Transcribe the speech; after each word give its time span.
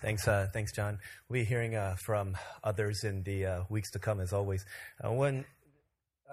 Thanks, 0.00 0.28
uh, 0.28 0.46
thanks, 0.52 0.70
John. 0.72 1.00
We'll 1.28 1.40
be 1.40 1.44
hearing 1.44 1.74
uh, 1.74 1.96
from 1.96 2.36
others 2.62 3.02
in 3.02 3.24
the 3.24 3.46
uh, 3.46 3.62
weeks 3.68 3.90
to 3.92 3.98
come, 3.98 4.20
as 4.20 4.32
always. 4.32 4.64
Uh, 5.02 5.10
one, 5.10 5.44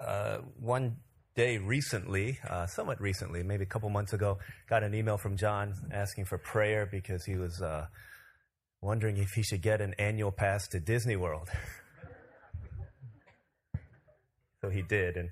uh, 0.00 0.38
one 0.60 0.98
day 1.34 1.58
recently, 1.58 2.38
uh, 2.48 2.66
somewhat 2.66 3.00
recently, 3.00 3.42
maybe 3.42 3.64
a 3.64 3.66
couple 3.66 3.88
months 3.90 4.12
ago, 4.12 4.38
got 4.68 4.84
an 4.84 4.94
email 4.94 5.18
from 5.18 5.36
John 5.36 5.74
asking 5.90 6.26
for 6.26 6.38
prayer 6.38 6.86
because 6.86 7.24
he 7.24 7.34
was 7.34 7.60
wondering 8.80 9.16
if 9.16 9.30
he 9.30 9.42
should 9.42 9.62
get 9.62 9.80
an 9.80 9.94
annual 9.98 10.30
pass 10.30 10.68
to 10.68 10.78
Disney 10.78 11.16
World. 11.16 11.48
so 14.60 14.70
he 14.70 14.82
did, 14.82 15.16
and 15.16 15.30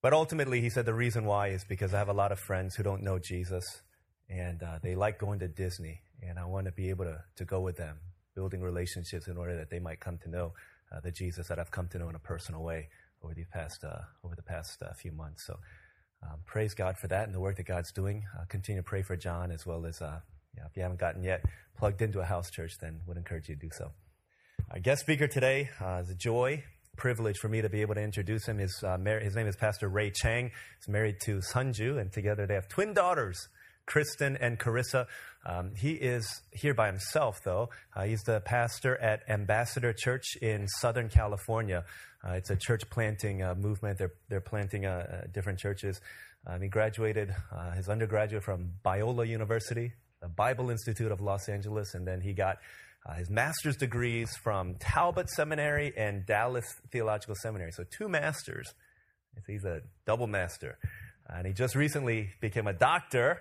but 0.00 0.14
ultimately, 0.14 0.62
he 0.62 0.70
said 0.70 0.86
the 0.86 0.94
reason 0.94 1.26
why 1.26 1.48
is 1.48 1.64
because 1.64 1.92
I 1.92 1.98
have 1.98 2.08
a 2.08 2.14
lot 2.14 2.32
of 2.32 2.38
friends 2.40 2.74
who 2.74 2.82
don't 2.82 3.02
know 3.02 3.18
Jesus, 3.18 3.82
and 4.30 4.62
they 4.82 4.94
like 4.94 5.18
going 5.18 5.40
to 5.40 5.48
Disney 5.48 6.00
and 6.26 6.38
I 6.38 6.44
want 6.44 6.66
to 6.66 6.72
be 6.72 6.90
able 6.90 7.04
to, 7.04 7.22
to 7.36 7.44
go 7.44 7.60
with 7.60 7.76
them, 7.76 7.96
building 8.34 8.60
relationships 8.60 9.28
in 9.28 9.36
order 9.36 9.56
that 9.56 9.70
they 9.70 9.78
might 9.78 10.00
come 10.00 10.18
to 10.18 10.30
know 10.30 10.52
uh, 10.90 11.00
the 11.00 11.10
Jesus 11.10 11.48
that 11.48 11.58
I've 11.58 11.70
come 11.70 11.88
to 11.88 11.98
know 11.98 12.08
in 12.08 12.14
a 12.14 12.20
personal 12.20 12.62
way 12.62 12.88
over 13.22 13.34
the 13.34 13.44
past, 13.44 13.84
uh, 13.84 14.00
over 14.24 14.34
the 14.34 14.42
past 14.42 14.82
uh, 14.82 14.92
few 14.94 15.12
months. 15.12 15.46
So 15.46 15.58
um, 16.22 16.38
praise 16.44 16.74
God 16.74 16.96
for 16.98 17.08
that 17.08 17.26
and 17.26 17.34
the 17.34 17.40
work 17.40 17.56
that 17.56 17.66
God's 17.66 17.92
doing. 17.92 18.24
continue 18.48 18.82
to 18.82 18.86
pray 18.86 19.02
for 19.02 19.16
John 19.16 19.50
as 19.50 19.66
well 19.66 19.86
as, 19.86 20.00
uh, 20.00 20.20
yeah, 20.56 20.64
if 20.66 20.76
you 20.76 20.82
haven't 20.82 21.00
gotten 21.00 21.22
yet 21.22 21.44
plugged 21.76 22.02
into 22.02 22.20
a 22.20 22.24
house 22.24 22.50
church, 22.50 22.72
then 22.80 23.00
would 23.06 23.16
encourage 23.16 23.48
you 23.48 23.54
to 23.54 23.60
do 23.60 23.70
so. 23.72 23.90
Our 24.70 24.78
guest 24.78 25.00
speaker 25.02 25.26
today 25.26 25.70
uh, 25.80 26.00
is 26.02 26.10
a 26.10 26.14
joy, 26.14 26.64
privilege 26.96 27.38
for 27.38 27.48
me 27.48 27.62
to 27.62 27.68
be 27.68 27.80
able 27.80 27.94
to 27.94 28.02
introduce 28.02 28.46
him. 28.46 28.58
His, 28.58 28.82
uh, 28.82 28.98
mar- 28.98 29.20
his 29.20 29.34
name 29.34 29.46
is 29.46 29.56
Pastor 29.56 29.88
Ray 29.88 30.10
Chang. 30.10 30.50
He's 30.78 30.88
married 30.88 31.16
to 31.24 31.38
Sunju, 31.38 31.98
and 31.98 32.12
together 32.12 32.46
they 32.46 32.54
have 32.54 32.68
twin 32.68 32.94
daughters, 32.94 33.48
Kristen 33.86 34.36
and 34.36 34.58
Carissa. 34.58 35.06
Um, 35.44 35.72
he 35.76 35.92
is 35.92 36.42
here 36.52 36.74
by 36.74 36.86
himself, 36.86 37.40
though. 37.44 37.70
Uh, 37.94 38.04
he's 38.04 38.22
the 38.22 38.40
pastor 38.40 38.96
at 38.96 39.22
Ambassador 39.28 39.92
Church 39.92 40.36
in 40.40 40.68
Southern 40.68 41.08
California. 41.08 41.84
Uh, 42.24 42.32
it's 42.32 42.50
a 42.50 42.56
church 42.56 42.88
planting 42.90 43.42
uh, 43.42 43.54
movement. 43.54 43.98
They're, 43.98 44.12
they're 44.28 44.40
planting 44.40 44.86
uh, 44.86 45.22
uh, 45.24 45.26
different 45.32 45.58
churches. 45.58 46.00
Um, 46.46 46.62
he 46.62 46.68
graduated 46.68 47.34
uh, 47.52 47.72
his 47.72 47.88
undergraduate 47.88 48.44
from 48.44 48.72
Biola 48.84 49.26
University, 49.26 49.92
the 50.20 50.28
Bible 50.28 50.70
Institute 50.70 51.10
of 51.10 51.20
Los 51.20 51.48
Angeles, 51.48 51.94
and 51.94 52.06
then 52.06 52.20
he 52.20 52.32
got 52.32 52.58
his 53.16 53.28
master's 53.28 53.76
degrees 53.76 54.30
from 54.44 54.76
Talbot 54.76 55.28
Seminary 55.28 55.92
and 55.96 56.24
Dallas 56.24 56.64
Theological 56.92 57.34
Seminary. 57.34 57.72
So, 57.72 57.82
two 57.82 58.08
masters. 58.08 58.72
He's 59.48 59.64
a 59.64 59.80
double 60.06 60.28
master. 60.28 60.78
And 61.28 61.46
he 61.46 61.52
just 61.52 61.74
recently 61.74 62.30
became 62.40 62.68
a 62.68 62.72
doctor 62.72 63.40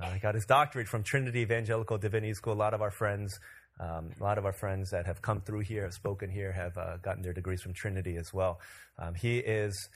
uh, 0.00 0.10
he 0.10 0.18
got 0.18 0.34
his 0.34 0.46
doctorate 0.46 0.88
from 0.88 1.02
Trinity 1.02 1.40
Evangelical 1.40 1.98
Divinity 1.98 2.34
School. 2.34 2.54
A 2.54 2.54
lot 2.54 2.74
of 2.74 2.82
our 2.82 2.90
friends, 2.90 3.38
um, 3.80 4.10
a 4.18 4.22
lot 4.22 4.38
of 4.38 4.44
our 4.44 4.52
friends 4.52 4.90
that 4.90 5.06
have 5.06 5.20
come 5.22 5.40
through 5.40 5.60
here, 5.60 5.82
have 5.82 5.92
spoken 5.92 6.30
here, 6.30 6.52
have 6.52 6.76
uh, 6.78 6.96
gotten 6.98 7.22
their 7.22 7.32
degrees 7.32 7.62
from 7.62 7.74
Trinity 7.74 8.16
as 8.16 8.32
well. 8.32 8.60
Um, 8.98 9.14
he 9.14 9.38
is 9.38 9.88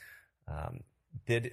um, 0.47 0.81
did 1.25 1.51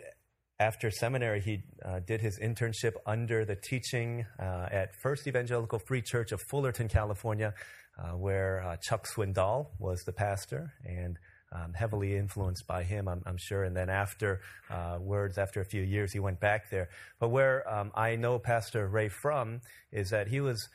after 0.61 0.91
seminary, 0.91 1.41
he 1.41 1.63
uh, 1.85 2.01
did 2.07 2.21
his 2.21 2.39
internship 2.39 2.93
under 3.07 3.45
the 3.45 3.57
teaching 3.57 4.25
uh, 4.39 4.69
at 4.71 4.95
First 5.03 5.27
Evangelical 5.27 5.81
Free 5.81 6.03
Church 6.03 6.31
of 6.33 6.41
Fullerton, 6.49 6.89
California, 6.89 7.55
uh, 7.99 8.17
where 8.17 8.63
uh, 8.63 8.77
Chuck 8.81 9.07
Swindoll 9.07 9.67
was 9.79 10.01
the 10.05 10.13
pastor 10.13 10.73
and 10.85 11.19
um, 11.55 11.73
heavily 11.73 12.17
influenced 12.17 12.67
by 12.67 12.83
him, 12.83 13.09
I'm, 13.09 13.23
I'm 13.27 13.37
sure. 13.39 13.65
And 13.65 13.77
then 13.77 13.89
after 13.89 14.41
uh, 14.71 14.99
words, 15.01 15.39
after 15.39 15.61
a 15.61 15.65
few 15.65 15.83
years, 15.83 16.13
he 16.13 16.19
went 16.19 16.41
back 16.41 16.71
there. 16.71 16.89
But 17.21 17.29
where 17.29 17.69
um, 17.73 17.93
I 17.95 18.17
know 18.17 18.39
Pastor 18.39 18.89
Ray 18.89 19.09
from 19.09 19.61
is 19.93 20.11
that 20.11 20.29
he 20.29 20.41
was 20.41 20.69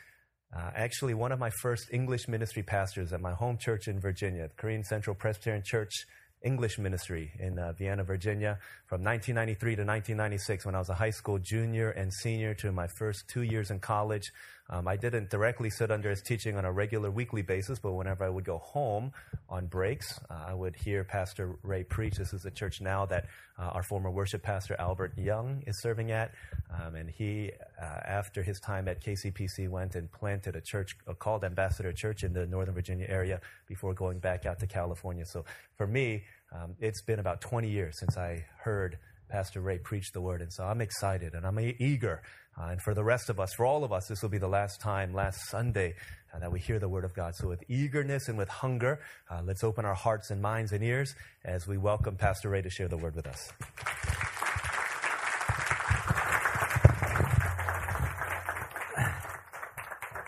uh, 0.55 0.71
actually 0.73 1.13
one 1.13 1.31
of 1.31 1.39
my 1.39 1.49
first 1.61 1.89
English 1.91 2.27
ministry 2.27 2.63
pastors 2.63 3.13
at 3.13 3.21
my 3.21 3.33
home 3.33 3.57
church 3.57 3.87
in 3.87 3.99
Virginia, 3.99 4.47
the 4.47 4.55
Korean 4.55 4.83
Central 4.83 5.15
Presbyterian 5.15 5.63
Church 5.63 6.05
English 6.41 6.79
ministry 6.79 7.31
in 7.39 7.59
uh, 7.59 7.73
Vienna, 7.73 8.03
Virginia, 8.03 8.57
from 8.87 9.03
1993 9.03 9.75
to 9.75 9.81
1996 9.81 10.65
when 10.65 10.75
I 10.75 10.79
was 10.79 10.89
a 10.89 10.93
high 10.93 11.09
school 11.09 11.37
junior 11.37 11.91
and 11.91 12.13
senior 12.13 12.53
to 12.55 12.71
my 12.71 12.87
first 12.87 13.27
two 13.27 13.41
years 13.41 13.71
in 13.71 13.79
college. 13.79 14.31
Um, 14.69 14.87
I 14.87 14.95
didn't 14.97 15.29
directly 15.29 15.69
sit 15.69 15.89
under 15.89 16.09
his 16.09 16.21
teaching 16.21 16.55
on 16.55 16.63
a 16.63 16.71
regular 16.71 17.09
weekly 17.09 17.41
basis, 17.41 17.79
but 17.79 17.93
whenever 17.93 18.23
I 18.23 18.29
would 18.29 18.45
go 18.45 18.59
home 18.59 19.11
on 19.49 19.65
breaks, 19.65 20.19
uh, 20.29 20.45
I 20.47 20.53
would 20.53 20.75
hear 20.75 21.03
Pastor 21.03 21.57
Ray 21.63 21.83
preach. 21.83 22.17
This 22.17 22.33
is 22.33 22.45
a 22.45 22.51
church 22.51 22.79
now 22.79 23.05
that 23.07 23.25
uh, 23.57 23.63
our 23.63 23.83
former 23.83 24.11
worship 24.11 24.43
pastor 24.43 24.75
Albert 24.77 25.17
Young 25.17 25.63
is 25.65 25.81
serving 25.81 26.11
at. 26.11 26.31
Um, 26.71 26.95
and 26.95 27.09
he, 27.09 27.51
uh, 27.81 27.85
after 27.85 28.43
his 28.43 28.59
time 28.59 28.87
at 28.87 29.03
KCPC, 29.03 29.69
went 29.69 29.95
and 29.95 30.11
planted 30.11 30.55
a 30.55 30.61
church 30.61 30.95
uh, 31.07 31.13
called 31.13 31.43
Ambassador 31.43 31.91
Church 31.91 32.23
in 32.23 32.33
the 32.33 32.45
Northern 32.45 32.75
Virginia 32.75 33.07
area 33.09 33.41
before 33.67 33.93
going 33.93 34.19
back 34.19 34.45
out 34.45 34.59
to 34.59 34.67
California. 34.67 35.25
So 35.25 35.45
for 35.77 35.87
me, 35.87 36.23
um, 36.51 36.75
it's 36.79 37.01
been 37.01 37.19
about 37.19 37.41
20 37.41 37.69
years 37.69 37.99
since 37.99 38.17
I 38.17 38.45
heard 38.59 38.97
Pastor 39.29 39.61
Ray 39.61 39.77
preached 39.77 40.13
the 40.13 40.21
word. 40.21 40.41
And 40.41 40.51
so 40.51 40.63
I'm 40.63 40.81
excited 40.81 41.33
and 41.33 41.45
I'm 41.45 41.59
eager 41.59 42.21
uh, 42.59 42.71
and 42.71 42.81
for 42.81 42.93
the 42.93 43.03
rest 43.03 43.29
of 43.29 43.39
us, 43.39 43.53
for 43.53 43.65
all 43.65 43.85
of 43.85 43.93
us, 43.93 44.07
this 44.07 44.21
will 44.21 44.29
be 44.29 44.37
the 44.37 44.47
last 44.47 44.81
time, 44.81 45.13
last 45.13 45.47
Sunday, 45.49 45.95
uh, 46.33 46.39
that 46.39 46.51
we 46.51 46.59
hear 46.59 46.77
the 46.77 46.89
Word 46.89 47.05
of 47.05 47.13
God. 47.13 47.33
So, 47.35 47.47
with 47.47 47.63
eagerness 47.69 48.27
and 48.27 48.37
with 48.37 48.49
hunger, 48.49 48.99
uh, 49.29 49.41
let's 49.45 49.63
open 49.63 49.85
our 49.85 49.93
hearts 49.93 50.29
and 50.29 50.41
minds 50.41 50.73
and 50.73 50.83
ears 50.83 51.15
as 51.45 51.67
we 51.67 51.77
welcome 51.77 52.17
Pastor 52.17 52.49
Ray 52.49 52.61
to 52.61 52.69
share 52.69 52.89
the 52.89 52.97
Word 52.97 53.15
with 53.15 53.27
us. 53.27 53.53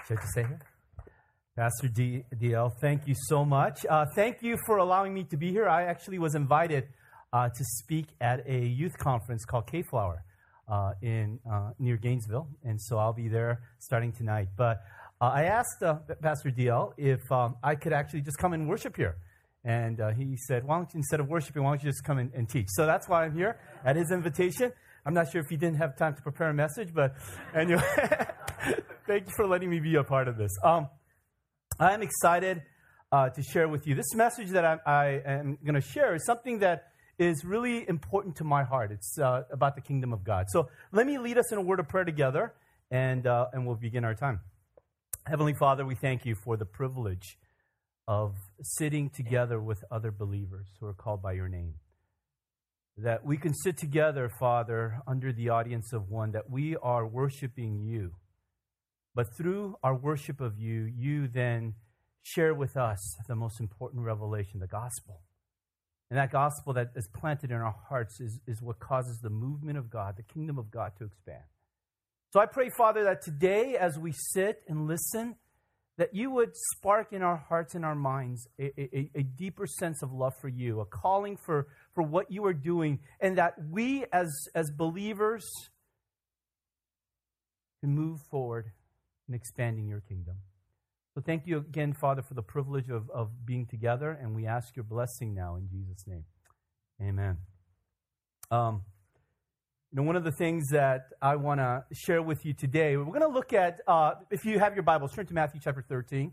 Should 0.08 0.20
I 0.20 0.26
say 0.34 0.44
here? 0.44 0.60
Pastor 1.58 1.90
D- 1.90 2.24
DL, 2.34 2.72
thank 2.80 3.08
you 3.08 3.16
so 3.28 3.44
much. 3.44 3.86
Uh, 3.90 4.06
thank 4.16 4.42
you 4.42 4.58
for 4.66 4.78
allowing 4.78 5.14
me 5.14 5.26
to 5.26 5.36
be 5.36 5.52
here. 5.52 5.68
I 5.68 5.84
actually 5.84 6.18
was 6.18 6.34
invited 6.34 6.88
uh, 7.34 7.50
to 7.50 7.64
speak 7.64 8.08
at 8.20 8.48
a 8.48 8.66
youth 8.66 8.98
conference 8.98 9.46
called 9.46 9.68
K 9.68 9.84
Flower 9.84 10.24
uh, 10.68 10.94
in 11.02 11.40
uh, 11.50 11.72
near 11.80 11.98
Gainesville, 11.98 12.48
and 12.64 12.82
so 12.82 12.98
I'll 12.98 13.14
be 13.14 13.28
there 13.28 13.62
starting 13.80 14.12
tonight. 14.12 14.50
But 14.58 14.82
uh, 15.20 15.32
I 15.34 15.44
asked 15.44 15.84
uh, 15.84 15.96
Pastor 16.22 16.50
DL 16.50 16.94
if 16.98 17.20
um, 17.32 17.56
I 17.64 17.76
could 17.76 17.94
actually 17.94 18.22
just 18.22 18.38
come 18.38 18.54
and 18.54 18.68
worship 18.68 18.96
here, 18.96 19.18
and 19.64 20.00
he 20.18 20.36
said, 20.48 20.66
"Why 20.66 20.78
don't 20.78 20.94
you, 20.94 20.98
instead 20.98 21.20
of 21.20 21.28
worshiping, 21.28 21.64
why 21.64 21.72
don't 21.72 21.84
you 21.84 21.90
just 21.90 22.04
come 22.04 22.18
and, 22.18 22.32
and, 22.34 22.50
teach?" 22.50 22.68
So 22.70 22.86
that's 22.86 23.08
why 23.08 23.26
I'm 23.26 23.36
here 23.36 23.60
at 23.86 23.96
his 23.96 24.12
invitation. 24.12 24.72
I'm 25.06 25.14
not 25.14 25.32
sure 25.32 25.42
if 25.42 25.48
he 25.50 25.58
didn't 25.58 25.78
have 25.78 25.98
time 25.98 26.16
to 26.16 26.22
prepare 26.22 26.50
a 26.50 26.54
message, 26.54 26.94
but 26.94 27.16
anyway, 27.56 27.82
thank 29.08 29.28
you 29.28 29.34
for 29.36 29.48
letting 29.48 29.70
me 29.70 29.80
be 29.80 29.96
a 29.96 30.04
part 30.04 30.28
of 30.28 30.38
this. 30.38 30.52
Um, 30.64 30.90
I'm 31.80 32.02
excited 32.02 32.62
uh, 33.12 33.30
to 33.30 33.42
share 33.42 33.68
with 33.68 33.88
you 33.88 33.96
this 33.96 34.14
message 34.14 34.50
that 34.50 34.64
I, 34.64 34.78
I 34.86 35.22
am 35.26 35.58
going 35.66 35.76
to 35.76 35.82
share 35.82 36.14
is 36.16 36.26
something 36.26 36.60
that 36.60 36.91
is 37.22 37.46
really 37.46 37.88
important 37.88 38.36
to 38.38 38.44
my 38.44 38.64
heart. 38.64 38.92
It's 38.92 39.20
uh, 39.20 39.44
about 39.52 39.76
the 39.76 39.82
kingdom 39.82 40.12
of 40.12 40.24
God. 40.24 40.48
So 40.50 40.70
let 40.92 41.06
me 41.06 41.20
lead 41.20 41.38
us 41.38 41.52
in 41.52 41.60
a 41.60 41.62
word 41.62 41.80
of 41.80 41.88
prayer 41.88 42.04
together, 42.04 42.56
and, 42.90 43.28
uh, 43.28 43.46
and 43.54 43.68
we'll 43.68 43.76
begin 43.76 44.04
our 44.04 44.16
time. 44.16 44.40
Heavenly 45.28 45.54
Father, 45.54 45.86
we 45.86 45.94
thank 45.94 46.26
you 46.26 46.34
for 46.34 46.58
the 46.58 46.66
privilege 46.66 47.38
of 48.08 48.34
sitting 48.64 49.12
together 49.12 49.62
with 49.62 49.84
other 49.92 50.12
believers 50.12 50.66
who 50.80 50.88
are 50.88 50.96
called 50.96 51.22
by 51.22 51.34
your 51.34 51.48
name. 51.48 51.76
That 52.98 53.24
we 53.24 53.38
can 53.38 53.54
sit 53.54 53.78
together, 53.78 54.28
Father, 54.40 55.02
under 55.06 55.32
the 55.32 55.50
audience 55.50 55.94
of 55.94 56.10
one, 56.10 56.32
that 56.32 56.50
we 56.50 56.76
are 56.78 57.06
worshiping 57.06 57.84
you. 57.84 58.14
But 59.14 59.28
through 59.38 59.76
our 59.84 59.96
worship 59.96 60.42
of 60.42 60.58
you, 60.58 60.92
you 60.98 61.28
then 61.28 61.76
share 62.24 62.56
with 62.56 62.76
us 62.76 63.00
the 63.28 63.36
most 63.36 63.60
important 63.60 64.04
revelation, 64.04 64.60
the 64.60 64.66
gospel. 64.66 65.22
And 66.12 66.20
that 66.20 66.30
gospel 66.30 66.74
that 66.74 66.92
is 66.94 67.08
planted 67.08 67.52
in 67.52 67.58
our 67.58 67.74
hearts 67.88 68.20
is, 68.20 68.38
is 68.46 68.62
what 68.62 68.80
causes 68.80 69.20
the 69.24 69.30
movement 69.30 69.78
of 69.78 69.90
God, 69.90 70.18
the 70.18 70.24
kingdom 70.24 70.60
of 70.60 70.70
God 70.70 70.92
to 70.98 71.06
expand. 71.06 71.44
So 72.34 72.42
I 72.42 72.48
pray, 72.48 72.70
Father, 72.70 73.06
that 73.06 73.22
today 73.22 73.78
as 73.80 73.98
we 73.98 74.12
sit 74.12 74.62
and 74.68 74.88
listen, 74.88 75.38
that 75.98 76.14
you 76.14 76.30
would 76.30 76.52
spark 76.76 77.14
in 77.14 77.22
our 77.22 77.38
hearts 77.38 77.76
and 77.76 77.86
our 77.86 77.96
minds 77.96 78.46
a, 78.60 78.74
a, 78.78 79.12
a, 79.16 79.24
deeper 79.24 79.66
sense 79.66 80.04
of 80.04 80.12
love 80.12 80.34
for 80.42 80.50
you, 80.50 80.82
a 80.82 80.86
calling 80.86 81.38
for, 81.46 81.68
for 81.96 82.04
what 82.04 82.30
you 82.30 82.44
are 82.46 82.54
doing, 82.54 83.00
and 83.22 83.38
that 83.38 83.54
we 83.70 84.04
as, 84.12 84.48
as 84.54 84.70
believers 84.70 85.50
can 87.82 87.96
move 87.96 88.20
forward 88.30 88.66
in 89.30 89.34
expanding 89.34 89.88
your 89.88 90.02
kingdom. 90.02 90.36
So 91.14 91.22
thank 91.22 91.46
you 91.46 91.58
again, 91.58 91.94
Father, 91.94 92.22
for 92.22 92.36
the 92.36 92.42
privilege 92.42 92.90
of, 92.90 93.10
of 93.10 93.46
being 93.46 93.66
together, 93.66 94.18
and 94.22 94.34
we 94.34 94.48
ask 94.48 94.76
your 94.78 94.86
blessing 94.86 95.34
now 95.34 95.58
in 95.58 95.68
Jesus' 95.68 96.06
name. 96.08 96.24
Amen. 97.02 97.38
Um, 98.50 98.84
you 99.92 99.98
know, 99.98 100.04
one 100.04 100.16
of 100.16 100.24
the 100.24 100.32
things 100.32 100.70
that 100.70 101.10
I 101.22 101.36
want 101.36 101.60
to 101.60 101.84
share 101.92 102.22
with 102.22 102.46
you 102.46 102.54
today, 102.54 102.96
we're 102.96 103.04
going 103.04 103.20
to 103.22 103.28
look 103.28 103.52
at, 103.52 103.82
uh, 103.90 104.12
if 104.30 104.46
you 104.46 104.58
have 104.60 104.74
your 104.74 104.84
Bibles, 104.84 105.12
turn 105.12 105.26
to 105.26 105.34
Matthew 105.34 105.60
chapter 105.62 105.82
13. 105.82 106.32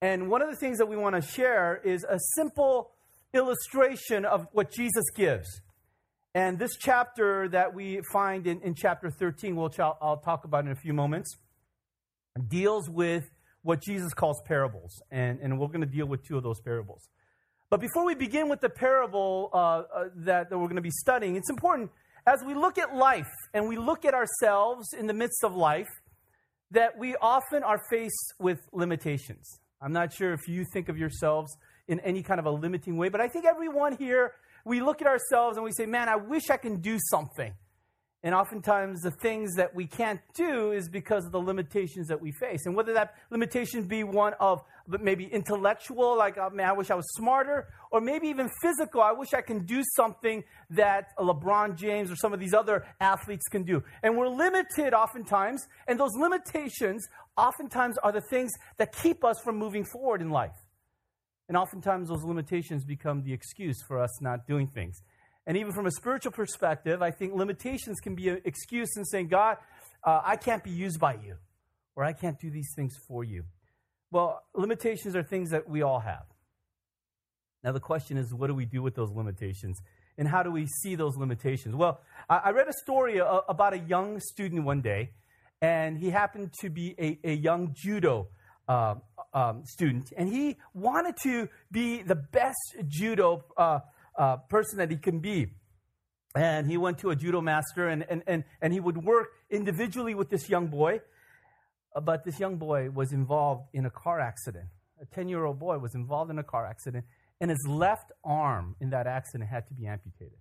And 0.00 0.30
one 0.30 0.40
of 0.40 0.48
the 0.48 0.56
things 0.56 0.78
that 0.78 0.86
we 0.86 0.96
want 0.96 1.14
to 1.14 1.20
share 1.20 1.78
is 1.84 2.02
a 2.04 2.18
simple 2.36 2.92
illustration 3.34 4.24
of 4.24 4.46
what 4.52 4.72
Jesus 4.72 5.04
gives. 5.14 5.60
And 6.34 6.58
this 6.58 6.70
chapter 6.78 7.48
that 7.50 7.74
we 7.74 8.00
find 8.12 8.46
in, 8.46 8.62
in 8.62 8.74
chapter 8.74 9.10
13, 9.10 9.56
which 9.56 9.78
I'll, 9.78 9.98
I'll 10.00 10.20
talk 10.20 10.44
about 10.44 10.64
in 10.64 10.70
a 10.70 10.76
few 10.76 10.94
moments, 10.94 11.36
deals 12.48 12.88
with 12.88 13.28
what 13.62 13.82
Jesus 13.82 14.14
calls 14.14 14.40
parables. 14.44 15.02
And, 15.10 15.38
and 15.40 15.58
we're 15.58 15.68
going 15.68 15.80
to 15.80 15.86
deal 15.86 16.06
with 16.06 16.26
two 16.26 16.36
of 16.36 16.42
those 16.42 16.60
parables. 16.60 17.08
But 17.68 17.80
before 17.80 18.04
we 18.04 18.14
begin 18.14 18.48
with 18.48 18.60
the 18.60 18.68
parable 18.68 19.50
uh, 19.52 19.56
uh, 19.56 19.82
that, 20.16 20.50
that 20.50 20.58
we're 20.58 20.66
going 20.66 20.76
to 20.76 20.82
be 20.82 20.90
studying, 20.90 21.36
it's 21.36 21.50
important 21.50 21.90
as 22.26 22.42
we 22.44 22.54
look 22.54 22.78
at 22.78 22.94
life 22.94 23.30
and 23.54 23.68
we 23.68 23.76
look 23.76 24.04
at 24.04 24.14
ourselves 24.14 24.88
in 24.92 25.06
the 25.06 25.14
midst 25.14 25.44
of 25.44 25.54
life 25.54 25.88
that 26.72 26.98
we 26.98 27.16
often 27.16 27.62
are 27.62 27.80
faced 27.90 28.34
with 28.38 28.58
limitations. 28.72 29.60
I'm 29.80 29.92
not 29.92 30.12
sure 30.12 30.32
if 30.32 30.46
you 30.48 30.64
think 30.72 30.88
of 30.88 30.98
yourselves 30.98 31.56
in 31.88 32.00
any 32.00 32.22
kind 32.22 32.38
of 32.38 32.46
a 32.46 32.50
limiting 32.50 32.96
way, 32.96 33.08
but 33.08 33.20
I 33.20 33.28
think 33.28 33.44
everyone 33.44 33.96
here, 33.96 34.32
we 34.64 34.80
look 34.80 35.00
at 35.00 35.06
ourselves 35.06 35.56
and 35.56 35.64
we 35.64 35.72
say, 35.72 35.86
man, 35.86 36.08
I 36.08 36.16
wish 36.16 36.50
I 36.50 36.56
can 36.56 36.80
do 36.80 36.98
something. 37.10 37.54
And 38.22 38.34
oftentimes, 38.34 39.00
the 39.00 39.10
things 39.10 39.54
that 39.54 39.74
we 39.74 39.86
can't 39.86 40.20
do 40.34 40.72
is 40.72 40.90
because 40.90 41.24
of 41.24 41.32
the 41.32 41.40
limitations 41.40 42.08
that 42.08 42.20
we 42.20 42.32
face. 42.32 42.66
And 42.66 42.76
whether 42.76 42.92
that 42.92 43.14
limitation 43.30 43.84
be 43.84 44.04
one 44.04 44.34
of 44.38 44.60
maybe 44.86 45.24
intellectual, 45.24 46.18
like, 46.18 46.36
oh, 46.36 46.50
man, 46.50 46.68
I 46.68 46.72
wish 46.72 46.90
I 46.90 46.96
was 46.96 47.06
smarter, 47.14 47.68
or 47.90 48.02
maybe 48.02 48.28
even 48.28 48.50
physical, 48.60 49.00
I 49.00 49.12
wish 49.12 49.32
I 49.32 49.40
can 49.40 49.64
do 49.64 49.82
something 49.96 50.44
that 50.68 51.16
LeBron 51.18 51.76
James 51.76 52.10
or 52.10 52.16
some 52.16 52.34
of 52.34 52.40
these 52.40 52.52
other 52.52 52.84
athletes 53.00 53.48
can 53.48 53.62
do. 53.62 53.82
And 54.02 54.18
we're 54.18 54.28
limited 54.28 54.92
oftentimes, 54.92 55.66
and 55.88 55.98
those 55.98 56.12
limitations 56.14 57.08
oftentimes 57.38 57.96
are 58.02 58.12
the 58.12 58.20
things 58.20 58.50
that 58.76 58.92
keep 58.92 59.24
us 59.24 59.40
from 59.42 59.56
moving 59.56 59.86
forward 59.86 60.20
in 60.20 60.28
life. 60.28 60.56
And 61.48 61.56
oftentimes, 61.56 62.10
those 62.10 62.22
limitations 62.22 62.84
become 62.84 63.22
the 63.22 63.32
excuse 63.32 63.82
for 63.82 63.98
us 63.98 64.20
not 64.20 64.46
doing 64.46 64.68
things. 64.68 65.02
And 65.46 65.56
even 65.56 65.72
from 65.72 65.86
a 65.86 65.90
spiritual 65.90 66.32
perspective, 66.32 67.02
I 67.02 67.10
think 67.10 67.34
limitations 67.34 67.98
can 68.00 68.14
be 68.14 68.28
an 68.28 68.42
excuse 68.44 68.90
in 68.96 69.04
saying, 69.04 69.28
God, 69.28 69.56
uh, 70.04 70.20
I 70.24 70.36
can't 70.36 70.62
be 70.62 70.70
used 70.70 71.00
by 71.00 71.14
you, 71.14 71.36
or 71.96 72.04
I 72.04 72.12
can't 72.12 72.38
do 72.38 72.50
these 72.50 72.72
things 72.76 72.94
for 73.08 73.24
you. 73.24 73.44
Well, 74.10 74.42
limitations 74.54 75.14
are 75.16 75.22
things 75.22 75.50
that 75.50 75.68
we 75.68 75.82
all 75.82 76.00
have. 76.00 76.24
Now, 77.62 77.72
the 77.72 77.80
question 77.80 78.16
is, 78.16 78.32
what 78.32 78.46
do 78.46 78.54
we 78.54 78.64
do 78.64 78.82
with 78.82 78.94
those 78.94 79.10
limitations? 79.10 79.80
And 80.16 80.26
how 80.26 80.42
do 80.42 80.50
we 80.50 80.66
see 80.66 80.96
those 80.96 81.16
limitations? 81.16 81.74
Well, 81.74 82.00
I, 82.28 82.50
read 82.50 82.68
a 82.68 82.72
story 82.72 83.20
uh, 83.20 83.40
about 83.48 83.74
a 83.74 83.78
young 83.78 84.20
student 84.20 84.64
one 84.64 84.80
day, 84.80 85.10
and 85.60 85.98
he 85.98 86.10
happened 86.10 86.52
to 86.60 86.70
be 86.70 86.94
a, 86.98 87.18
a 87.24 87.32
young 87.32 87.74
judo 87.74 88.28
uh, 88.68 88.96
um, 89.34 89.62
student, 89.64 90.12
and 90.16 90.28
he 90.28 90.56
wanted 90.74 91.16
to 91.22 91.48
be 91.70 92.02
the 92.02 92.14
best 92.14 92.76
judo 92.88 93.44
uh, 93.56 93.80
uh, 94.16 94.36
person 94.36 94.78
that 94.78 94.90
he 94.90 94.96
can 94.96 95.20
be. 95.20 95.48
And 96.34 96.68
he 96.68 96.76
went 96.76 96.98
to 96.98 97.10
a 97.10 97.16
judo 97.16 97.40
master 97.40 97.88
and, 97.88 98.04
and, 98.08 98.22
and, 98.26 98.44
and 98.62 98.72
he 98.72 98.80
would 98.80 99.04
work 99.04 99.30
individually 99.50 100.14
with 100.14 100.30
this 100.30 100.48
young 100.48 100.68
boy. 100.68 101.00
But 102.00 102.24
this 102.24 102.38
young 102.38 102.56
boy 102.56 102.90
was 102.90 103.12
involved 103.12 103.68
in 103.72 103.84
a 103.84 103.90
car 103.90 104.20
accident. 104.20 104.66
A 105.00 105.06
10 105.06 105.28
year 105.28 105.44
old 105.44 105.58
boy 105.58 105.78
was 105.78 105.94
involved 105.94 106.30
in 106.30 106.38
a 106.38 106.44
car 106.44 106.66
accident, 106.66 107.04
and 107.40 107.50
his 107.50 107.66
left 107.66 108.12
arm 108.22 108.76
in 108.80 108.90
that 108.90 109.06
accident 109.06 109.50
had 109.50 109.66
to 109.68 109.74
be 109.74 109.86
amputated. 109.86 110.38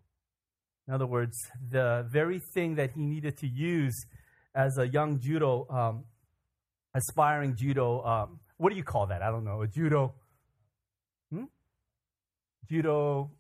In 0.88 0.94
other 0.94 1.08
words, 1.08 1.38
the 1.70 2.06
very 2.10 2.40
thing 2.40 2.76
that 2.76 2.92
he 2.92 3.06
needed 3.06 3.38
to 3.38 3.48
use 3.48 4.06
as 4.54 4.78
a 4.78 4.88
young 4.88 5.20
judo, 5.20 5.68
um, 5.70 6.04
aspiring 6.94 7.56
judo, 7.56 8.04
um, 8.04 8.40
what 8.58 8.72
do 8.72 8.76
you 8.76 8.84
call 8.84 9.08
that? 9.08 9.22
I 9.22 9.32
don't 9.32 9.46
know. 9.46 9.62
A 9.62 9.68
judo, 9.68 10.14
hmm? 11.32 11.46
judo 12.68 13.32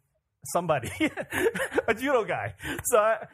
somebody, 0.46 0.92
a 1.88 1.94
judo 1.94 2.24
guy. 2.24 2.54
So 2.86 2.98
I, 2.98 3.28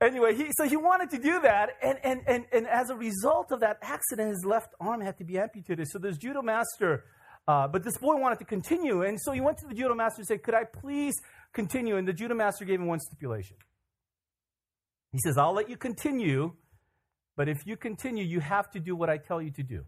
anyway, 0.00 0.34
he, 0.34 0.50
so 0.56 0.64
he 0.64 0.76
wanted 0.76 1.10
to 1.10 1.18
do 1.18 1.40
that, 1.40 1.70
and, 1.82 1.98
and, 2.02 2.20
and, 2.26 2.44
and 2.52 2.66
as 2.66 2.90
a 2.90 2.96
result 2.96 3.52
of 3.52 3.60
that 3.60 3.78
accident, 3.82 4.30
his 4.30 4.44
left 4.44 4.74
arm 4.80 5.00
had 5.00 5.18
to 5.18 5.24
be 5.24 5.38
amputated. 5.38 5.88
So 5.88 5.98
this 5.98 6.16
judo 6.18 6.42
master, 6.42 7.04
uh, 7.48 7.68
but 7.68 7.84
this 7.84 7.96
boy 7.98 8.16
wanted 8.16 8.38
to 8.40 8.44
continue, 8.44 9.02
and 9.02 9.20
so 9.20 9.32
he 9.32 9.40
went 9.40 9.58
to 9.58 9.66
the 9.66 9.74
judo 9.74 9.94
master 9.94 10.20
and 10.20 10.26
said, 10.26 10.42
"Could 10.42 10.54
I 10.54 10.64
please 10.64 11.14
continue?" 11.52 11.96
And 11.96 12.06
the 12.06 12.12
judo 12.12 12.34
master 12.34 12.64
gave 12.64 12.80
him 12.80 12.86
one 12.86 13.00
stipulation. 13.00 13.56
He 15.12 15.18
says, 15.18 15.38
"I'll 15.38 15.54
let 15.54 15.70
you 15.70 15.76
continue, 15.76 16.52
but 17.36 17.48
if 17.48 17.66
you 17.66 17.76
continue, 17.76 18.24
you 18.24 18.40
have 18.40 18.70
to 18.72 18.80
do 18.80 18.96
what 18.96 19.08
I 19.08 19.18
tell 19.18 19.40
you 19.40 19.50
to 19.52 19.62
do, 19.62 19.84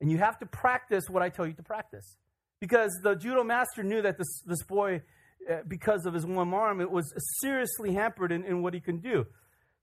and 0.00 0.10
you 0.10 0.18
have 0.18 0.38
to 0.40 0.46
practice 0.46 1.04
what 1.08 1.22
I 1.22 1.28
tell 1.30 1.46
you 1.46 1.54
to 1.54 1.62
practice." 1.62 2.16
Because 2.60 2.92
the 3.02 3.14
judo 3.14 3.42
master 3.42 3.82
knew 3.82 4.02
that 4.02 4.18
this, 4.18 4.42
this 4.44 4.62
boy 4.62 5.00
because 5.68 6.06
of 6.06 6.14
his 6.14 6.26
one 6.26 6.52
arm, 6.54 6.80
it 6.80 6.90
was 6.90 7.12
seriously 7.40 7.94
hampered 7.94 8.32
in, 8.32 8.44
in 8.44 8.62
what 8.62 8.74
he 8.74 8.80
can 8.80 8.98
do. 8.98 9.26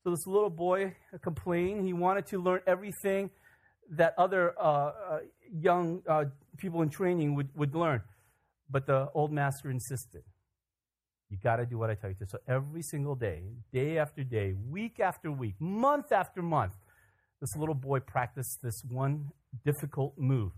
So 0.04 0.12
this 0.12 0.26
little 0.26 0.50
boy 0.50 0.96
complained. 1.22 1.86
He 1.86 1.94
wanted 1.94 2.28
to 2.28 2.42
learn 2.42 2.62
everything 2.66 3.30
that 3.92 4.14
other 4.18 4.54
uh, 4.60 4.62
uh, 4.62 5.20
young 5.52 6.02
uh, 6.08 6.26
people 6.58 6.82
in 6.82 6.90
training 6.90 7.36
would, 7.36 7.50
would 7.56 7.76
learn. 7.76 8.02
But 8.70 8.86
the 8.86 9.10
old 9.14 9.32
master 9.32 9.70
insisted. 9.70 10.24
You 11.30 11.38
got 11.44 11.58
to 11.58 11.66
do 11.66 11.78
what 11.78 11.90
I 11.90 11.96
tell 11.96 12.10
you 12.10 12.16
to. 12.18 12.26
So 12.28 12.38
every 12.48 12.82
single 12.82 13.16
day, 13.16 13.44
day 13.74 13.98
after 13.98 14.24
day, 14.24 14.54
week 14.70 15.00
after 15.00 15.32
week, 15.32 15.56
month 15.60 16.12
after 16.12 16.42
month, 16.42 16.74
this 17.42 17.56
little 17.56 17.76
boy 17.76 18.00
practiced 18.00 18.60
this 18.64 18.82
one 18.88 19.32
difficult 19.66 20.18
move. 20.18 20.52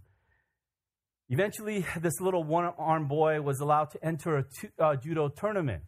Eventually, 1.29 1.85
this 2.01 2.19
little 2.19 2.43
one 2.43 2.65
armed 2.77 3.07
boy 3.07 3.41
was 3.41 3.59
allowed 3.59 3.91
to 3.91 4.03
enter 4.03 4.37
a 4.37 4.83
uh, 4.83 4.95
judo 4.95 5.29
tournament. 5.29 5.83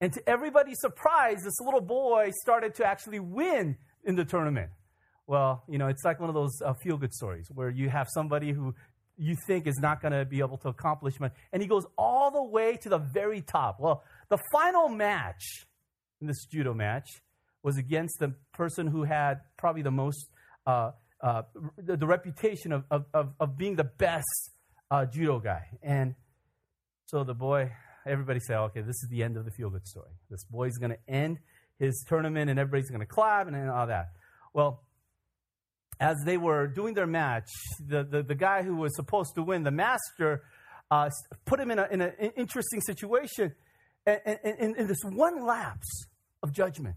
And 0.00 0.12
to 0.14 0.28
everybody's 0.28 0.80
surprise, 0.80 1.42
this 1.44 1.60
little 1.60 1.80
boy 1.80 2.30
started 2.42 2.74
to 2.76 2.84
actually 2.84 3.20
win 3.20 3.76
in 4.04 4.16
the 4.16 4.24
tournament. 4.24 4.70
Well, 5.26 5.62
you 5.68 5.78
know, 5.78 5.86
it's 5.86 6.04
like 6.04 6.18
one 6.18 6.28
of 6.28 6.34
those 6.34 6.60
uh, 6.64 6.72
feel 6.82 6.96
good 6.96 7.14
stories 7.14 7.48
where 7.54 7.70
you 7.70 7.88
have 7.88 8.08
somebody 8.12 8.50
who 8.50 8.74
you 9.16 9.36
think 9.46 9.66
is 9.66 9.78
not 9.78 10.02
going 10.02 10.12
to 10.12 10.24
be 10.24 10.40
able 10.40 10.56
to 10.58 10.68
accomplish 10.68 11.20
much, 11.20 11.32
and 11.52 11.62
he 11.62 11.68
goes 11.68 11.84
all 11.96 12.30
the 12.30 12.42
way 12.42 12.76
to 12.82 12.88
the 12.88 12.98
very 12.98 13.42
top. 13.42 13.76
Well, 13.78 14.02
the 14.28 14.38
final 14.50 14.88
match 14.88 15.66
in 16.20 16.26
this 16.26 16.46
judo 16.46 16.74
match 16.74 17.08
was 17.62 17.76
against 17.76 18.18
the 18.18 18.34
person 18.52 18.88
who 18.88 19.04
had 19.04 19.42
probably 19.56 19.82
the 19.82 19.90
most, 19.90 20.28
uh, 20.66 20.90
uh, 21.20 21.42
the, 21.76 21.96
the, 21.96 22.06
reputation 22.06 22.72
of, 22.72 22.84
of, 22.90 23.34
of 23.38 23.56
being 23.56 23.76
the 23.76 23.84
best 23.84 24.50
uh, 24.92 25.06
judo 25.06 25.40
guy. 25.40 25.66
And 25.82 26.14
so 27.06 27.24
the 27.24 27.34
boy, 27.34 27.72
everybody 28.06 28.40
said, 28.40 28.58
okay, 28.58 28.82
this 28.82 28.96
is 29.02 29.08
the 29.10 29.22
end 29.22 29.38
of 29.38 29.46
the 29.46 29.50
feel 29.50 29.70
good 29.70 29.86
story. 29.86 30.10
This 30.30 30.44
boy's 30.44 30.76
going 30.76 30.90
to 30.92 30.98
end 31.08 31.38
his 31.78 32.04
tournament 32.06 32.50
and 32.50 32.58
everybody's 32.60 32.90
going 32.90 33.00
to 33.00 33.06
clap 33.06 33.48
and 33.48 33.70
all 33.70 33.86
that. 33.86 34.10
Well, 34.52 34.82
as 35.98 36.18
they 36.26 36.36
were 36.36 36.66
doing 36.66 36.92
their 36.92 37.06
match, 37.06 37.48
the, 37.80 38.04
the, 38.04 38.22
the 38.22 38.34
guy 38.34 38.62
who 38.62 38.76
was 38.76 38.94
supposed 38.94 39.34
to 39.36 39.42
win, 39.42 39.62
the 39.62 39.70
master, 39.70 40.42
uh, 40.90 41.08
put 41.46 41.58
him 41.58 41.70
in, 41.70 41.78
a, 41.78 41.88
in 41.90 42.02
an 42.02 42.12
interesting 42.36 42.82
situation. 42.82 43.54
And, 44.04 44.74
in 44.76 44.86
this 44.88 44.98
one 45.04 45.46
lapse 45.46 46.06
of 46.42 46.52
judgment, 46.52 46.96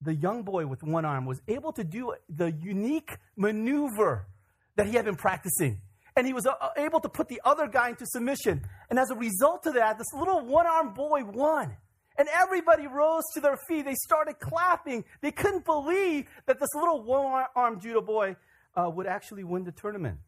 the 0.00 0.14
young 0.14 0.44
boy 0.44 0.66
with 0.66 0.82
one 0.82 1.04
arm 1.04 1.26
was 1.26 1.40
able 1.48 1.72
to 1.72 1.82
do 1.82 2.14
the 2.28 2.52
unique 2.52 3.16
maneuver 3.36 4.28
that 4.76 4.86
he 4.86 4.92
had 4.92 5.06
been 5.06 5.16
practicing 5.16 5.80
and 6.16 6.26
he 6.26 6.32
was 6.32 6.46
uh, 6.46 6.54
able 6.76 7.00
to 7.00 7.08
put 7.08 7.28
the 7.28 7.40
other 7.44 7.66
guy 7.66 7.90
into 7.90 8.06
submission. 8.06 8.62
And 8.88 8.98
as 8.98 9.10
a 9.10 9.14
result 9.14 9.66
of 9.66 9.74
that, 9.74 9.98
this 9.98 10.12
little 10.12 10.44
one 10.44 10.66
armed 10.66 10.94
boy 10.94 11.24
won. 11.24 11.76
And 12.16 12.28
everybody 12.34 12.86
rose 12.86 13.22
to 13.34 13.40
their 13.40 13.56
feet. 13.68 13.84
They 13.84 13.94
started 13.94 14.38
clapping. 14.40 15.04
They 15.22 15.30
couldn't 15.30 15.64
believe 15.64 16.26
that 16.46 16.60
this 16.60 16.68
little 16.74 17.02
one 17.02 17.44
armed 17.54 17.80
judo 17.80 18.02
boy 18.02 18.36
uh, 18.74 18.90
would 18.90 19.06
actually 19.06 19.44
win 19.44 19.64
the 19.64 19.72
tournament. 19.72 20.18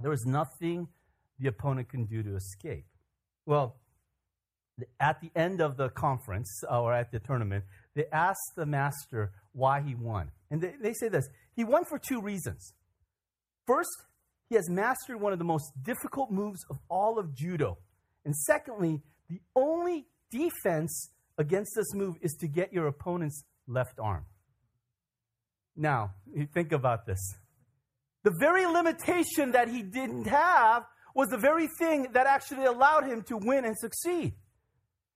There 0.00 0.10
was 0.10 0.26
nothing 0.26 0.88
the 1.38 1.48
opponent 1.48 1.88
can 1.88 2.04
do 2.04 2.22
to 2.22 2.36
escape. 2.36 2.84
Well, 3.46 3.76
at 4.98 5.20
the 5.20 5.30
end 5.36 5.60
of 5.60 5.76
the 5.76 5.88
conference 5.88 6.62
uh, 6.70 6.80
or 6.80 6.92
at 6.92 7.12
the 7.12 7.20
tournament, 7.20 7.64
they 7.94 8.06
asked 8.12 8.52
the 8.56 8.66
master 8.66 9.32
why 9.52 9.80
he 9.80 9.94
won. 9.94 10.30
And 10.50 10.60
they, 10.60 10.74
they 10.80 10.92
say 10.92 11.08
this 11.08 11.28
he 11.54 11.64
won 11.64 11.84
for 11.84 11.98
two 11.98 12.20
reasons. 12.20 12.72
First, 13.66 14.04
he 14.52 14.56
has 14.56 14.68
mastered 14.68 15.18
one 15.18 15.32
of 15.32 15.38
the 15.38 15.46
most 15.46 15.72
difficult 15.82 16.30
moves 16.30 16.62
of 16.68 16.78
all 16.90 17.18
of 17.18 17.34
judo. 17.34 17.78
And 18.26 18.36
secondly, 18.36 19.00
the 19.30 19.40
only 19.56 20.04
defense 20.30 21.10
against 21.38 21.72
this 21.74 21.94
move 21.94 22.16
is 22.20 22.34
to 22.40 22.48
get 22.48 22.70
your 22.70 22.86
opponent's 22.86 23.44
left 23.66 23.98
arm. 23.98 24.26
Now, 25.74 26.12
think 26.52 26.72
about 26.72 27.06
this. 27.06 27.18
The 28.24 28.32
very 28.38 28.66
limitation 28.66 29.52
that 29.52 29.68
he 29.68 29.82
didn't 29.82 30.26
have 30.26 30.84
was 31.14 31.30
the 31.30 31.38
very 31.38 31.68
thing 31.78 32.08
that 32.12 32.26
actually 32.26 32.66
allowed 32.66 33.04
him 33.04 33.22
to 33.28 33.38
win 33.38 33.64
and 33.64 33.74
succeed. 33.78 34.34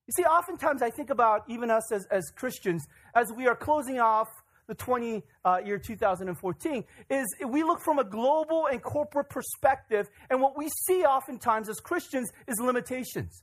You 0.07 0.13
see, 0.17 0.23
oftentimes 0.23 0.81
I 0.81 0.89
think 0.89 1.11
about 1.11 1.43
even 1.51 1.71
us 1.71 1.93
as, 1.93 2.07
as 2.11 2.25
Christians, 2.35 2.87
as 3.15 3.31
we 3.37 3.47
are 3.49 3.57
closing 3.57 4.01
off 4.01 4.29
the 4.69 4.75
20 4.75 5.23
uh, 5.45 5.59
year 5.65 5.79
2014 5.79 6.85
is 7.11 7.27
we 7.47 7.63
look 7.63 7.81
from 7.81 7.99
a 7.99 8.05
global 8.05 8.67
and 8.67 8.83
corporate 8.83 9.29
perspective, 9.31 10.09
and 10.31 10.41
what 10.41 10.57
we 10.57 10.69
see 10.87 11.05
oftentimes 11.05 11.69
as 11.69 11.81
Christians 11.81 12.31
is 12.49 12.59
limitations. 12.61 13.43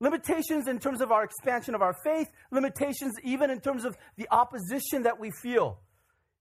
Limitations 0.00 0.66
in 0.66 0.78
terms 0.78 1.00
of 1.00 1.12
our 1.12 1.22
expansion 1.22 1.74
of 1.74 1.82
our 1.82 1.94
faith, 2.02 2.28
limitations 2.50 3.14
even 3.22 3.50
in 3.50 3.60
terms 3.60 3.84
of 3.84 3.96
the 4.16 4.26
opposition 4.30 5.04
that 5.04 5.20
we 5.20 5.30
feel. 5.30 5.78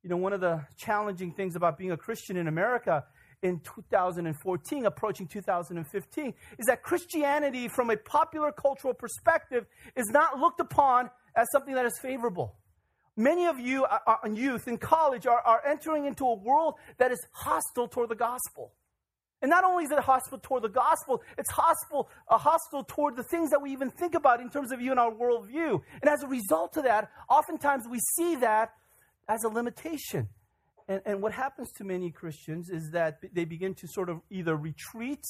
You 0.01 0.09
know, 0.09 0.17
one 0.17 0.33
of 0.33 0.41
the 0.41 0.65
challenging 0.77 1.31
things 1.33 1.55
about 1.55 1.77
being 1.77 1.91
a 1.91 1.97
Christian 1.97 2.37
in 2.37 2.47
America 2.47 3.03
in 3.43 3.59
2014, 3.59 4.85
approaching 4.85 5.27
2015, 5.27 6.33
is 6.57 6.65
that 6.65 6.81
Christianity, 6.81 7.67
from 7.67 7.89
a 7.89 7.97
popular 7.97 8.51
cultural 8.51 8.93
perspective, 8.93 9.65
is 9.95 10.07
not 10.07 10.39
looked 10.39 10.59
upon 10.59 11.09
as 11.35 11.47
something 11.51 11.75
that 11.75 11.85
is 11.85 11.99
favorable. 12.01 12.55
Many 13.17 13.45
of 13.45 13.59
you, 13.59 13.85
are, 13.85 14.19
youth 14.33 14.67
in 14.67 14.77
college, 14.77 15.27
are, 15.27 15.41
are 15.41 15.61
entering 15.65 16.05
into 16.05 16.25
a 16.25 16.35
world 16.35 16.75
that 16.97 17.11
is 17.11 17.19
hostile 17.31 17.87
toward 17.87 18.09
the 18.09 18.15
gospel. 18.15 18.73
And 19.41 19.49
not 19.49 19.63
only 19.63 19.83
is 19.83 19.91
it 19.91 19.99
hostile 19.99 20.37
toward 20.37 20.63
the 20.63 20.69
gospel, 20.69 21.21
it's 21.37 21.49
hostile, 21.49 22.09
uh, 22.29 22.37
hostile 22.37 22.83
toward 22.83 23.15
the 23.15 23.23
things 23.23 23.49
that 23.49 23.61
we 23.61 23.71
even 23.71 23.89
think 23.89 24.13
about 24.13 24.39
in 24.39 24.49
terms 24.49 24.71
of 24.71 24.79
you 24.79 24.91
and 24.91 24.99
our 24.99 25.11
worldview. 25.11 25.81
And 26.01 26.09
as 26.09 26.23
a 26.23 26.27
result 26.27 26.77
of 26.77 26.83
that, 26.83 27.09
oftentimes 27.29 27.85
we 27.89 27.99
see 28.15 28.35
that 28.35 28.73
as 29.27 29.43
a 29.43 29.49
limitation. 29.49 30.29
And, 30.87 31.01
and 31.05 31.21
what 31.21 31.33
happens 31.33 31.71
to 31.77 31.83
many 31.83 32.11
Christians 32.11 32.69
is 32.69 32.91
that 32.91 33.19
they 33.33 33.45
begin 33.45 33.73
to 33.75 33.87
sort 33.87 34.09
of 34.09 34.21
either 34.29 34.55
retreat 34.55 35.23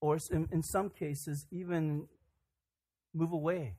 or, 0.00 0.18
in, 0.32 0.48
in 0.50 0.62
some 0.62 0.90
cases, 0.90 1.46
even 1.52 2.08
move 3.14 3.32
away 3.32 3.76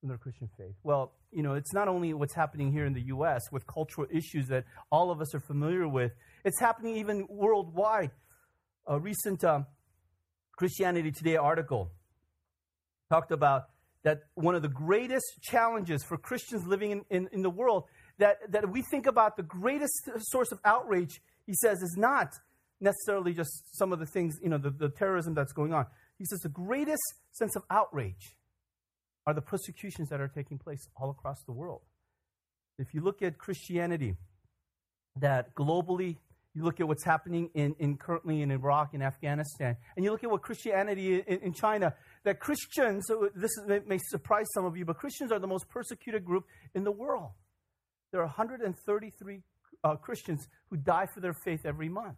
from 0.00 0.08
their 0.08 0.18
Christian 0.18 0.48
faith. 0.56 0.74
Well, 0.82 1.12
you 1.32 1.42
know, 1.42 1.54
it's 1.54 1.72
not 1.72 1.88
only 1.88 2.12
what's 2.14 2.34
happening 2.34 2.72
here 2.72 2.86
in 2.86 2.92
the 2.92 3.02
U.S. 3.06 3.42
with 3.50 3.66
cultural 3.66 4.06
issues 4.10 4.48
that 4.48 4.64
all 4.90 5.10
of 5.10 5.20
us 5.20 5.34
are 5.34 5.40
familiar 5.40 5.88
with, 5.88 6.12
it's 6.44 6.60
happening 6.60 6.96
even 6.96 7.26
worldwide. 7.28 8.10
A 8.86 8.98
recent 8.98 9.42
um, 9.44 9.66
Christianity 10.56 11.10
Today 11.10 11.36
article 11.36 11.90
talked 13.10 13.32
about 13.32 13.64
that 14.04 14.20
one 14.34 14.54
of 14.54 14.62
the 14.62 14.68
greatest 14.68 15.26
challenges 15.42 16.04
for 16.04 16.16
Christians 16.16 16.64
living 16.66 16.92
in, 16.92 17.04
in, 17.10 17.28
in 17.32 17.42
the 17.42 17.50
world, 17.50 17.84
that, 18.18 18.36
that 18.50 18.70
we 18.70 18.82
think 18.90 19.06
about 19.06 19.36
the 19.36 19.42
greatest 19.42 20.08
source 20.20 20.52
of 20.52 20.60
outrage, 20.64 21.20
he 21.44 21.54
says, 21.54 21.82
is 21.82 21.96
not 21.98 22.28
necessarily 22.80 23.32
just 23.32 23.50
some 23.76 23.92
of 23.92 23.98
the 23.98 24.06
things, 24.06 24.38
you 24.42 24.48
know, 24.48 24.58
the, 24.58 24.70
the 24.70 24.88
terrorism 24.88 25.34
that's 25.34 25.52
going 25.52 25.72
on. 25.72 25.86
He 26.18 26.24
says 26.24 26.38
the 26.40 26.48
greatest 26.48 27.02
sense 27.32 27.56
of 27.56 27.64
outrage 27.70 28.36
are 29.26 29.34
the 29.34 29.42
persecutions 29.42 30.08
that 30.10 30.20
are 30.20 30.28
taking 30.28 30.58
place 30.58 30.88
all 30.96 31.10
across 31.10 31.42
the 31.44 31.52
world. 31.52 31.82
If 32.78 32.94
you 32.94 33.00
look 33.00 33.22
at 33.22 33.38
Christianity, 33.38 34.16
that 35.20 35.54
globally, 35.54 36.16
you 36.54 36.62
look 36.62 36.80
at 36.80 36.86
what's 36.86 37.04
happening 37.04 37.50
in, 37.54 37.74
in 37.78 37.96
currently 37.96 38.42
in 38.42 38.50
Iraq 38.50 38.94
and 38.94 39.02
Afghanistan, 39.02 39.76
and 39.96 40.04
you 40.04 40.10
look 40.10 40.24
at 40.24 40.30
what 40.30 40.42
Christianity 40.42 41.22
in, 41.26 41.38
in 41.40 41.52
China, 41.52 41.94
that 42.24 42.38
Christians, 42.38 43.04
so 43.08 43.28
this 43.34 43.50
is, 43.58 43.82
may 43.86 43.98
surprise 43.98 44.46
some 44.54 44.64
of 44.64 44.76
you, 44.76 44.84
but 44.84 44.96
Christians 44.96 45.32
are 45.32 45.38
the 45.38 45.46
most 45.46 45.68
persecuted 45.68 46.24
group 46.24 46.44
in 46.74 46.84
the 46.84 46.92
world. 46.92 47.30
There 48.12 48.20
are 48.20 48.26
133 48.26 49.42
uh, 49.84 49.96
Christians 49.96 50.46
who 50.70 50.76
die 50.76 51.06
for 51.12 51.20
their 51.20 51.34
faith 51.44 51.66
every 51.66 51.88
month. 51.88 52.16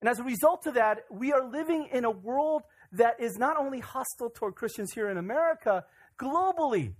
And 0.00 0.08
as 0.08 0.18
a 0.18 0.24
result 0.24 0.66
of 0.66 0.74
that, 0.74 1.04
we 1.10 1.32
are 1.32 1.44
living 1.50 1.88
in 1.92 2.04
a 2.04 2.10
world 2.10 2.62
that 2.92 3.20
is 3.20 3.36
not 3.38 3.56
only 3.56 3.80
hostile 3.80 4.30
toward 4.30 4.54
Christians 4.54 4.92
here 4.92 5.08
in 5.08 5.16
America, 5.16 5.84
globally, 6.18 6.94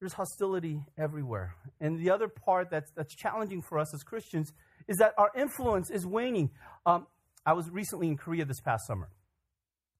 there's 0.00 0.12
hostility 0.12 0.82
everywhere. 0.98 1.54
And 1.80 1.98
the 1.98 2.10
other 2.10 2.28
part 2.28 2.70
that's, 2.70 2.90
that's 2.96 3.14
challenging 3.14 3.62
for 3.62 3.78
us 3.78 3.94
as 3.94 4.02
Christians 4.02 4.52
is 4.88 4.98
that 4.98 5.14
our 5.16 5.30
influence 5.36 5.90
is 5.90 6.06
waning. 6.06 6.50
Um, 6.84 7.06
I 7.44 7.54
was 7.54 7.70
recently 7.70 8.08
in 8.08 8.16
Korea 8.16 8.44
this 8.44 8.60
past 8.60 8.86
summer, 8.86 9.08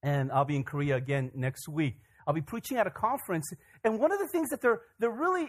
and 0.03 0.31
I'll 0.33 0.45
be 0.45 0.57
in 0.57 0.65
Korea 0.65 0.97
again 0.97 1.31
next 1.35 1.69
week. 1.69 1.97
I'll 2.27 2.35
be 2.35 2.43
preaching 2.43 2.77
at 2.77 2.87
a 2.87 2.91
conference, 2.91 3.49
and 3.85 4.01
one 4.01 4.13
of 4.13 4.19
the 4.19 4.27
things 4.27 4.51
that 4.51 4.61
they're, 4.61 4.81
they're 4.99 5.11
really, 5.11 5.47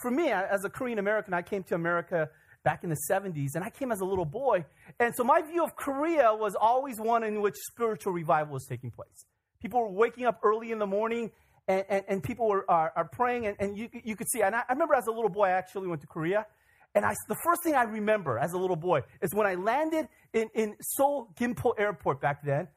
for 0.00 0.10
me, 0.12 0.30
as 0.30 0.64
a 0.64 0.70
Korean 0.70 0.98
American, 0.98 1.34
I 1.34 1.42
came 1.42 1.64
to 1.64 1.74
America 1.74 2.30
back 2.64 2.84
in 2.84 2.90
the 2.90 2.98
70s, 3.10 3.54
and 3.54 3.64
I 3.64 3.70
came 3.70 3.92
as 3.92 4.00
a 4.00 4.04
little 4.04 4.24
boy. 4.24 4.64
And 4.98 5.14
so 5.14 5.24
my 5.24 5.42
view 5.42 5.64
of 5.64 5.76
Korea 5.76 6.34
was 6.34 6.54
always 6.54 6.98
one 6.98 7.24
in 7.24 7.40
which 7.40 7.54
spiritual 7.70 8.12
revival 8.12 8.54
was 8.54 8.66
taking 8.66 8.90
place. 8.90 9.26
People 9.60 9.80
were 9.80 9.90
waking 9.90 10.26
up 10.26 10.40
early 10.42 10.70
in 10.70 10.78
the 10.78 10.86
morning, 10.86 11.30
and, 11.66 11.84
and, 11.88 12.04
and 12.08 12.22
people 12.22 12.48
were 12.48 12.64
are, 12.70 12.92
are 12.96 13.04
praying, 13.06 13.46
and, 13.46 13.56
and 13.58 13.78
you, 13.78 13.88
you 14.04 14.16
could 14.16 14.28
see. 14.30 14.42
And 14.42 14.54
I, 14.54 14.62
I 14.68 14.72
remember 14.72 14.94
as 14.94 15.06
a 15.06 15.12
little 15.12 15.30
boy, 15.30 15.46
I 15.46 15.52
actually 15.52 15.88
went 15.88 16.00
to 16.02 16.06
Korea. 16.06 16.46
And 16.94 17.04
I, 17.04 17.14
the 17.28 17.36
first 17.44 17.62
thing 17.62 17.74
I 17.74 17.82
remember 17.82 18.38
as 18.38 18.52
a 18.54 18.58
little 18.58 18.76
boy 18.76 19.02
is 19.20 19.34
when 19.34 19.46
I 19.46 19.54
landed 19.54 20.08
in, 20.32 20.48
in 20.54 20.74
Seoul 20.80 21.28
Gimpo 21.38 21.72
Airport 21.78 22.20
back 22.20 22.42
then, 22.42 22.68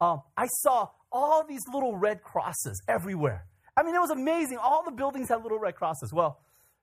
um, 0.00 0.22
I 0.36 0.46
saw 0.46 0.88
all 1.12 1.44
these 1.46 1.62
little 1.72 1.96
red 1.96 2.22
crosses 2.22 2.82
everywhere. 2.88 3.44
I 3.76 3.82
mean, 3.82 3.94
it 3.94 4.00
was 4.00 4.10
amazing. 4.10 4.58
All 4.58 4.82
the 4.84 4.90
buildings 4.90 5.28
had 5.28 5.42
little 5.42 5.58
red 5.58 5.76
crosses. 5.76 6.12
Well, 6.12 6.40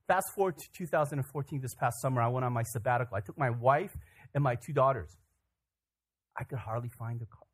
Fast 0.08 0.28
forward 0.36 0.58
to 0.58 0.66
2014, 0.78 1.62
this 1.62 1.74
past 1.74 2.00
summer, 2.02 2.22
I 2.22 2.28
went 2.28 2.46
on 2.46 2.54
my 2.54 2.64
sabbatical. 2.64 3.18
I 3.18 3.22
took 3.22 3.38
my 3.38 3.50
wife 3.50 3.96
and 4.34 4.44
my 4.44 4.56
two 4.56 4.74
daughters. 4.74 5.18
I 6.38 6.44
could 6.44 6.60
hardly 6.60 6.90
find 6.90 7.22
a 7.22 7.26
cross. 7.26 7.46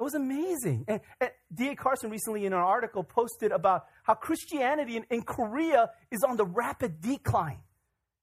It 0.00 0.02
was 0.02 0.14
amazing. 0.14 0.86
And, 0.88 1.00
and 1.20 1.30
D.A. 1.52 1.76
Carson 1.76 2.10
recently 2.10 2.46
in 2.46 2.54
an 2.54 2.58
article 2.58 3.04
posted 3.04 3.52
about 3.52 3.84
how 4.02 4.14
Christianity 4.14 4.96
in, 4.96 5.04
in 5.10 5.20
Korea 5.22 5.90
is 6.10 6.24
on 6.26 6.38
the 6.38 6.46
rapid 6.46 7.02
decline. 7.02 7.60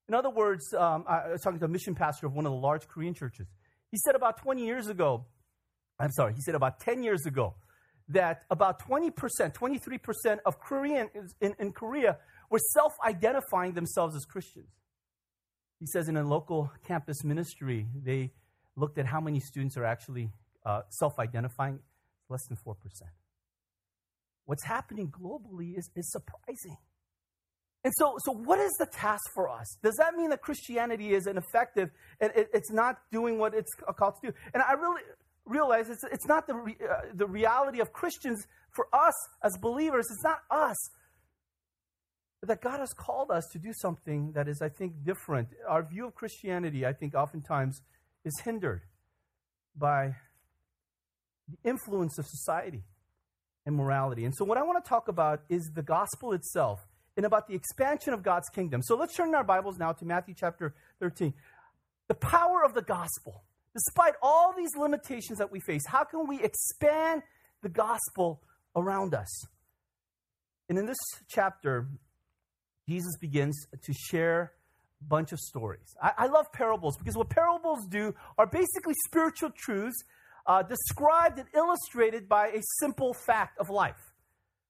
In 0.10 0.16
other 0.16 0.32
words, 0.32 0.74
um, 0.74 1.04
I 1.08 1.30
was 1.30 1.42
talking 1.42 1.60
to 1.60 1.66
a 1.66 1.68
mission 1.70 1.94
pastor 1.94 2.25
of 2.25 2.34
one 2.34 2.48
of 2.48 2.51
the 2.51 2.58
large 2.58 2.88
Korean 2.88 3.13
churches. 3.13 3.46
He 3.92 3.98
said 3.98 4.16
about 4.16 4.42
20 4.42 4.66
years 4.66 4.88
ago, 4.88 5.25
I'm 6.00 6.12
sorry, 6.12 6.34
he 6.34 6.42
said 6.42 6.56
about 6.56 6.80
10 6.80 7.04
years 7.04 7.27
ago, 7.27 7.54
that 8.10 8.44
about 8.50 8.82
20%, 8.88 9.12
23% 9.54 10.38
of 10.46 10.60
Koreans 10.60 11.36
in, 11.42 11.54
in 11.60 11.74
Korea 11.74 12.18
were 12.50 12.60
self 12.74 12.94
identifying 13.06 13.74
themselves 13.74 14.16
as 14.16 14.25
Christians. 14.25 14.70
He 15.80 15.86
says 15.86 16.10
in 16.10 16.18
a 16.18 16.24
local 16.24 16.72
campus 16.88 17.24
ministry, 17.24 17.88
they 18.04 18.32
looked 18.75 18.98
at 18.98 19.06
how 19.06 19.20
many 19.20 19.39
students 19.39 19.77
are 19.77 19.86
actually 19.86 20.32
uh, 20.66 20.82
self 20.89 21.20
identifying, 21.20 21.80
less 22.30 22.46
than 22.48 22.58
4%. 22.58 22.75
What's 24.46 24.63
happening 24.63 25.12
globally 25.12 25.77
is, 25.77 25.89
is 25.96 26.12
surprising. 26.12 26.77
And 27.84 27.94
so, 27.98 28.16
so, 28.20 28.32
what 28.34 28.60
is 28.60 28.74
the 28.80 28.88
task 28.88 29.24
for 29.34 29.50
us? 29.50 29.77
Does 29.84 29.96
that 29.96 30.16
mean 30.16 30.30
that 30.32 30.42
Christianity 30.42 31.13
is 31.13 31.27
ineffective 31.27 31.89
and 32.20 32.32
it, 32.36 32.50
it's 32.54 32.72
not 32.72 32.98
doing 33.12 33.38
what 33.38 33.54
it's 33.54 33.74
called 33.98 34.16
to 34.22 34.32
do? 34.32 34.38
And 34.54 34.63
I 34.63 34.74
really 34.74 35.01
realize 35.46 35.89
it's, 35.89 36.04
it's 36.12 36.25
not 36.25 36.48
the, 36.48 36.56
re, 36.56 36.75
uh, 36.82 37.01
the 37.13 37.27
reality 37.27 37.80
of 37.80 37.94
Christians 37.94 38.46
for 38.72 38.88
us 38.94 39.13
as 39.44 39.58
believers. 39.58 40.08
It's 40.10 40.24
not 40.24 40.39
us 40.50 40.75
but 42.39 42.50
that 42.50 42.62
God 42.62 42.79
has 42.79 42.94
called 42.94 43.32
us 43.32 43.46
to 43.51 43.60
do 43.60 43.72
something 43.74 44.32
that 44.34 44.48
is, 44.48 44.62
I 44.62 44.70
think, 44.70 45.03
different. 45.03 45.50
Our 45.67 45.84
view 45.84 46.06
of 46.06 46.15
Christianity, 46.15 46.86
I 46.86 46.94
think, 46.94 47.15
oftentimes 47.15 47.82
is 48.24 48.39
hindered 48.44 48.82
by 49.75 50.15
the 51.48 51.70
influence 51.70 52.17
of 52.20 52.25
society 52.27 52.84
and 53.65 53.75
morality. 53.75 54.25
And 54.25 54.36
so, 54.36 54.46
what 54.46 54.58
I 54.58 54.63
want 54.63 54.84
to 54.84 54.88
talk 54.88 55.08
about 55.08 55.41
is 55.50 55.72
the 55.74 55.82
gospel 55.82 56.34
itself 56.34 56.79
and 57.15 57.25
about 57.25 57.48
the 57.48 57.56
expansion 57.56 58.13
of 58.13 58.22
God's 58.24 58.50
kingdom. 58.50 58.82
So, 58.84 58.96
let's 58.96 59.15
turn 59.15 59.34
our 59.34 59.44
Bibles 59.44 59.77
now 59.77 59.94
to 59.94 60.06
Matthew 60.06 60.36
chapter 60.38 60.75
13. 61.00 61.34
The 62.08 62.15
power 62.15 62.63
of 62.63 62.74
the 62.74 62.82
gospel. 62.82 63.44
Despite 63.74 64.13
all 64.22 64.53
these 64.56 64.75
limitations 64.75 65.38
that 65.38 65.51
we 65.51 65.60
face, 65.60 65.84
how 65.88 66.03
can 66.03 66.27
we 66.27 66.41
expand 66.41 67.22
the 67.62 67.70
gospel 67.70 68.41
around 68.75 69.13
us? 69.13 69.46
And 70.70 70.77
in 70.77 70.86
this 70.86 70.98
chapter, 71.27 71.88
Jesus 72.88 73.17
begins 73.17 73.67
to 73.84 73.94
share 73.94 74.53
a 75.01 75.03
bunch 75.06 75.32
of 75.32 75.39
stories. 75.39 75.96
I, 76.01 76.13
I 76.17 76.27
love 76.27 76.51
parables 76.53 76.98
because 76.98 77.15
what 77.15 77.29
parables 77.29 77.86
do 77.89 78.13
are 78.38 78.48
basically 78.48 78.94
spiritual 79.06 79.51
truths 79.56 79.98
uh, 80.46 80.63
described 80.63 81.39
and 81.39 81.48
illustrated 81.53 82.29
by 82.29 82.48
a 82.48 82.62
simple 82.79 83.13
fact 83.13 83.60
of 83.60 83.70
life. 83.70 84.13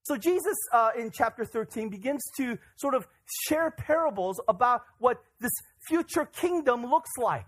So, 0.04 0.18
Jesus 0.18 0.56
uh, 0.74 0.92
in 0.98 1.12
chapter 1.12 1.46
13 1.46 1.90
begins 1.90 2.24
to 2.38 2.58
sort 2.78 2.96
of 2.96 3.06
share 3.46 3.72
parables 3.72 4.40
about 4.48 4.84
what 5.00 5.22
this 5.40 5.52
future 5.88 6.26
kingdom 6.26 6.86
looks 6.86 7.12
like. 7.18 7.46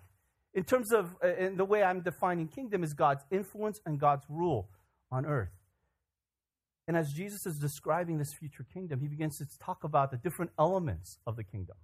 In 0.54 0.64
terms 0.64 0.92
of, 0.92 1.16
uh, 1.24 1.36
in 1.36 1.56
the 1.56 1.64
way 1.64 1.84
I'm 1.84 2.02
defining 2.02 2.50
kingdom, 2.50 2.84
is 2.84 2.94
God's 2.94 3.24
influence 3.32 3.80
and 3.86 4.00
God's 4.00 4.26
rule 4.30 4.68
on 5.10 5.26
earth. 5.26 5.59
And 6.90 6.98
as 6.98 7.12
Jesus 7.12 7.46
is 7.46 7.60
describing 7.60 8.18
this 8.18 8.34
future 8.34 8.66
kingdom, 8.74 9.00
he 9.00 9.08
begins 9.08 9.38
to 9.38 9.46
talk 9.64 9.84
about 9.84 10.10
the 10.10 10.18
different 10.18 10.50
elements 10.58 11.20
of 11.28 11.36
the 11.36 11.44
kingdom. 11.44 11.76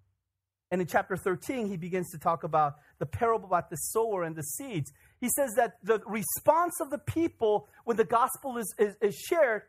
And 0.71 0.81
in 0.81 0.87
chapter 0.87 1.15
13, 1.15 1.67
he 1.67 1.77
begins 1.77 2.09
to 2.09 2.17
talk 2.17 2.43
about 2.43 2.77
the 2.97 3.05
parable 3.05 3.45
about 3.45 3.69
the 3.69 3.75
sower 3.75 4.23
and 4.23 4.35
the 4.35 4.41
seeds. 4.41 4.91
He 5.21 5.29
says 5.29 5.51
that 5.57 5.73
the 5.83 6.01
response 6.07 6.73
of 6.81 6.89
the 6.89 6.97
people 6.97 7.67
when 7.83 7.97
the 7.97 8.03
gospel 8.03 8.57
is, 8.57 8.73
is, 8.79 8.95
is 8.99 9.13
shared 9.13 9.61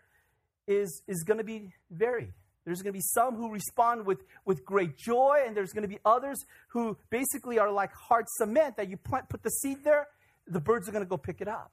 is, 0.66 1.02
is 1.06 1.22
going 1.22 1.36
to 1.36 1.44
be 1.44 1.70
varied. 1.90 2.32
There's 2.64 2.80
going 2.80 2.94
to 2.94 2.98
be 2.98 3.04
some 3.04 3.36
who 3.36 3.52
respond 3.52 4.06
with, 4.06 4.24
with 4.46 4.64
great 4.64 4.96
joy, 4.96 5.42
and 5.46 5.54
there's 5.54 5.74
going 5.74 5.82
to 5.82 5.88
be 5.88 5.98
others 6.06 6.42
who 6.68 6.96
basically 7.10 7.58
are 7.58 7.70
like 7.70 7.90
hard 7.92 8.24
cement 8.38 8.78
that 8.78 8.88
you 8.88 8.96
plant, 8.96 9.28
put 9.28 9.42
the 9.42 9.50
seed 9.50 9.84
there, 9.84 10.08
the 10.46 10.60
birds 10.60 10.88
are 10.88 10.92
going 10.92 11.04
to 11.04 11.08
go 11.10 11.18
pick 11.18 11.42
it 11.42 11.46
up. 11.46 11.72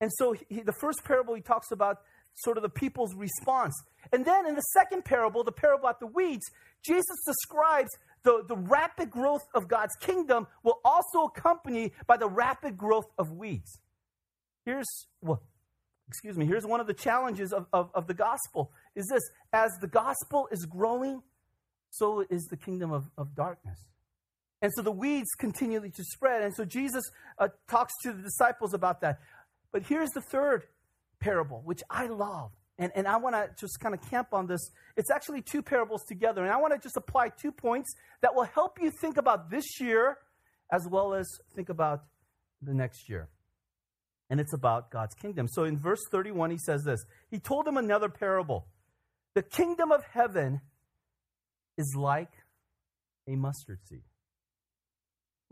And 0.00 0.12
so 0.12 0.32
he, 0.48 0.60
the 0.60 0.72
first 0.72 1.02
parable 1.04 1.34
he 1.34 1.42
talks 1.42 1.72
about 1.72 1.98
sort 2.34 2.56
of 2.56 2.62
the 2.62 2.68
people's 2.68 3.14
response. 3.14 3.74
And 4.12 4.24
then 4.24 4.46
in 4.46 4.54
the 4.54 4.62
second 4.72 5.04
parable, 5.04 5.44
the 5.44 5.52
parable 5.52 5.84
about 5.84 6.00
the 6.00 6.06
weeds, 6.06 6.44
Jesus 6.84 7.16
describes 7.26 7.90
the, 8.24 8.44
the 8.46 8.56
rapid 8.56 9.10
growth 9.10 9.46
of 9.54 9.68
God's 9.68 9.94
kingdom 10.00 10.46
will 10.62 10.80
also 10.84 11.24
accompany 11.24 11.92
by 12.06 12.16
the 12.16 12.28
rapid 12.28 12.76
growth 12.76 13.10
of 13.18 13.32
weeds. 13.32 13.80
Here's 14.64 14.86
well, 15.20 15.42
excuse 16.08 16.36
me, 16.36 16.46
here's 16.46 16.66
one 16.66 16.80
of 16.80 16.86
the 16.86 16.94
challenges 16.94 17.52
of, 17.52 17.66
of, 17.72 17.90
of 17.94 18.06
the 18.06 18.14
gospel 18.14 18.70
is 18.94 19.06
this 19.10 19.22
as 19.52 19.72
the 19.80 19.86
gospel 19.86 20.48
is 20.52 20.66
growing, 20.66 21.22
so 21.90 22.24
is 22.28 22.44
the 22.44 22.56
kingdom 22.56 22.92
of, 22.92 23.10
of 23.16 23.34
darkness. 23.34 23.78
And 24.60 24.70
so 24.76 24.82
the 24.82 24.92
weeds 24.92 25.30
continually 25.38 25.90
to 25.90 26.04
spread. 26.04 26.42
And 26.42 26.54
so 26.54 26.64
Jesus 26.64 27.02
uh, 27.38 27.48
talks 27.68 27.92
to 28.02 28.12
the 28.12 28.22
disciples 28.22 28.74
about 28.74 29.00
that. 29.00 29.18
But 29.72 29.82
here's 29.84 30.10
the 30.10 30.20
third 30.20 30.64
parable, 31.22 31.62
which 31.64 31.82
I 31.88 32.06
love. 32.06 32.50
And, 32.78 32.90
and 32.96 33.06
I 33.06 33.16
want 33.16 33.34
to 33.36 33.48
just 33.58 33.78
kind 33.80 33.94
of 33.94 34.10
camp 34.10 34.28
on 34.32 34.46
this. 34.46 34.70
It's 34.96 35.10
actually 35.10 35.42
two 35.42 35.62
parables 35.62 36.04
together. 36.04 36.42
And 36.42 36.50
I 36.50 36.56
want 36.56 36.72
to 36.74 36.80
just 36.80 36.96
apply 36.96 37.30
two 37.40 37.52
points 37.52 37.94
that 38.22 38.34
will 38.34 38.44
help 38.44 38.78
you 38.80 38.90
think 38.90 39.16
about 39.16 39.50
this 39.50 39.80
year 39.80 40.18
as 40.72 40.86
well 40.90 41.14
as 41.14 41.28
think 41.54 41.68
about 41.68 42.02
the 42.60 42.74
next 42.74 43.08
year. 43.08 43.28
And 44.30 44.40
it's 44.40 44.54
about 44.54 44.90
God's 44.90 45.14
kingdom. 45.14 45.46
So 45.46 45.64
in 45.64 45.78
verse 45.78 46.00
31, 46.10 46.50
he 46.50 46.58
says 46.58 46.82
this 46.84 47.04
He 47.30 47.38
told 47.38 47.66
them 47.66 47.76
another 47.76 48.08
parable. 48.08 48.66
The 49.34 49.42
kingdom 49.42 49.92
of 49.92 50.02
heaven 50.12 50.60
is 51.78 51.94
like 51.96 52.32
a 53.28 53.36
mustard 53.36 53.78
seed 53.88 54.02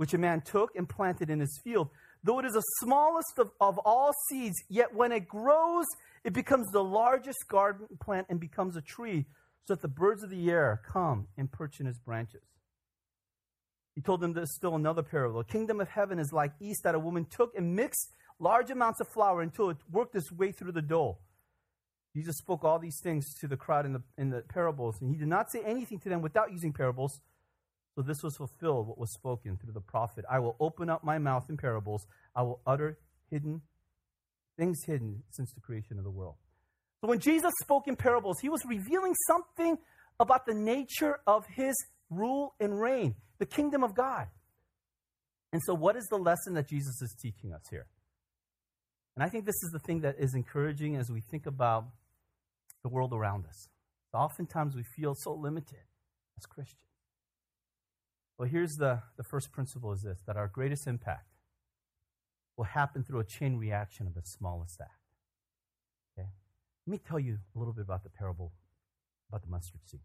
which 0.01 0.15
a 0.15 0.19
man 0.19 0.41
took 0.41 0.75
and 0.77 0.89
planted 0.89 1.29
in 1.29 1.41
his 1.41 1.61
field. 1.63 1.91
Though 2.23 2.39
it 2.39 2.45
is 2.45 2.53
the 2.53 2.63
smallest 2.81 3.39
of, 3.39 3.51
of 3.61 3.79
all 3.79 4.13
seeds, 4.29 4.57
yet 4.69 4.95
when 4.95 5.13
it 5.13 5.27
grows, 5.27 5.87
it 6.25 6.33
becomes 6.33 6.71
the 6.71 6.85
largest 6.85 7.49
garden 7.49 7.87
plant 8.01 8.27
and 8.29 8.39
becomes 8.39 8.77
a 8.77 8.83
tree, 8.83 9.27
so 9.65 9.75
that 9.75 9.83
the 9.83 9.89
birds 9.89 10.23
of 10.23 10.31
the 10.31 10.51
air 10.51 10.83
come 10.87 11.29
and 11.39 11.51
perch 11.51 11.81
in 11.81 11.87
its 11.87 11.99
branches. 11.99 12.43
He 13.95 14.03
told 14.03 14.21
them 14.21 14.33
there's 14.33 14.55
still 14.55 14.77
another 14.77 15.03
parable. 15.03 15.39
The 15.39 15.53
kingdom 15.53 15.81
of 15.81 15.89
heaven 15.89 16.19
is 16.19 16.33
like 16.33 16.53
yeast 16.59 16.83
that 16.85 16.95
a 16.95 16.99
woman 16.99 17.25
took 17.25 17.55
and 17.57 17.75
mixed 17.75 18.13
large 18.39 18.71
amounts 18.71 19.01
of 19.01 19.09
flour 19.09 19.43
until 19.43 19.71
it 19.71 19.79
worked 19.91 20.15
its 20.15 20.31
way 20.31 20.53
through 20.53 20.73
the 20.73 20.83
dough. 20.83 21.19
Jesus 22.15 22.37
spoke 22.39 22.65
all 22.65 22.79
these 22.79 22.99
things 23.03 23.35
to 23.41 23.47
the 23.47 23.57
crowd 23.57 23.87
in 23.87 23.93
the, 23.93 24.03
in 24.19 24.31
the 24.31 24.43
parables, 24.49 24.97
and 25.01 25.11
he 25.11 25.17
did 25.17 25.29
not 25.29 25.51
say 25.51 25.61
anything 25.65 26.01
to 26.01 26.09
them 26.09 26.23
without 26.23 26.53
using 26.53 26.73
parables 26.73 27.21
so 27.95 28.03
this 28.03 28.23
was 28.23 28.37
fulfilled 28.37 28.89
what 28.89 28.99
was 28.99 29.13
spoken 29.13 29.57
through 29.57 29.73
the 29.73 29.81
prophet. 29.81 30.25
I 30.31 30.39
will 30.39 30.57
open 30.61 30.89
up 30.89 31.03
my 31.05 31.19
mouth 31.19 31.47
in 31.49 31.57
parables. 31.57 32.07
I 32.35 32.43
will 32.43 32.61
utter 32.67 32.99
hidden 33.31 33.63
things 34.61 34.85
hidden 34.85 35.23
since 35.31 35.53
the 35.55 35.61
creation 35.61 35.99
of 35.99 36.05
the 36.05 36.11
world. 36.11 36.35
So 37.01 37.09
when 37.09 37.19
Jesus 37.19 37.53
spoke 37.63 37.89
in 37.89 37.97
parables, 37.97 38.37
he 38.41 38.51
was 38.51 38.63
revealing 38.67 39.15
something 39.27 39.79
about 40.21 40.45
the 40.47 40.55
nature 40.55 41.19
of 41.27 41.47
his 41.47 41.75
rule 42.11 42.55
and 42.61 42.79
reign, 42.79 43.15
the 43.39 43.47
kingdom 43.47 43.83
of 43.83 43.95
God. 43.95 44.27
And 45.53 45.63
so, 45.65 45.75
what 45.75 45.97
is 45.97 46.07
the 46.11 46.19
lesson 46.19 46.55
that 46.55 46.69
Jesus 46.69 47.01
is 47.01 47.17
teaching 47.21 47.53
us 47.53 47.63
here? 47.71 47.87
And 49.17 49.25
I 49.25 49.29
think 49.29 49.47
this 49.47 49.63
is 49.65 49.71
the 49.73 49.81
thing 49.81 50.03
that 50.03 50.17
is 50.19 50.35
encouraging 50.35 50.97
as 50.97 51.11
we 51.11 51.23
think 51.23 51.47
about 51.47 51.87
the 52.83 52.89
world 52.89 53.13
around 53.13 53.47
us. 53.47 53.69
Oftentimes, 54.13 54.77
we 54.77 54.85
feel 54.97 55.15
so 55.17 55.33
limited 55.33 55.83
as 56.39 56.47
Christians. 56.47 56.90
Well, 58.41 58.49
here's 58.49 58.77
the, 58.77 59.03
the 59.19 59.23
first 59.23 59.53
principle 59.53 59.93
is 59.93 60.01
this 60.01 60.23
that 60.27 60.39
our 60.39 60.49
greatest 60.49 60.87
impact 60.87 61.29
will 62.57 62.65
happen 62.65 63.05
through 63.05 63.21
a 63.21 63.25
chain 63.25 63.59
reaction 63.59 64.07
of 64.07 64.15
the 64.15 64.23
smallest 64.25 64.81
act. 64.81 64.93
Okay? 66.17 66.27
Let 66.87 66.91
me 66.91 66.99
tell 67.07 67.19
you 67.19 67.37
a 67.55 67.59
little 67.59 67.75
bit 67.75 67.83
about 67.83 68.03
the 68.03 68.09
parable 68.09 68.55
about 69.29 69.43
the 69.43 69.51
mustard 69.51 69.83
seed. 69.85 70.01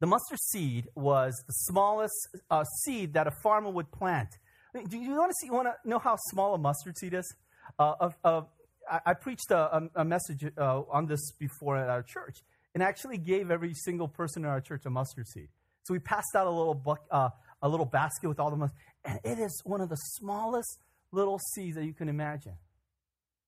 The 0.00 0.06
mustard 0.06 0.38
seed 0.38 0.88
was 0.94 1.32
the 1.46 1.54
smallest 1.54 2.28
uh, 2.50 2.64
seed 2.84 3.14
that 3.14 3.26
a 3.26 3.32
farmer 3.42 3.70
would 3.70 3.90
plant. 3.90 4.28
I 4.74 4.76
mean, 4.76 4.86
do 4.86 4.98
you 4.98 5.16
want 5.16 5.30
to 5.30 5.36
see? 5.40 5.48
Want 5.48 5.68
to 5.68 5.88
know 5.88 5.98
how 5.98 6.16
small 6.28 6.52
a 6.52 6.58
mustard 6.58 6.98
seed 6.98 7.14
is? 7.14 7.34
Uh, 7.78 7.94
of, 8.00 8.14
of, 8.22 8.48
I, 8.86 9.00
I, 9.06 9.14
preached 9.14 9.50
a, 9.50 9.88
a 9.94 10.04
message 10.04 10.44
uh, 10.58 10.82
on 10.90 11.06
this 11.06 11.32
before 11.38 11.78
at 11.78 11.88
our 11.88 12.02
church, 12.02 12.40
and 12.74 12.82
actually 12.82 13.16
gave 13.16 13.50
every 13.50 13.72
single 13.72 14.08
person 14.08 14.44
in 14.44 14.50
our 14.50 14.60
church 14.60 14.82
a 14.84 14.90
mustard 14.90 15.26
seed. 15.26 15.48
So 15.84 15.94
we 15.94 15.98
passed 15.98 16.34
out 16.36 16.46
a 16.46 16.50
little 16.50 16.98
uh, 17.10 17.30
a 17.60 17.68
little 17.68 17.86
basket 17.86 18.28
with 18.28 18.40
all 18.40 18.50
the 18.50 18.56
money, 18.56 18.72
and 19.04 19.18
it 19.24 19.38
is 19.38 19.60
one 19.64 19.80
of 19.80 19.88
the 19.88 19.96
smallest 19.96 20.78
little 21.12 21.38
seeds 21.54 21.76
that 21.76 21.84
you 21.84 21.92
can 21.92 22.08
imagine. 22.08 22.54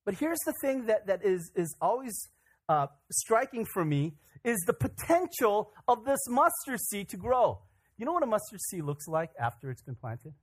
But 0.05 0.14
here's 0.14 0.38
the 0.44 0.53
thing 0.61 0.87
that, 0.87 1.07
that 1.07 1.25
is, 1.25 1.51
is 1.57 1.75
always 1.81 2.29
uh, 2.68 2.88
striking 3.11 3.64
for 3.64 3.85
me 3.85 4.14
is 4.44 4.59
the 4.66 4.75
potential 4.75 5.73
of 5.88 6.05
this 6.05 6.20
mustard 6.29 6.81
seed 6.90 7.09
to 7.09 7.16
grow. 7.16 7.61
You 7.97 8.05
know 8.05 8.12
what 8.12 8.23
a 8.23 8.27
mustard 8.27 8.61
seed 8.70 8.85
looks 8.85 9.07
like 9.09 9.31
after 9.40 9.70
it's 9.70 9.83
been 9.83 9.94
planted? 9.94 10.35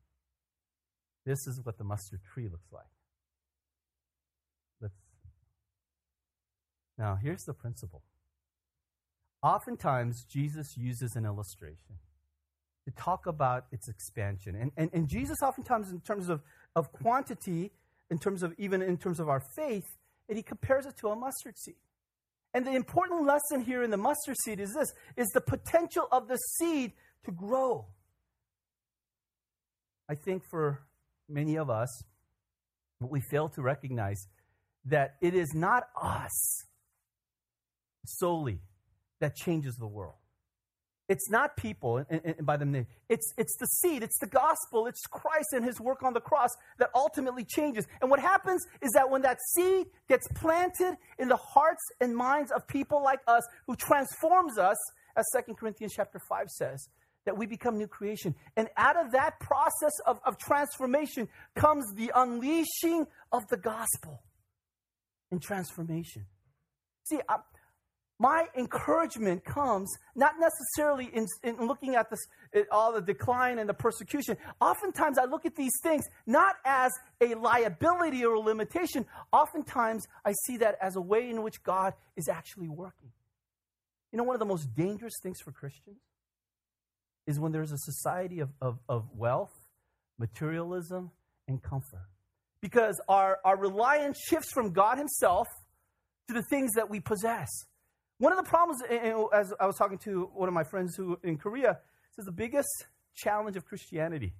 This 1.26 1.46
is 1.46 1.62
what 1.64 1.78
the 1.78 1.84
mustard 1.84 2.22
tree 2.34 2.50
looks 2.50 2.72
like. 2.72 2.86
Let's, 4.82 4.96
now, 6.98 7.18
here's 7.22 7.44
the 7.44 7.54
principle 7.54 8.02
oftentimes 9.44 10.26
Jesus 10.26 10.78
uses 10.78 11.16
an 11.16 11.26
illustration 11.26 11.98
to 12.86 12.92
talk 12.92 13.26
about 13.28 13.66
its 13.72 13.88
expansion. 13.88 14.56
And, 14.56 14.72
and, 14.78 14.90
and 14.94 15.08
Jesus 15.08 15.38
oftentimes, 15.44 15.92
in 15.92 16.02
terms 16.02 16.30
of, 16.30 16.42
of 16.76 16.92
quantity, 16.92 17.72
in 18.10 18.18
terms 18.18 18.44
of 18.44 18.54
even 18.58 18.82
in 18.82 18.98
terms 18.98 19.20
of 19.20 19.30
our 19.30 19.42
faith, 19.56 19.86
and 20.28 20.38
he 20.38 20.44
compares 20.44 20.86
it 20.86 20.98
to 20.98 21.10
a 21.10 21.16
mustard 21.16 21.58
seed. 21.58 21.76
And 22.54 22.66
the 22.66 22.76
important 22.76 23.26
lesson 23.26 23.62
here 23.62 23.84
in 23.84 23.92
the 23.92 23.98
mustard 23.98 24.36
seed 24.44 24.60
is 24.60 24.74
this 24.74 24.92
is 25.16 25.28
the 25.30 25.42
potential 25.42 26.08
of 26.12 26.28
the 26.28 26.38
seed 26.38 26.94
to 27.26 27.32
grow. 27.32 27.86
I 30.10 30.16
think 30.16 30.44
for 30.50 30.82
many 31.30 31.58
of 31.58 31.70
us, 31.70 32.04
we 33.00 33.22
fail 33.22 33.48
to 33.50 33.62
recognize 33.62 34.28
that 34.86 35.16
it 35.22 35.34
is 35.34 35.54
not 35.54 35.84
us 36.02 36.66
solely 38.06 38.60
that 39.22 39.36
changes 39.36 39.76
the 39.76 39.88
world. 39.88 40.16
It's 41.08 41.30
not 41.30 41.58
people 41.58 41.98
and, 41.98 42.22
and 42.24 42.46
by 42.46 42.58
the 42.58 42.66
name. 42.66 42.88
It's, 43.10 43.34
it's 43.38 43.56
the 43.60 43.66
seed, 43.66 44.02
it's 44.02 44.18
the 44.20 44.28
gospel, 44.28 44.88
it's 44.88 45.02
Christ 45.08 45.50
and 45.52 45.66
his 45.66 45.80
work 45.80 46.04
on 46.04 46.14
the 46.14 46.22
cross 46.22 46.50
that 46.80 46.90
ultimately 46.96 47.44
changes. 47.44 47.86
And 48.02 48.10
what 48.10 48.20
happens 48.20 48.66
is 48.82 48.92
that 48.92 49.10
when 49.10 49.22
that 49.24 49.38
seed 49.56 49.88
gets 50.08 50.28
planted 50.36 50.96
in 51.20 51.28
the 51.28 51.38
hearts 51.38 51.84
and 52.00 52.16
minds 52.16 52.52
of 52.52 52.68
people 52.68 53.04
like 53.04 53.20
us 53.28 53.44
who 53.68 53.76
transforms 53.76 54.58
us, 54.58 54.78
as 55.18 55.26
2 55.36 55.54
Corinthians 55.56 55.94
chapter 55.94 56.20
5 56.30 56.50
says, 56.50 56.88
that 57.26 57.38
we 57.38 57.46
become 57.46 57.78
new 57.78 57.88
creation. 57.88 58.34
And 58.56 58.70
out 58.78 58.96
of 58.96 59.12
that 59.12 59.40
process 59.40 59.92
of, 60.08 60.20
of 60.26 60.38
transformation 60.38 61.28
comes 61.56 61.86
the 61.96 62.12
unleashing 62.16 63.06
of 63.32 63.48
the 63.50 63.58
gospel 63.58 64.24
and 65.30 65.42
transformation. 65.42 66.26
See, 67.04 67.20
I, 67.28 67.38
my 68.22 68.46
encouragement 68.56 69.44
comes 69.44 69.92
not 70.14 70.34
necessarily 70.40 71.10
in, 71.12 71.26
in 71.42 71.66
looking 71.66 71.96
at 71.96 72.08
this, 72.12 72.20
all 72.72 72.94
the 72.94 73.02
decline 73.02 73.58
and 73.58 73.68
the 73.68 73.74
persecution. 73.74 74.38
Oftentimes, 74.62 75.18
I 75.18 75.26
look 75.26 75.48
at 75.48 75.56
these 75.56 75.72
things 75.82 76.06
not 76.28 76.58
as 76.64 76.92
a 77.20 77.34
liability 77.34 78.24
or 78.24 78.36
a 78.36 78.40
limitation. 78.40 79.08
Oftentimes, 79.34 80.06
I 80.24 80.34
see 80.46 80.58
that 80.58 80.76
as 80.80 80.96
a 80.96 81.02
way 81.02 81.32
in 81.32 81.42
which 81.42 81.64
God 81.64 81.96
is 82.16 82.30
actually 82.30 82.70
working. 82.70 83.10
You 84.12 84.20
know, 84.20 84.24
one 84.24 84.36
of 84.36 84.40
the 84.40 84.46
most 84.46 84.72
dangerous 84.76 85.16
things 85.24 85.40
for 85.44 85.52
Christians 85.52 85.98
is 87.26 87.40
when 87.40 87.52
there's 87.52 87.72
a 87.72 87.78
society 87.80 88.40
of, 88.40 88.50
of, 88.62 88.78
of 88.88 89.06
wealth, 89.16 89.54
materialism, 90.20 91.10
and 91.48 91.60
comfort. 91.64 92.06
Because 92.62 93.02
our, 93.10 93.40
our 93.44 93.58
reliance 93.58 94.20
shifts 94.30 94.52
from 94.54 94.74
God 94.74 95.00
Himself 95.00 95.48
to 96.28 96.36
the 96.36 96.44
things 96.52 96.74
that 96.74 96.88
we 96.88 97.00
possess. 97.00 97.50
One 98.22 98.32
of 98.32 98.38
the 98.38 98.48
problems, 98.48 98.84
as 99.34 99.52
I 99.60 99.66
was 99.66 99.78
talking 99.78 99.98
to 100.04 100.30
one 100.36 100.48
of 100.48 100.54
my 100.54 100.64
friends 100.64 100.96
who 100.96 101.18
in 101.24 101.38
Korea, 101.38 101.80
says 102.16 102.26
the 102.26 102.32
biggest 102.32 102.86
challenge 103.16 103.58
of 103.58 103.66
Christianity 103.66 104.36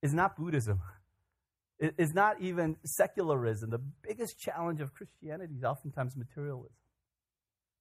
is 0.00 0.14
not 0.14 0.34
Buddhism. 0.34 0.80
It 1.78 1.94
is 1.98 2.14
not 2.14 2.40
even 2.40 2.76
secularism. 2.86 3.68
The 3.68 3.82
biggest 4.02 4.38
challenge 4.38 4.80
of 4.80 4.94
Christianity 4.94 5.56
is 5.58 5.62
oftentimes 5.62 6.16
materialism. 6.16 6.72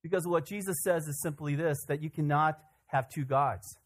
Because 0.04 0.28
what 0.28 0.46
Jesus 0.46 0.76
says 0.84 1.08
is 1.08 1.22
simply 1.22 1.56
this 1.56 1.78
that 1.88 2.04
you 2.04 2.10
cannot 2.10 2.60
have 2.88 3.08
two 3.08 3.24
gods. 3.24 3.78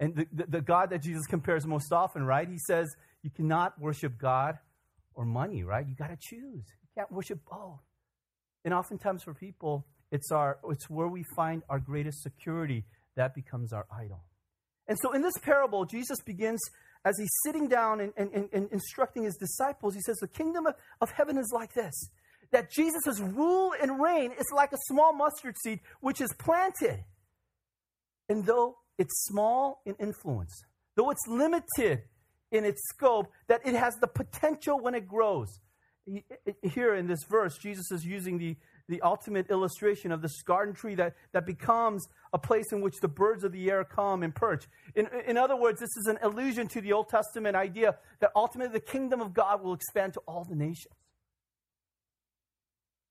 And 0.00 0.16
the, 0.16 0.26
the, 0.32 0.46
the, 0.46 0.60
God 0.60 0.90
that 0.90 1.02
Jesus 1.02 1.24
compares 1.28 1.68
most 1.68 1.92
often, 1.92 2.24
right? 2.24 2.48
He 2.48 2.58
says 2.58 2.92
you 3.22 3.30
cannot 3.30 3.80
worship 3.80 4.18
God 4.18 4.58
or 5.14 5.24
money, 5.24 5.62
right? 5.62 5.86
You 5.86 5.94
got 5.94 6.08
to 6.08 6.18
choose. 6.20 6.64
You 6.66 6.88
can't 6.96 7.12
worship 7.12 7.38
both. 7.48 7.78
And 8.64 8.74
oftentimes 8.74 9.22
for 9.22 9.34
people, 9.34 9.86
it's, 10.16 10.32
our, 10.32 10.58
it's 10.70 10.88
where 10.88 11.08
we 11.08 11.22
find 11.36 11.62
our 11.68 11.78
greatest 11.78 12.22
security. 12.22 12.84
That 13.16 13.34
becomes 13.34 13.72
our 13.72 13.86
idol. 13.94 14.24
And 14.88 14.98
so 15.00 15.12
in 15.12 15.20
this 15.20 15.36
parable, 15.38 15.84
Jesus 15.84 16.18
begins 16.24 16.60
as 17.04 17.18
he's 17.18 17.30
sitting 17.44 17.68
down 17.68 18.00
and, 18.00 18.12
and, 18.16 18.48
and, 18.52 18.68
instructing 18.72 19.24
his 19.24 19.36
disciples. 19.36 19.94
He 19.94 20.00
says, 20.00 20.16
The 20.16 20.28
kingdom 20.28 20.66
of, 20.66 20.74
of 21.00 21.10
heaven 21.10 21.36
is 21.38 21.52
like 21.52 21.74
this. 21.74 21.94
that 22.50 22.70
Jesus' 22.70 23.20
rule 23.20 23.72
and 23.80 24.00
reign 24.02 24.32
is 24.32 24.46
like 24.54 24.72
a 24.72 24.78
small 24.86 25.12
mustard 25.12 25.56
seed 25.62 25.80
which 26.00 26.20
is 26.20 26.32
planted. 26.38 27.04
And 28.28 28.44
though 28.46 28.78
it's 28.98 29.26
small 29.26 29.82
in 29.84 29.94
influence, 30.00 30.64
though 30.96 31.10
it's 31.10 31.26
limited 31.28 32.02
in 32.50 32.64
its 32.64 32.80
scope, 32.88 33.26
that 33.48 33.60
it 33.66 33.74
has 33.74 33.94
the 34.00 34.08
potential 34.08 34.80
when 34.80 34.94
it 34.94 35.06
grows. 35.06 35.60
Here 36.62 36.94
in 36.94 37.06
this 37.06 37.24
verse, 37.28 37.58
Jesus 37.58 37.90
is 37.90 38.04
using 38.04 38.38
the, 38.38 38.56
the 38.88 39.00
ultimate 39.02 39.50
illustration 39.50 40.12
of 40.12 40.22
this 40.22 40.42
garden 40.42 40.74
tree 40.74 40.94
that, 40.94 41.14
that 41.32 41.44
becomes 41.44 42.06
a 42.32 42.38
place 42.38 42.72
in 42.72 42.80
which 42.80 43.00
the 43.00 43.08
birds 43.08 43.44
of 43.44 43.52
the 43.52 43.70
air 43.70 43.84
come 43.84 44.22
and 44.22 44.34
perch. 44.34 44.66
In, 44.94 45.08
in 45.26 45.36
other 45.36 45.56
words, 45.56 45.80
this 45.80 45.96
is 45.96 46.06
an 46.06 46.18
allusion 46.22 46.68
to 46.68 46.80
the 46.80 46.92
Old 46.92 47.08
Testament 47.08 47.56
idea 47.56 47.96
that 48.20 48.30
ultimately 48.36 48.72
the 48.72 48.80
kingdom 48.80 49.20
of 49.20 49.34
God 49.34 49.62
will 49.62 49.74
expand 49.74 50.14
to 50.14 50.20
all 50.26 50.44
the 50.44 50.56
nations. 50.56 50.94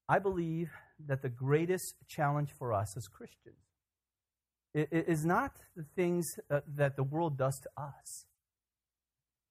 I 0.08 0.20
believe 0.20 0.72
that 1.08 1.22
the 1.22 1.30
greatest 1.30 1.96
challenge 2.08 2.52
for 2.58 2.74
us 2.74 2.96
as 2.96 3.08
Christians 3.08 3.58
is 4.74 5.26
not 5.26 5.54
the 5.76 5.86
things 5.96 6.26
uh, 6.52 6.60
that 6.76 6.96
the 6.96 7.04
world 7.04 7.38
does 7.38 7.58
to 7.64 7.70
us. 7.82 8.26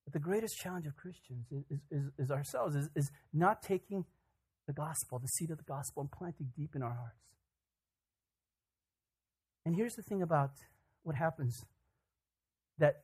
But 0.04 0.12
the 0.12 0.18
greatest 0.18 0.58
challenge 0.58 0.86
of 0.86 0.96
Christians 0.96 1.46
is, 1.50 1.80
is, 1.90 2.10
is 2.18 2.30
ourselves, 2.30 2.76
is, 2.76 2.90
is 2.94 3.10
not 3.32 3.62
taking 3.62 4.04
the 4.66 4.72
gospel, 4.72 5.18
the 5.18 5.28
seed 5.28 5.50
of 5.50 5.58
the 5.58 5.64
gospel, 5.64 6.02
and 6.02 6.10
planting 6.10 6.52
deep 6.56 6.74
in 6.74 6.82
our 6.82 6.94
hearts. 6.94 7.20
And 9.66 9.74
here's 9.74 9.94
the 9.94 10.02
thing 10.02 10.22
about 10.22 10.50
what 11.02 11.16
happens 11.16 11.64
that 12.78 13.02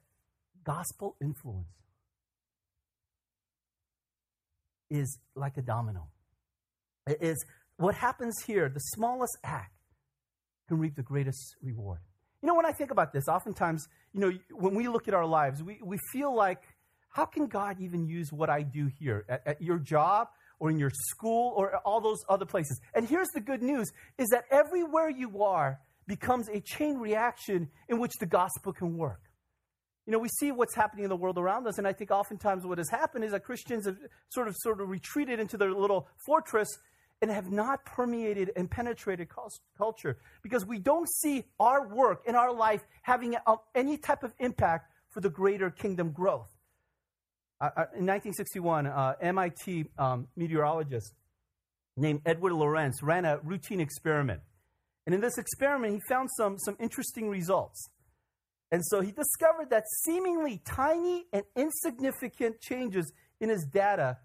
gospel 0.65 1.17
influence 1.21 1.69
is 4.91 5.19
like 5.35 5.57
a 5.57 5.63
domino. 5.63 6.09
It 7.07 7.19
is 7.21 7.45
what 7.77 7.95
happens 7.95 8.35
here, 8.47 8.69
the 8.69 8.81
smallest 8.81 9.39
act 9.45 9.73
can 10.69 10.79
reap 10.79 10.97
the 10.97 11.03
greatest 11.03 11.57
reward. 11.63 12.01
You 12.43 12.49
know, 12.49 12.55
when 12.55 12.67
I 12.67 12.73
think 12.73 12.91
about 12.91 13.13
this, 13.13 13.29
oftentimes, 13.29 13.87
you 14.13 14.21
know, 14.21 14.33
when 14.53 14.75
we 14.75 14.89
look 14.89 15.09
at 15.09 15.15
our 15.15 15.27
lives, 15.27 15.63
we, 15.63 15.79
we 15.83 15.99
feel 16.13 16.35
like, 16.35 16.63
how 17.11 17.25
can 17.25 17.47
God 17.47 17.81
even 17.81 18.07
use 18.07 18.33
what 18.33 18.51
I 18.51 18.63
do 18.63 18.89
here 18.99 19.25
at, 19.29 19.43
at 19.47 19.63
your 19.63 19.79
job 19.79 20.29
or 20.61 20.71
in 20.71 20.79
your 20.79 20.91
school 20.91 21.53
or 21.57 21.79
all 21.79 22.01
those 22.01 22.23
other 22.29 22.47
places? 22.47 22.81
And 22.95 23.09
here's 23.09 23.29
the 23.35 23.41
good 23.41 23.63
news 23.63 23.91
is 24.19 24.29
that 24.29 24.45
everywhere 24.51 25.11
you 25.11 25.43
are 25.43 25.81
becomes 26.07 26.49
a 26.49 26.61
chain 26.61 26.99
reaction 26.99 27.69
in 27.89 27.99
which 27.99 28.13
the 28.21 28.27
gospel 28.27 28.73
can 28.73 28.97
work. 28.97 29.23
You 30.07 30.13
know, 30.13 30.19
we 30.19 30.29
see 30.29 30.51
what's 30.51 30.75
happening 30.75 31.05
in 31.05 31.09
the 31.09 31.17
world 31.17 31.39
around 31.39 31.67
us, 31.67 31.79
and 31.79 31.87
I 31.87 31.93
think 31.93 32.11
oftentimes 32.11 32.65
what 32.65 32.79
has 32.79 32.89
happened 32.89 33.25
is 33.25 33.33
that 33.33 33.45
Christians 33.45 33.87
have 33.87 33.97
sort 34.29 34.49
of 34.49 34.57
sort 34.59 34.81
of 34.81 34.89
retreated 34.89 35.39
into 35.39 35.57
their 35.57 35.73
little 35.73 36.09
fortress 36.27 36.69
and 37.23 37.31
have 37.31 37.51
not 37.53 37.85
permeated 37.85 38.51
and 38.57 38.71
penetrated 38.71 39.29
culture 39.77 40.19
because 40.43 40.65
we 40.65 40.79
don't 40.79 41.09
see 41.09 41.45
our 41.61 41.87
work 41.87 42.23
in 42.27 42.35
our 42.35 42.53
life 42.53 42.83
having 43.03 43.37
any 43.75 43.97
type 43.97 44.23
of 44.23 44.33
impact 44.39 44.91
for 45.11 45.21
the 45.21 45.31
greater 45.31 45.71
kingdom 45.71 46.11
growth. 46.11 46.49
Uh, 47.61 47.65
uh 47.77 47.81
in 47.97 48.07
1961, 48.07 48.87
uh, 48.87 49.15
MIT 49.21 49.87
um, 49.99 50.29
meteorologist 50.37 51.13
named 51.97 52.23
Edward 52.25 52.55
Lorenz 52.55 53.03
ran 53.03 53.25
a 53.25 53.39
routine 53.39 53.81
experiment. 53.81 54.41
And 55.07 55.15
in 55.15 55.21
this 55.21 55.39
experiment, 55.39 55.95
he 55.95 56.01
found 56.09 56.29
some, 56.37 56.59
some 56.59 56.77
interesting 56.79 57.29
results. 57.29 57.89
And 58.71 58.85
so 58.85 59.01
he 59.01 59.11
discovered 59.11 59.71
that 59.71 59.85
seemingly 60.05 60.63
tiny 60.65 61.27
and 61.33 61.43
insignificant 61.57 62.61
changes 62.61 63.13
in 63.41 63.49
his 63.49 63.65
data 63.65 64.19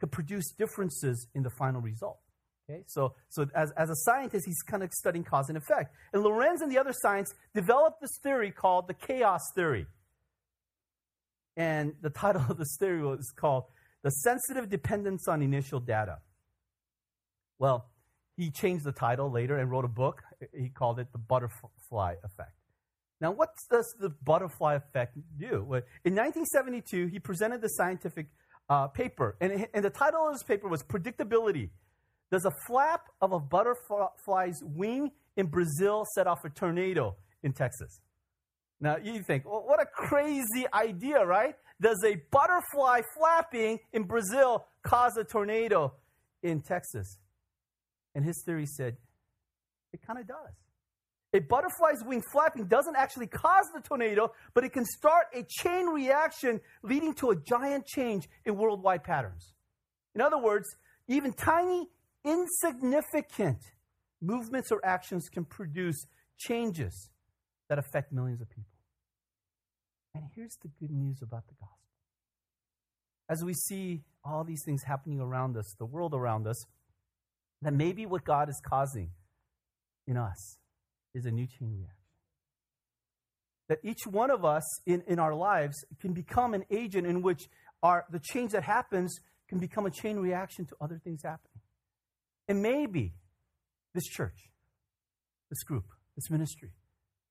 could 0.00 0.10
produce 0.10 0.50
differences 0.52 1.28
in 1.34 1.42
the 1.42 1.50
final 1.50 1.80
result. 1.80 2.18
Okay, 2.68 2.84
so, 2.86 3.14
so 3.28 3.46
as, 3.54 3.72
as 3.76 3.90
a 3.90 3.96
scientist, 3.96 4.46
he's 4.46 4.62
kind 4.62 4.82
of 4.82 4.90
studying 4.92 5.24
cause 5.24 5.48
and 5.48 5.58
effect. 5.58 5.94
And 6.12 6.22
Lorenz 6.22 6.62
and 6.62 6.70
the 6.70 6.78
other 6.78 6.92
scientists 6.92 7.34
developed 7.54 8.00
this 8.00 8.18
theory 8.22 8.50
called 8.50 8.88
the 8.88 8.94
chaos 8.94 9.40
theory. 9.54 9.86
And 11.56 11.94
the 12.00 12.10
title 12.24 12.44
of 12.48 12.58
the 12.58 12.66
theory 12.78 13.02
was 13.02 13.32
called 13.36 13.64
The 14.02 14.10
Sensitive 14.10 14.68
Dependence 14.68 15.28
on 15.28 15.42
Initial 15.42 15.80
Data. 15.80 16.18
Well, 17.58 17.90
he 18.36 18.50
changed 18.50 18.84
the 18.84 18.92
title 18.92 19.30
later 19.30 19.58
and 19.58 19.70
wrote 19.70 19.84
a 19.84 19.88
book. 19.88 20.22
He 20.56 20.68
called 20.68 20.98
it 20.98 21.12
The 21.12 21.18
Butterfly 21.18 22.14
Effect. 22.24 22.52
Now, 23.20 23.30
what 23.30 23.50
does 23.70 23.94
the 24.00 24.08
butterfly 24.08 24.74
effect 24.74 25.16
do? 25.38 25.58
In 26.04 26.16
1972, 26.16 27.06
he 27.06 27.20
presented 27.20 27.60
the 27.60 27.68
scientific 27.68 28.26
uh, 28.68 28.88
paper, 28.88 29.36
and, 29.40 29.68
and 29.72 29.84
the 29.84 29.90
title 29.90 30.26
of 30.26 30.32
his 30.32 30.42
paper 30.42 30.66
was 30.66 30.82
Predictability 30.82 31.70
does 32.32 32.46
a 32.46 32.50
flap 32.66 33.08
of 33.20 33.32
a 33.32 33.38
butterfly's 33.38 34.62
wing 34.64 35.12
in 35.36 35.46
Brazil 35.46 36.04
set 36.14 36.26
off 36.26 36.44
a 36.44 36.48
tornado 36.48 37.14
in 37.42 37.52
Texas? 37.52 38.00
Now 38.82 38.96
you 39.00 39.22
think, 39.22 39.44
well, 39.46 39.62
what 39.64 39.80
a 39.80 39.86
crazy 39.86 40.66
idea, 40.74 41.24
right? 41.24 41.54
Does 41.80 42.02
a 42.04 42.16
butterfly 42.32 43.02
flapping 43.16 43.78
in 43.92 44.02
Brazil 44.02 44.66
cause 44.82 45.16
a 45.16 45.22
tornado 45.22 45.94
in 46.42 46.60
Texas? 46.62 47.18
And 48.16 48.24
his 48.24 48.42
theory 48.44 48.66
said, 48.66 48.96
it 49.92 50.02
kind 50.04 50.18
of 50.18 50.26
does. 50.26 50.56
A 51.32 51.38
butterfly's 51.38 52.04
wing 52.04 52.22
flapping 52.32 52.66
doesn't 52.66 52.96
actually 52.96 53.28
cause 53.28 53.66
the 53.72 53.80
tornado, 53.80 54.32
but 54.52 54.64
it 54.64 54.72
can 54.72 54.84
start 54.84 55.26
a 55.32 55.44
chain 55.48 55.86
reaction 55.86 56.60
leading 56.82 57.14
to 57.14 57.30
a 57.30 57.36
giant 57.36 57.86
change 57.86 58.28
in 58.44 58.56
worldwide 58.56 59.04
patterns. 59.04 59.54
In 60.16 60.20
other 60.20 60.38
words, 60.38 60.66
even 61.06 61.32
tiny 61.32 61.88
insignificant 62.24 63.58
movements 64.20 64.72
or 64.72 64.84
actions 64.84 65.28
can 65.28 65.44
produce 65.44 66.06
changes 66.36 67.10
that 67.68 67.78
affect 67.78 68.12
millions 68.12 68.40
of 68.42 68.50
people. 68.50 68.71
And 70.14 70.24
here's 70.34 70.56
the 70.62 70.68
good 70.80 70.90
news 70.90 71.22
about 71.22 71.46
the 71.46 71.54
gospel. 71.54 71.78
As 73.28 73.42
we 73.44 73.54
see 73.54 74.02
all 74.24 74.44
these 74.44 74.62
things 74.64 74.82
happening 74.82 75.20
around 75.20 75.56
us, 75.56 75.74
the 75.78 75.86
world 75.86 76.14
around 76.14 76.46
us, 76.46 76.62
that 77.62 77.72
maybe 77.72 78.04
what 78.06 78.24
God 78.24 78.48
is 78.48 78.60
causing 78.64 79.10
in 80.06 80.16
us 80.16 80.58
is 81.14 81.24
a 81.24 81.30
new 81.30 81.46
chain 81.46 81.70
reaction. 81.70 81.96
That 83.68 83.78
each 83.82 84.06
one 84.06 84.30
of 84.30 84.44
us 84.44 84.64
in, 84.86 85.02
in 85.06 85.18
our 85.18 85.34
lives 85.34 85.76
can 86.00 86.12
become 86.12 86.52
an 86.54 86.64
agent 86.70 87.06
in 87.06 87.22
which 87.22 87.48
our, 87.82 88.04
the 88.10 88.18
change 88.18 88.52
that 88.52 88.64
happens 88.64 89.18
can 89.48 89.58
become 89.58 89.86
a 89.86 89.90
chain 89.90 90.18
reaction 90.18 90.66
to 90.66 90.76
other 90.80 91.00
things 91.02 91.22
happening. 91.22 91.60
And 92.48 92.60
maybe 92.60 93.14
this 93.94 94.04
church, 94.04 94.50
this 95.48 95.62
group, 95.62 95.84
this 96.16 96.30
ministry 96.30 96.72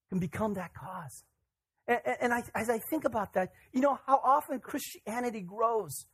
can 0.10 0.20
become 0.20 0.54
that 0.56 0.74
cause. 0.74 1.24
And, 1.92 2.18
and 2.22 2.34
I, 2.34 2.42
as 2.56 2.70
I 2.70 2.80
think 2.90 3.06
about 3.06 3.34
that, 3.34 3.50
you 3.74 3.82
know 3.82 4.00
how 4.06 4.20
often 4.24 4.60
Christianity 4.60 5.42
grows. 5.42 6.06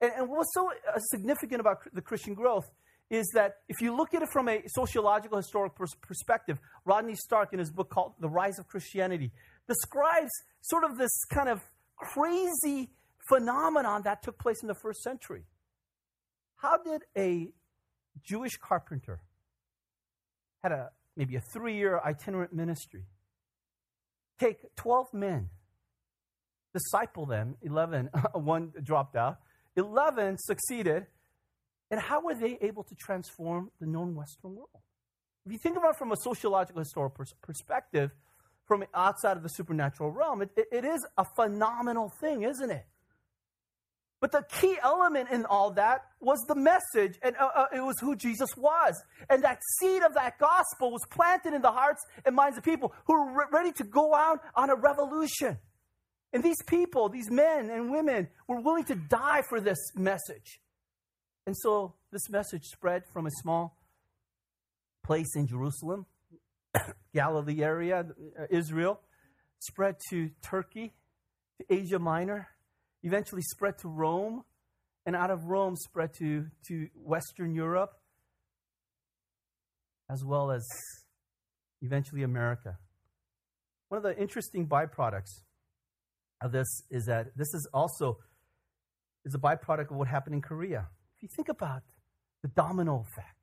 And, 0.00 0.12
and 0.16 0.28
what's 0.28 0.52
so 0.54 0.70
uh, 0.70 0.98
significant 0.98 1.60
about 1.60 1.78
the 1.92 2.02
Christian 2.02 2.34
growth 2.34 2.70
is 3.10 3.26
that 3.34 3.56
if 3.68 3.80
you 3.80 3.96
look 3.96 4.12
at 4.14 4.22
it 4.22 4.28
from 4.32 4.48
a 4.48 4.62
sociological 4.66 5.38
historic 5.38 5.72
perspective, 6.02 6.58
Rodney 6.84 7.14
Stark, 7.14 7.52
in 7.52 7.58
his 7.58 7.70
book 7.70 7.88
called 7.88 8.12
The 8.20 8.28
Rise 8.28 8.58
of 8.58 8.68
Christianity, 8.68 9.32
describes 9.66 10.30
sort 10.60 10.84
of 10.84 10.98
this 10.98 11.24
kind 11.32 11.48
of 11.48 11.62
crazy 11.96 12.90
phenomenon 13.28 14.02
that 14.04 14.22
took 14.22 14.38
place 14.38 14.58
in 14.62 14.68
the 14.68 14.74
first 14.74 15.02
century. 15.02 15.44
How 16.56 16.76
did 16.76 17.02
a 17.16 17.48
Jewish 18.22 18.56
carpenter, 18.56 19.20
had 20.62 20.72
a 20.72 20.90
maybe 21.16 21.36
a 21.36 21.40
three 21.40 21.76
year 21.76 22.00
itinerant 22.04 22.52
ministry. 22.52 23.04
Take 24.38 24.74
12 24.76 25.14
men, 25.14 25.50
disciple 26.72 27.26
them, 27.26 27.56
11, 27.62 28.10
one 28.34 28.72
dropped 28.82 29.16
out, 29.16 29.38
11 29.76 30.36
succeeded. 30.38 31.06
And 31.90 32.00
how 32.00 32.20
were 32.20 32.34
they 32.34 32.58
able 32.60 32.84
to 32.84 32.94
transform 32.94 33.70
the 33.80 33.86
known 33.86 34.14
Western 34.14 34.54
world? 34.54 34.68
If 35.46 35.52
you 35.52 35.58
think 35.58 35.78
about 35.78 35.92
it 35.94 35.96
from 35.96 36.12
a 36.12 36.16
sociological 36.16 36.80
historical 36.80 37.24
perspective, 37.40 38.10
from 38.66 38.84
outside 38.94 39.38
of 39.38 39.42
the 39.42 39.48
supernatural 39.48 40.10
realm, 40.10 40.42
it, 40.42 40.50
it, 40.56 40.68
it 40.70 40.84
is 40.84 41.06
a 41.16 41.24
phenomenal 41.24 42.12
thing, 42.20 42.42
isn't 42.42 42.70
it? 42.70 42.84
But 44.20 44.32
the 44.32 44.44
key 44.48 44.76
element 44.82 45.30
in 45.30 45.44
all 45.44 45.70
that 45.72 46.02
was 46.20 46.40
the 46.48 46.56
message, 46.56 47.18
and 47.22 47.36
uh, 47.36 47.50
uh, 47.54 47.66
it 47.72 47.80
was 47.80 48.00
who 48.00 48.16
Jesus 48.16 48.50
was. 48.56 49.00
And 49.30 49.44
that 49.44 49.60
seed 49.78 50.02
of 50.02 50.14
that 50.14 50.38
gospel 50.38 50.90
was 50.90 51.02
planted 51.10 51.54
in 51.54 51.62
the 51.62 51.70
hearts 51.70 52.04
and 52.24 52.34
minds 52.34 52.58
of 52.58 52.64
people 52.64 52.92
who 53.06 53.12
were 53.14 53.32
re- 53.32 53.46
ready 53.52 53.72
to 53.72 53.84
go 53.84 54.14
out 54.14 54.40
on 54.56 54.70
a 54.70 54.74
revolution. 54.74 55.58
And 56.32 56.42
these 56.42 56.60
people, 56.66 57.08
these 57.08 57.30
men 57.30 57.70
and 57.70 57.92
women, 57.92 58.28
were 58.48 58.60
willing 58.60 58.84
to 58.84 58.96
die 58.96 59.42
for 59.48 59.60
this 59.60 59.78
message. 59.94 60.60
And 61.46 61.56
so 61.56 61.94
this 62.10 62.28
message 62.28 62.64
spread 62.64 63.04
from 63.12 63.26
a 63.26 63.30
small 63.30 63.78
place 65.04 65.36
in 65.36 65.46
Jerusalem, 65.46 66.06
Galilee 67.14 67.62
area, 67.62 68.04
uh, 68.38 68.44
Israel, 68.50 69.00
spread 69.60 69.96
to 70.10 70.30
Turkey, 70.42 70.92
to 71.58 71.72
Asia 71.72 71.98
Minor 71.98 72.48
eventually 73.08 73.42
spread 73.42 73.78
to 73.78 73.88
Rome, 73.88 74.44
and 75.06 75.16
out 75.16 75.30
of 75.30 75.44
Rome 75.44 75.76
spread 75.76 76.10
to, 76.18 76.46
to 76.68 76.88
Western 76.94 77.54
Europe, 77.54 77.92
as 80.10 80.22
well 80.22 80.50
as 80.50 80.66
eventually 81.80 82.22
America. 82.22 82.76
One 83.88 83.96
of 83.96 84.04
the 84.04 84.16
interesting 84.20 84.68
byproducts 84.68 85.42
of 86.42 86.52
this 86.52 86.68
is 86.90 87.06
that 87.06 87.28
this 87.34 87.54
is 87.54 87.66
also 87.72 88.18
is 89.24 89.34
a 89.34 89.38
byproduct 89.38 89.90
of 89.90 89.96
what 89.96 90.08
happened 90.08 90.34
in 90.34 90.42
Korea. 90.42 90.86
If 91.16 91.22
you 91.22 91.28
think 91.34 91.48
about 91.48 91.82
the 92.42 92.48
domino 92.48 93.06
effect, 93.08 93.38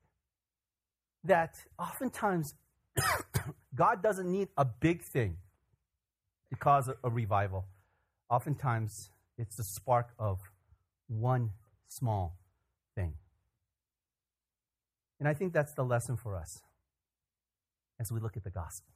that 1.24 1.54
oftentimes 1.78 2.54
God 3.74 4.02
doesn't 4.02 4.30
need 4.30 4.48
a 4.56 4.64
big 4.64 5.02
thing 5.12 5.36
to 6.50 6.56
cause 6.56 6.88
a, 6.88 6.94
a 7.02 7.10
revival. 7.10 7.66
Oftentimes, 8.30 9.10
it's 9.38 9.56
the 9.56 9.64
spark 9.64 10.08
of 10.18 10.38
one 11.08 11.50
small 11.88 12.38
thing. 12.94 13.14
And 15.18 15.28
I 15.28 15.34
think 15.34 15.52
that's 15.52 15.74
the 15.74 15.84
lesson 15.84 16.16
for 16.16 16.36
us 16.36 16.60
as 18.00 18.10
we 18.12 18.20
look 18.20 18.36
at 18.36 18.44
the 18.44 18.50
gospel. 18.50 18.92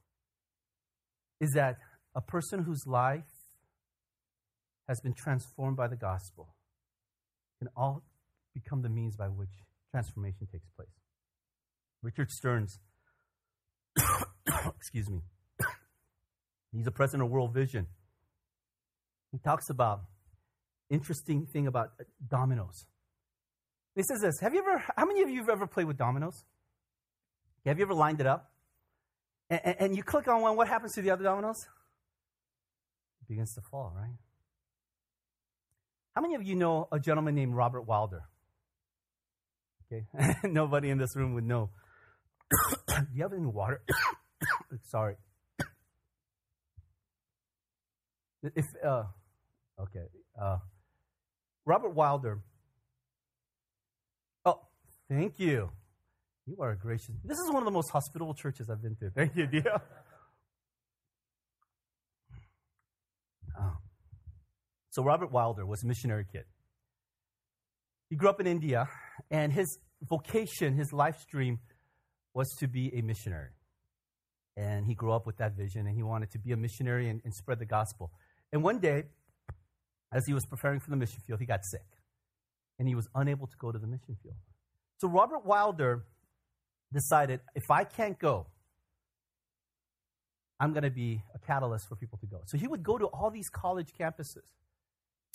Is 1.41 1.53
that 1.55 1.79
a 2.15 2.21
person 2.21 2.65
whose 2.65 2.87
life 2.87 3.25
has 4.89 5.01
been 5.01 5.15
transformed 5.15 5.77
by 5.77 5.87
the 5.87 5.97
gospel 5.97 6.55
can 7.59 7.69
all 7.77 8.03
become 8.53 8.83
the 8.83 8.89
means 8.89 9.17
by 9.17 9.27
which 9.27 9.51
transformation 9.91 10.49
takes 10.51 10.69
place. 10.77 10.89
Richard 12.03 12.31
Stearns, 12.31 12.81
excuse 14.77 15.09
me, 15.09 15.21
he's 16.73 16.87
a 16.87 16.91
president 16.91 17.25
of 17.25 17.31
World 17.31 17.55
Vision. 17.55 17.87
He 19.31 19.39
talks 19.39 19.71
about 19.71 20.01
interesting 20.91 21.47
thing 21.47 21.67
about 21.67 21.91
dominoes. 22.29 22.87
He 23.95 24.03
says 24.03 24.21
this 24.21 24.41
Have 24.41 24.55
you 24.55 24.61
ever, 24.61 24.85
how 24.97 25.07
many 25.07 25.23
of 25.23 25.31
you 25.31 25.41
have 25.41 25.49
ever 25.49 25.67
played 25.67 25.87
with 25.87 25.97
dominoes? 25.97 26.45
Have 27.67 27.79
you 27.79 27.85
ever 27.85 27.95
lined 27.95 28.21
it 28.21 28.27
up? 28.27 28.51
And, 29.49 29.61
and, 29.65 29.77
and 29.81 29.97
you 29.97 30.03
click 30.03 30.29
on 30.29 30.41
one, 30.41 30.57
what 30.57 30.69
happens 30.69 30.95
to 30.95 31.03
the 31.03 31.11
other 31.11 31.25
dominoes? 31.25 31.67
It 33.23 33.29
begins 33.29 33.55
to 33.55 33.61
fall, 33.71 33.93
right? 33.95 34.17
How 36.15 36.23
many 36.23 36.35
of 36.35 36.43
you 36.43 36.57
know 36.57 36.89
a 36.91 36.99
gentleman 36.99 37.35
named 37.35 37.55
Robert 37.55 37.83
Wilder? 37.83 38.23
Okay, 39.93 40.07
nobody 40.45 40.91
in 40.91 40.99
this 40.99 41.17
room 41.17 41.35
would 41.35 41.45
know. 41.45 41.71
Do 42.89 43.07
you 43.15 43.23
have 43.23 43.33
any 43.33 43.47
water? 43.47 43.83
Sorry. 44.85 45.17
If 48.43 48.65
uh, 48.85 49.03
okay, 49.79 50.07
uh, 50.41 50.59
Robert 51.71 51.95
Wilder. 51.95 52.41
Oh, 54.45 54.59
thank 55.09 55.39
you. 55.39 55.71
You 56.45 56.57
are 56.59 56.75
gracious. 56.75 57.15
This 57.25 57.39
is 57.39 57.49
one 57.49 57.63
of 57.63 57.65
the 57.65 57.71
most 57.71 57.91
hospitable 57.91 58.35
churches 58.35 58.69
I've 58.69 58.83
been 58.83 58.97
to. 58.97 59.11
Thank 59.11 59.37
you, 59.37 59.47
Dia. 59.47 59.81
Oh. 63.63 63.77
So 64.91 65.03
Robert 65.03 65.31
Wilder 65.33 65.67
was 65.67 65.83
a 65.83 65.87
missionary 65.87 66.25
kid. 66.33 66.45
He 68.09 68.17
grew 68.17 68.31
up 68.31 68.41
in 68.41 68.47
India, 68.47 68.89
and 69.31 69.53
his 69.53 69.79
vocation, 70.03 70.75
his 70.75 70.93
life 70.93 71.19
stream, 71.21 71.59
was 72.33 72.49
to 72.61 72.69
be 72.69 72.95
a 72.97 73.03
missionary. 73.03 73.51
And 74.57 74.87
he 74.87 74.95
grew 74.95 75.13
up 75.13 75.27
with 75.27 75.37
that 75.39 75.57
vision, 75.57 75.87
and 75.87 75.95
he 75.97 76.03
wanted 76.03 76.31
to 76.31 76.39
be 76.39 76.53
a 76.53 76.57
missionary 76.57 77.09
and, 77.09 77.21
and 77.25 77.35
spread 77.35 77.59
the 77.59 77.67
gospel. 77.67 78.13
And 78.53 78.63
one 78.63 78.79
day, 78.79 79.05
as 80.13 80.27
he 80.27 80.35
was 80.35 80.45
preparing 80.47 80.81
for 80.81 80.91
the 80.91 80.97
mission 80.97 81.21
field, 81.27 81.41
he 81.41 81.47
got 81.47 81.65
sick, 81.65 81.87
and 82.79 82.89
he 82.89 82.95
was 82.95 83.09
unable 83.15 83.47
to 83.47 83.57
go 83.59 83.71
to 83.71 83.79
the 83.79 83.87
mission 83.87 84.17
field. 84.23 84.37
So 84.99 85.09
Robert 85.09 85.47
Wilder 85.47 86.05
decided 86.93 87.41
if 87.55 87.71
I 87.71 87.85
can't 87.85 88.19
go, 88.19 88.47
I'm 90.59 90.73
going 90.73 90.83
to 90.83 90.91
be 90.91 91.23
a 91.35 91.39
catalyst 91.39 91.89
for 91.89 91.97
people 91.97 92.19
to 92.19 92.27
go. 92.27 92.43
So 92.47 92.59
he 92.59 92.67
would 92.67 92.83
go 92.83 92.99
to 92.99 93.07
all 93.07 93.31
these 93.31 93.49
college 93.49 93.93
campuses 93.99 94.45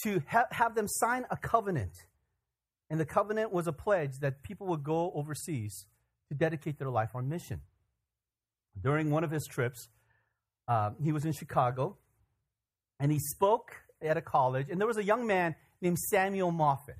to 0.03 0.21
ha- 0.27 0.47
have 0.51 0.75
them 0.75 0.87
sign 0.87 1.25
a 1.31 1.37
covenant. 1.37 1.93
And 2.89 2.99
the 2.99 3.05
covenant 3.05 3.51
was 3.51 3.65
a 3.65 3.73
pledge 3.73 4.19
that 4.19 4.43
people 4.43 4.67
would 4.67 4.83
go 4.83 5.11
overseas 5.15 5.87
to 6.29 6.35
dedicate 6.35 6.77
their 6.77 6.91
life 6.91 7.09
on 7.15 7.27
mission. 7.27 7.61
During 8.79 9.09
one 9.09 9.23
of 9.23 9.31
his 9.31 9.47
trips, 9.49 9.87
uh, 10.67 10.91
he 11.03 11.11
was 11.11 11.25
in 11.25 11.31
Chicago 11.31 11.97
and 12.99 13.11
he 13.11 13.19
spoke 13.19 13.71
at 14.05 14.17
a 14.17 14.21
college, 14.21 14.69
and 14.69 14.79
there 14.79 14.87
was 14.87 14.97
a 14.97 15.03
young 15.03 15.27
man 15.27 15.55
named 15.81 15.99
Samuel 15.99 16.51
Moffett. 16.51 16.97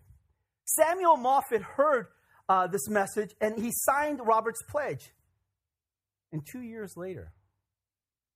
Samuel 0.66 1.18
Moffett 1.18 1.62
heard 1.62 2.08
uh, 2.50 2.68
this 2.68 2.88
message 2.90 3.32
and 3.42 3.58
he 3.58 3.72
signed 3.72 4.20
Robert's 4.24 4.62
pledge. 4.64 5.12
And 6.32 6.46
two 6.46 6.62
years 6.62 6.96
later, 6.98 7.32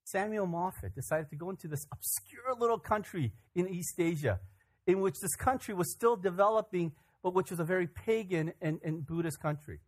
Samuel 0.04 0.46
Moffett 0.46 0.94
decided 0.94 1.28
to 1.30 1.36
go 1.36 1.50
into 1.50 1.68
this 1.68 1.86
obscure 1.92 2.54
little 2.58 2.78
country 2.78 3.32
in 3.54 3.68
East 3.68 3.98
Asia, 3.98 4.40
in 4.86 5.00
which 5.00 5.14
this 5.20 5.36
country 5.36 5.74
was 5.74 5.92
still 5.92 6.16
developing, 6.16 6.92
but 7.22 7.34
which 7.34 7.50
was 7.50 7.60
a 7.60 7.64
very 7.64 7.86
pagan 7.86 8.52
and, 8.60 8.80
and 8.82 9.06
Buddhist 9.06 9.40
country. 9.40 9.80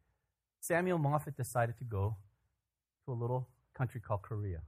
Samuel 0.60 0.98
Moffett 0.98 1.36
decided 1.36 1.76
to 1.78 1.84
go 1.84 2.16
to 3.04 3.12
a 3.12 3.14
little 3.14 3.48
country 3.74 4.00
called 4.00 4.22
Korea. 4.22 4.60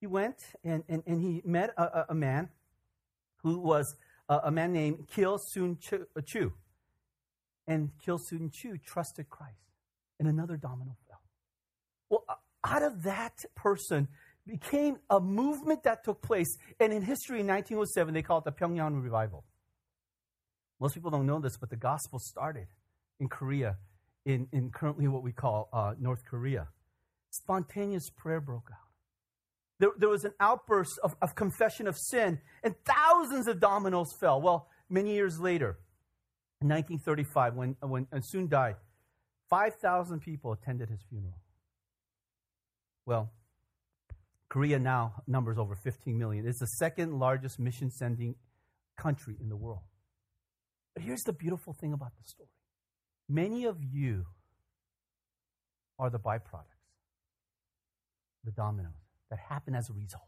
He 0.00 0.06
went 0.06 0.36
and, 0.62 0.84
and, 0.88 1.02
and 1.06 1.20
he 1.20 1.42
met 1.44 1.70
a, 1.76 2.04
a 2.10 2.14
man 2.14 2.50
who 3.44 3.58
was 3.58 3.94
a, 4.28 4.40
a 4.44 4.50
man 4.50 4.72
named 4.72 5.06
Kil 5.08 5.38
Soon 5.38 5.78
uh, 5.92 6.20
Chu. 6.22 6.52
And 7.68 7.90
Kil 8.04 8.18
Soon 8.18 8.50
Chu 8.50 8.76
trusted 8.78 9.30
Christ, 9.30 9.70
and 10.18 10.28
another 10.28 10.56
domino 10.56 10.96
fell. 11.06 11.20
Well, 12.10 12.24
uh, 12.28 12.34
out 12.64 12.82
of 12.82 13.04
that 13.04 13.44
person 13.54 14.08
became 14.46 14.96
a 15.08 15.20
movement 15.20 15.84
that 15.84 16.04
took 16.04 16.20
place, 16.20 16.56
and 16.80 16.92
in 16.92 17.02
history 17.02 17.40
in 17.40 17.46
1907, 17.46 18.12
they 18.12 18.22
call 18.22 18.38
it 18.38 18.44
the 18.44 18.52
Pyongyang 18.52 19.02
Revival. 19.02 19.44
Most 20.80 20.94
people 20.94 21.10
don't 21.10 21.26
know 21.26 21.38
this, 21.38 21.56
but 21.56 21.70
the 21.70 21.76
gospel 21.76 22.18
started 22.18 22.66
in 23.20 23.28
Korea, 23.28 23.76
in, 24.26 24.48
in 24.52 24.70
currently 24.70 25.06
what 25.08 25.22
we 25.22 25.32
call 25.32 25.68
uh, 25.72 25.94
North 25.98 26.24
Korea. 26.24 26.68
Spontaneous 27.30 28.10
prayer 28.10 28.40
broke 28.40 28.68
out. 28.72 28.83
There, 29.80 29.90
there 29.98 30.08
was 30.08 30.24
an 30.24 30.32
outburst 30.38 30.98
of, 31.02 31.16
of 31.20 31.34
confession 31.34 31.86
of 31.86 31.96
sin, 31.98 32.38
and 32.62 32.74
thousands 32.84 33.48
of 33.48 33.60
dominoes 33.60 34.12
fell. 34.20 34.40
Well, 34.40 34.68
many 34.88 35.14
years 35.14 35.40
later, 35.40 35.78
in 36.60 36.68
1935, 36.68 37.54
when, 37.54 37.76
when 37.80 38.22
Soon 38.22 38.48
died, 38.48 38.76
5,000 39.50 40.20
people 40.20 40.52
attended 40.52 40.88
his 40.88 41.00
funeral. 41.08 41.40
Well, 43.04 43.30
Korea 44.48 44.78
now 44.78 45.22
numbers 45.26 45.58
over 45.58 45.74
15 45.74 46.16
million. 46.16 46.46
It's 46.46 46.60
the 46.60 46.66
second 46.66 47.18
largest 47.18 47.58
mission 47.58 47.90
sending 47.90 48.36
country 48.96 49.36
in 49.40 49.48
the 49.48 49.56
world. 49.56 49.82
But 50.94 51.02
here's 51.02 51.22
the 51.22 51.32
beautiful 51.32 51.72
thing 51.72 51.92
about 51.92 52.12
the 52.16 52.24
story 52.24 52.48
many 53.28 53.64
of 53.64 53.82
you 53.82 54.26
are 55.98 56.08
the 56.08 56.18
byproducts, 56.18 56.78
the 58.44 58.52
dominoes 58.52 59.03
that 59.34 59.40
happen 59.52 59.74
as 59.74 59.90
a 59.90 59.92
result. 59.92 60.22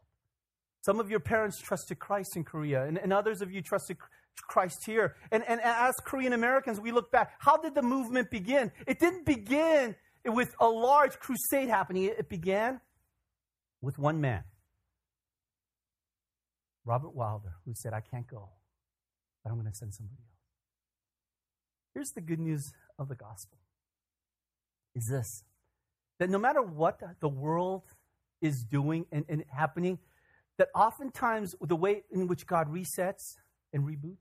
Some 0.85 0.99
of 0.99 1.11
your 1.11 1.21
parents 1.21 1.61
trusted 1.61 1.99
Christ 1.99 2.37
in 2.37 2.45
Korea, 2.45 2.85
and, 2.85 2.99
and 2.99 3.13
others 3.13 3.41
of 3.41 3.53
you 3.53 3.63
trusted 3.63 3.99
Christ 4.49 4.85
here. 4.85 5.15
And, 5.31 5.45
and 5.49 5.61
as 5.63 5.95
Korean 6.05 6.33
Americans, 6.33 6.81
we 6.81 6.91
look 6.91 7.13
back. 7.13 7.33
How 7.39 7.57
did 7.57 7.75
the 7.75 7.83
movement 7.83 8.31
begin? 8.31 8.73
It 8.87 8.99
didn't 8.99 9.25
begin 9.25 9.95
with 10.25 10.55
a 10.61 10.67
large 10.67 11.19
crusade 11.21 11.69
happening, 11.69 12.05
it 12.05 12.29
began 12.29 12.81
with 13.81 13.97
one 13.97 14.21
man, 14.21 14.43
Robert 16.85 17.15
Wilder, 17.15 17.55
who 17.65 17.75
said, 17.75 17.93
I 17.93 18.01
can't 18.01 18.27
go, 18.27 18.49
but 19.45 19.51
I'm 19.51 19.57
going 19.57 19.71
to 19.71 19.77
send 19.77 19.95
somebody 19.95 20.19
else. 20.19 20.41
Here's 21.95 22.11
the 22.11 22.21
good 22.21 22.41
news 22.41 22.73
of 22.99 23.09
the 23.09 23.15
gospel 23.15 23.59
is 24.97 25.07
this 25.09 25.45
that 26.19 26.31
no 26.31 26.39
matter 26.39 26.63
what 26.63 26.99
the 27.21 27.29
world 27.29 27.83
is 28.41 28.65
doing 28.65 29.07
and, 29.13 29.25
and 29.29 29.45
happening, 29.49 29.99
that 30.59 30.69
oftentimes 30.75 31.55
the 31.61 31.77
way 31.77 32.03
in 32.11 32.27
which 32.27 32.47
God 32.47 32.69
resets 32.73 33.37
and 33.73 33.85
reboots, 33.85 34.19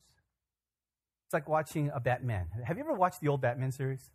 it's 1.25 1.34
like 1.34 1.47
watching 1.47 1.91
a 1.93 1.99
Batman. 1.99 2.47
Have 2.65 2.78
you 2.78 2.84
ever 2.84 2.93
watched 2.93 3.21
the 3.21 3.30
old 3.30 3.41
Batman 3.41 3.71
series? 3.71 4.12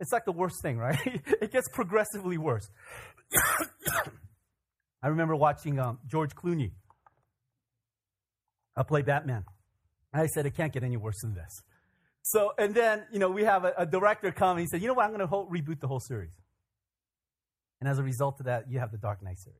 It's 0.00 0.12
like 0.12 0.24
the 0.24 0.32
worst 0.32 0.60
thing, 0.62 0.78
right? 0.78 0.98
it 1.40 1.52
gets 1.52 1.68
progressively 1.68 2.38
worse. 2.38 2.68
I 5.02 5.08
remember 5.08 5.34
watching 5.34 5.78
um, 5.78 5.98
George 6.06 6.34
Clooney 6.34 6.72
I 8.76 8.82
play 8.82 9.02
Batman. 9.02 9.44
And 10.12 10.22
I 10.22 10.26
said, 10.26 10.46
it 10.46 10.54
can't 10.54 10.72
get 10.72 10.82
any 10.82 10.96
worse 10.96 11.20
than 11.22 11.34
this. 11.34 11.62
So, 12.22 12.52
and 12.58 12.74
then, 12.74 13.04
you 13.12 13.18
know, 13.18 13.30
we 13.30 13.44
have 13.44 13.64
a, 13.64 13.72
a 13.78 13.86
director 13.86 14.30
come 14.30 14.52
and 14.52 14.60
he 14.60 14.66
said, 14.66 14.80
you 14.80 14.88
know 14.88 14.94
what, 14.94 15.04
I'm 15.04 15.16
going 15.16 15.26
to 15.26 15.26
reboot 15.26 15.80
the 15.80 15.88
whole 15.88 16.00
series. 16.00 16.30
And 17.82 17.88
as 17.88 17.98
a 17.98 18.04
result 18.04 18.38
of 18.38 18.46
that, 18.46 18.70
you 18.70 18.78
have 18.78 18.92
the 18.92 18.96
Dark 18.96 19.24
Knight 19.24 19.40
series. 19.40 19.58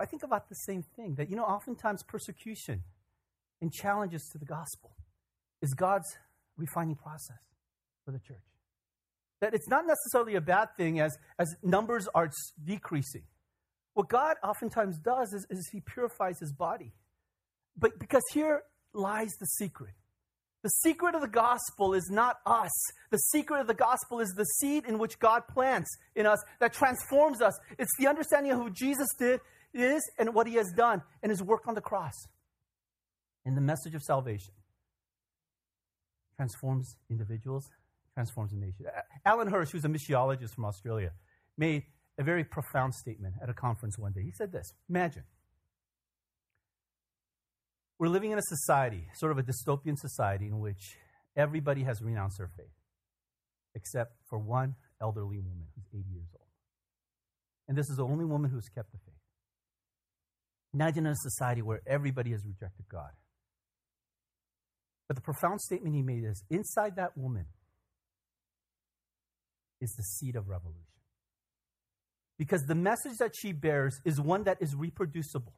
I 0.00 0.04
think 0.04 0.24
about 0.24 0.48
the 0.48 0.56
same 0.56 0.82
thing 0.82 1.14
that, 1.14 1.30
you 1.30 1.36
know, 1.36 1.44
oftentimes 1.44 2.02
persecution 2.02 2.82
and 3.60 3.72
challenges 3.72 4.28
to 4.32 4.38
the 4.38 4.44
gospel 4.44 4.96
is 5.62 5.72
God's 5.72 6.08
refining 6.56 6.96
process 6.96 7.38
for 8.04 8.10
the 8.10 8.18
church. 8.18 8.42
That 9.40 9.54
it's 9.54 9.68
not 9.68 9.86
necessarily 9.86 10.34
a 10.34 10.40
bad 10.40 10.70
thing 10.76 10.98
as, 10.98 11.16
as 11.38 11.54
numbers 11.62 12.08
are 12.16 12.32
decreasing. 12.64 13.22
What 13.94 14.08
God 14.08 14.34
oftentimes 14.42 14.98
does 14.98 15.32
is, 15.32 15.46
is 15.50 15.68
He 15.70 15.82
purifies 15.82 16.40
His 16.40 16.52
body. 16.52 16.94
But 17.78 18.00
because 18.00 18.24
here 18.32 18.64
lies 18.92 19.30
the 19.38 19.46
secret. 19.46 19.94
The 20.62 20.68
secret 20.68 21.14
of 21.14 21.22
the 21.22 21.28
gospel 21.28 21.94
is 21.94 22.08
not 22.10 22.36
us. 22.44 22.70
The 23.10 23.18
secret 23.18 23.60
of 23.60 23.66
the 23.66 23.74
gospel 23.74 24.20
is 24.20 24.28
the 24.36 24.44
seed 24.44 24.84
in 24.84 24.98
which 24.98 25.18
God 25.18 25.48
plants 25.48 25.88
in 26.14 26.26
us 26.26 26.42
that 26.60 26.74
transforms 26.74 27.40
us. 27.40 27.58
It's 27.78 27.90
the 27.98 28.06
understanding 28.06 28.52
of 28.52 28.58
who 28.58 28.70
Jesus 28.70 29.08
did 29.18 29.40
is 29.72 30.02
and 30.18 30.34
what 30.34 30.46
he 30.46 30.54
has 30.54 30.70
done 30.76 31.02
and 31.22 31.30
his 31.30 31.42
work 31.42 31.66
on 31.66 31.74
the 31.74 31.80
cross. 31.80 32.14
And 33.46 33.56
the 33.56 33.62
message 33.62 33.94
of 33.94 34.02
salvation 34.02 34.52
transforms 36.36 36.96
individuals, 37.08 37.68
transforms 38.14 38.52
a 38.52 38.56
nation. 38.56 38.86
Alan 39.24 39.48
Hirsch, 39.48 39.70
who's 39.70 39.84
a 39.84 39.88
missiologist 39.88 40.54
from 40.54 40.66
Australia, 40.66 41.12
made 41.56 41.84
a 42.18 42.22
very 42.22 42.44
profound 42.44 42.94
statement 42.94 43.34
at 43.42 43.48
a 43.48 43.54
conference 43.54 43.98
one 43.98 44.12
day. 44.12 44.22
He 44.22 44.32
said 44.32 44.52
this 44.52 44.74
Imagine 44.90 45.24
we're 48.00 48.08
living 48.08 48.30
in 48.30 48.38
a 48.38 48.42
society, 48.42 49.06
sort 49.12 49.30
of 49.30 49.36
a 49.36 49.42
dystopian 49.42 49.96
society, 49.98 50.46
in 50.46 50.58
which 50.58 50.96
everybody 51.36 51.82
has 51.84 52.00
renounced 52.00 52.38
their 52.38 52.48
faith, 52.56 52.72
except 53.74 54.14
for 54.26 54.38
one 54.38 54.74
elderly 55.02 55.38
woman 55.38 55.66
who's 55.74 55.84
80 55.92 56.10
years 56.10 56.28
old. 56.34 56.48
And 57.68 57.76
this 57.76 57.90
is 57.90 57.98
the 57.98 58.04
only 58.04 58.24
woman 58.24 58.50
who's 58.50 58.70
kept 58.74 58.90
the 58.90 58.98
faith. 59.04 59.20
Imagine 60.72 61.06
a 61.08 61.14
society 61.14 61.60
where 61.60 61.82
everybody 61.86 62.30
has 62.30 62.42
rejected 62.42 62.86
God. 62.90 63.10
But 65.06 65.16
the 65.16 65.22
profound 65.22 65.60
statement 65.60 65.94
he 65.94 66.02
made 66.02 66.24
is 66.24 66.42
inside 66.48 66.96
that 66.96 67.18
woman 67.18 67.44
is 69.82 69.92
the 69.92 70.04
seed 70.04 70.36
of 70.36 70.48
revolution. 70.48 70.86
Because 72.38 72.62
the 72.62 72.74
message 72.74 73.18
that 73.18 73.32
she 73.36 73.52
bears 73.52 74.00
is 74.06 74.18
one 74.18 74.44
that 74.44 74.56
is 74.60 74.74
reproducible, 74.74 75.52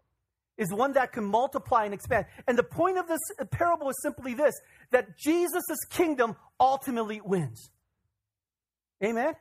is 0.58 0.72
one 0.72 0.92
that 0.92 1.12
can 1.12 1.24
multiply 1.24 1.84
and 1.84 1.94
expand. 1.94 2.26
And 2.46 2.58
the 2.58 2.62
point 2.62 2.98
of 2.98 3.08
this 3.08 3.20
parable 3.50 3.88
is 3.88 3.96
simply 4.02 4.34
this 4.34 4.54
that 4.90 5.18
Jesus' 5.18 5.84
kingdom 5.90 6.36
ultimately 6.60 7.20
wins. 7.24 7.70
Amen? 9.02 9.34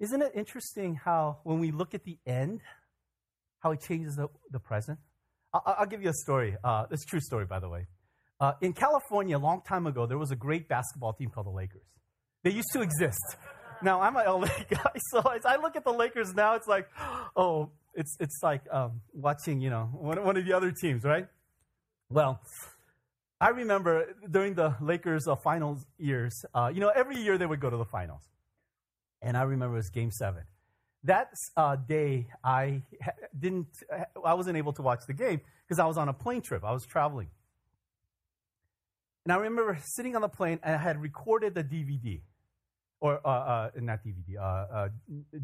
Isn't 0.00 0.22
it 0.22 0.32
interesting 0.34 0.94
how, 0.94 1.38
when 1.42 1.58
we 1.58 1.70
look 1.70 1.94
at 1.94 2.04
the 2.04 2.18
end, 2.26 2.60
how 3.60 3.72
it 3.72 3.80
changes 3.80 4.14
the, 4.16 4.28
the 4.50 4.60
present? 4.60 4.98
I'll, 5.52 5.76
I'll 5.78 5.86
give 5.86 6.02
you 6.02 6.10
a 6.10 6.14
story. 6.14 6.56
Uh, 6.62 6.86
it's 6.90 7.04
a 7.04 7.06
true 7.06 7.20
story, 7.20 7.46
by 7.46 7.58
the 7.58 7.68
way. 7.68 7.86
Uh, 8.40 8.52
in 8.60 8.72
California, 8.72 9.36
a 9.36 9.40
long 9.40 9.62
time 9.66 9.86
ago, 9.86 10.06
there 10.06 10.18
was 10.18 10.30
a 10.30 10.36
great 10.36 10.68
basketball 10.68 11.12
team 11.12 11.30
called 11.30 11.46
the 11.46 11.50
Lakers. 11.50 11.82
They 12.44 12.50
used 12.50 12.68
to 12.74 12.82
exist. 12.82 13.36
Now, 13.82 14.00
I'm 14.00 14.16
an 14.16 14.26
LA 14.26 14.48
guy, 14.70 14.92
so 15.10 15.20
as 15.20 15.44
I 15.44 15.56
look 15.56 15.74
at 15.74 15.84
the 15.84 15.92
Lakers 15.92 16.34
now, 16.34 16.54
it's 16.54 16.68
like, 16.68 16.88
oh, 17.36 17.70
it's, 17.98 18.16
it's 18.20 18.40
like 18.42 18.62
um, 18.72 19.00
watching, 19.12 19.60
you 19.60 19.70
know, 19.70 19.90
one, 19.92 20.22
one 20.24 20.36
of 20.36 20.44
the 20.46 20.52
other 20.52 20.70
teams, 20.70 21.02
right? 21.02 21.26
Well, 22.08 22.40
I 23.40 23.48
remember 23.48 24.14
during 24.30 24.54
the 24.54 24.76
Lakers 24.80 25.26
uh, 25.26 25.34
finals 25.34 25.84
years, 25.98 26.44
uh, 26.54 26.70
you 26.72 26.80
know, 26.80 26.90
every 26.90 27.16
year 27.16 27.36
they 27.36 27.46
would 27.46 27.60
go 27.60 27.68
to 27.68 27.76
the 27.76 27.84
finals. 27.84 28.22
And 29.20 29.36
I 29.36 29.42
remember 29.42 29.74
it 29.74 29.78
was 29.78 29.90
game 29.90 30.12
seven. 30.12 30.44
That 31.02 31.28
uh, 31.56 31.74
day, 31.76 32.28
I 32.44 32.82
didn't, 33.38 33.66
I 34.24 34.34
wasn't 34.34 34.56
able 34.56 34.72
to 34.74 34.82
watch 34.82 35.00
the 35.06 35.12
game 35.12 35.40
because 35.66 35.80
I 35.80 35.86
was 35.86 35.98
on 35.98 36.08
a 36.08 36.12
plane 36.12 36.42
trip. 36.42 36.62
I 36.64 36.72
was 36.72 36.86
traveling. 36.86 37.28
And 39.24 39.32
I 39.32 39.36
remember 39.36 39.76
sitting 39.82 40.14
on 40.14 40.22
the 40.22 40.28
plane 40.28 40.60
and 40.62 40.76
I 40.76 40.78
had 40.78 41.02
recorded 41.02 41.54
the 41.54 41.64
DVD, 41.64 42.20
or 43.00 43.20
uh, 43.24 43.28
uh, 43.28 43.70
not 43.76 44.00
DVD, 44.04 44.90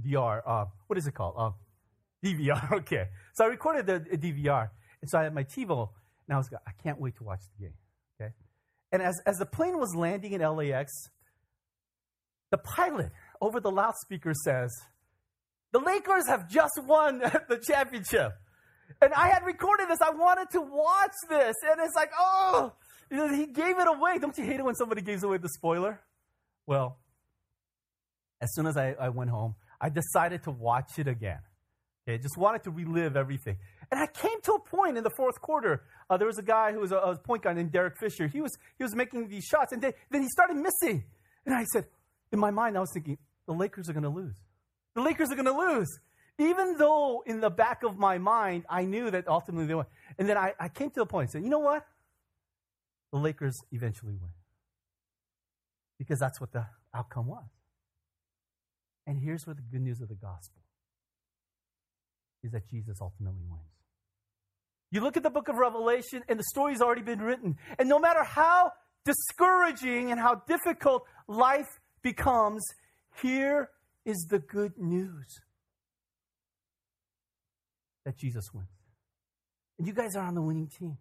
DR. 0.03 0.43
Uh, 0.47 0.65
what 0.87 0.99
is 0.99 1.07
it 1.07 1.15
called? 1.15 1.55
DVR. 2.25 2.73
Okay. 2.81 3.09
So 3.35 3.45
I 3.45 3.49
recorded 3.49 3.87
the 3.87 4.01
DVR, 4.17 4.71
and 5.01 5.11
so 5.11 5.19
I 5.19 5.25
had 5.25 5.35
my 5.35 5.45
TiVo, 5.45 5.89
and 6.27 6.35
I 6.35 6.37
was, 6.37 6.51
like, 6.51 6.63
I 6.67 6.71
can't 6.83 7.01
wait 7.01 7.17
to 7.17 7.25
watch 7.25 7.41
the 7.59 7.67
game. 7.67 7.75
Okay. 8.21 8.33
And 8.93 9.03
as 9.03 9.21
as 9.27 9.37
the 9.37 9.47
plane 9.47 9.79
was 9.79 9.95
landing 9.95 10.33
in 10.33 10.41
LAX, 10.41 10.93
the 12.51 12.59
pilot 12.59 13.11
over 13.41 13.61
the 13.61 13.71
loudspeaker 13.71 14.33
says, 14.45 14.73
"The 15.73 15.81
Lakers 15.81 16.27
have 16.29 16.49
just 16.49 16.81
won 16.85 17.19
the 17.49 17.63
championship." 17.67 18.33
And 19.01 19.13
I 19.15 19.29
had 19.29 19.45
recorded 19.45 19.89
this. 19.89 20.01
I 20.01 20.11
wanted 20.11 20.51
to 20.53 20.61
watch 20.61 21.15
this, 21.29 21.57
and 21.69 21.81
it's 21.81 21.97
like, 21.97 22.11
oh 22.19 22.73
he 23.11 23.47
gave 23.47 23.79
it 23.79 23.89
away. 23.89 24.19
Don't 24.19 24.37
you 24.37 24.45
hate 24.45 24.61
it 24.61 24.65
when 24.65 24.75
somebody 24.75 25.03
gives 25.03 25.23
away 25.23 25.39
the 25.39 25.49
spoiler? 25.49 26.01
Well, 26.67 26.99
as 28.41 28.55
soon 28.55 28.67
as 28.67 28.77
I, 28.77 28.95
I 28.99 29.09
went 29.11 29.31
home, 29.31 29.55
I 29.81 29.89
decided 29.89 30.43
to 30.45 30.51
watch 30.51 30.99
it 30.99 31.09
again. 31.09 31.41
Okay, 32.07 32.19
just 32.19 32.37
wanted 32.37 32.63
to 32.65 32.71
relive 32.71 33.17
everything. 33.17 33.57
And 33.91 33.99
I 33.99 34.07
came 34.07 34.41
to 34.43 34.53
a 34.53 34.61
point 34.61 34.99
in 34.99 35.05
the 35.05 35.11
fourth 35.17 35.41
quarter. 35.41 35.85
Uh, 36.11 36.17
there 36.19 36.27
was 36.27 36.39
a 36.39 36.43
guy 36.43 36.73
who 36.73 36.81
was 36.81 36.93
a, 36.93 36.97
a, 36.97 37.17
point 37.17 37.43
guard 37.43 37.57
named 37.57 37.73
Derek 37.73 37.97
Fisher. 37.99 38.27
He 38.27 38.43
was, 38.43 38.57
he 38.77 38.85
was 38.85 38.95
making 38.95 39.29
these 39.29 39.45
shots, 39.45 39.73
and 39.73 39.81
they, 39.81 39.95
then 40.11 40.21
he 40.21 40.29
started 40.29 40.57
missing. 40.57 41.05
And 41.47 41.55
I 41.55 41.65
said, 41.65 41.87
in 42.31 42.39
my 42.39 42.51
mind, 42.51 42.77
I 42.77 42.81
was 42.81 42.91
thinking, 42.93 43.17
the 43.47 43.55
Lakers 43.55 43.89
are 43.89 43.95
going 43.95 44.05
to 44.05 44.11
lose. 44.11 44.37
The 44.95 45.03
Lakers 45.03 45.31
are 45.31 45.35
going 45.35 45.47
to 45.47 45.57
lose. 45.57 45.89
Even 46.39 46.77
though 46.77 47.23
in 47.27 47.41
the 47.41 47.51
back 47.51 47.83
of 47.85 47.97
my 47.97 48.19
mind, 48.19 48.65
I 48.69 48.85
knew 48.85 49.11
that 49.11 49.27
ultimately 49.29 49.67
they 49.67 49.75
won. 49.75 49.87
And 50.19 50.29
then 50.29 50.37
I, 50.37 50.53
I 50.59 50.69
came 50.69 50.91
to 50.91 51.01
the 51.01 51.07
point 51.07 51.25
and 51.25 51.31
said, 51.31 51.43
you 51.43 51.51
know 51.51 51.61
what? 51.61 51.87
the 53.15 53.21
Lakers 53.21 53.57
eventually 53.71 54.15
win. 54.15 54.33
Because 56.01 56.19
that's 56.19 56.41
what 56.41 56.51
the 56.51 56.67
outcome 56.93 57.29
was. 57.29 57.47
And 59.07 59.21
here's 59.23 59.47
where 59.47 59.55
the 59.55 59.63
good 59.63 59.83
news 59.83 60.01
of 60.01 60.09
the 60.09 60.17
gospel 60.17 60.64
is 62.45 62.53
that 62.53 62.69
Jesus 62.69 62.99
ultimately 63.01 63.45
wins. 63.49 63.65
You 64.91 65.01
look 65.01 65.17
at 65.17 65.25
the 65.25 65.31
book 65.31 65.49
of 65.49 65.57
Revelation, 65.57 66.23
and 66.29 66.39
the 66.39 66.45
story's 66.45 66.81
already 66.81 67.03
been 67.03 67.21
written. 67.21 67.57
And 67.79 67.89
no 67.89 67.99
matter 67.99 68.23
how 68.23 68.73
discouraging 69.05 70.13
and 70.13 70.21
how 70.21 70.43
difficult 70.47 71.05
life 71.27 71.81
becomes, 72.03 72.63
here 73.21 73.71
is 74.05 74.27
the 74.31 74.39
good 74.39 74.79
news 74.79 75.27
that 78.05 78.17
Jesus 78.17 78.45
wins. 78.53 78.69
And 79.79 79.87
you 79.89 79.95
guys 79.95 80.15
are 80.15 80.25
on 80.25 80.35
the 80.35 80.43
winning 80.43 80.69
team. 80.69 80.99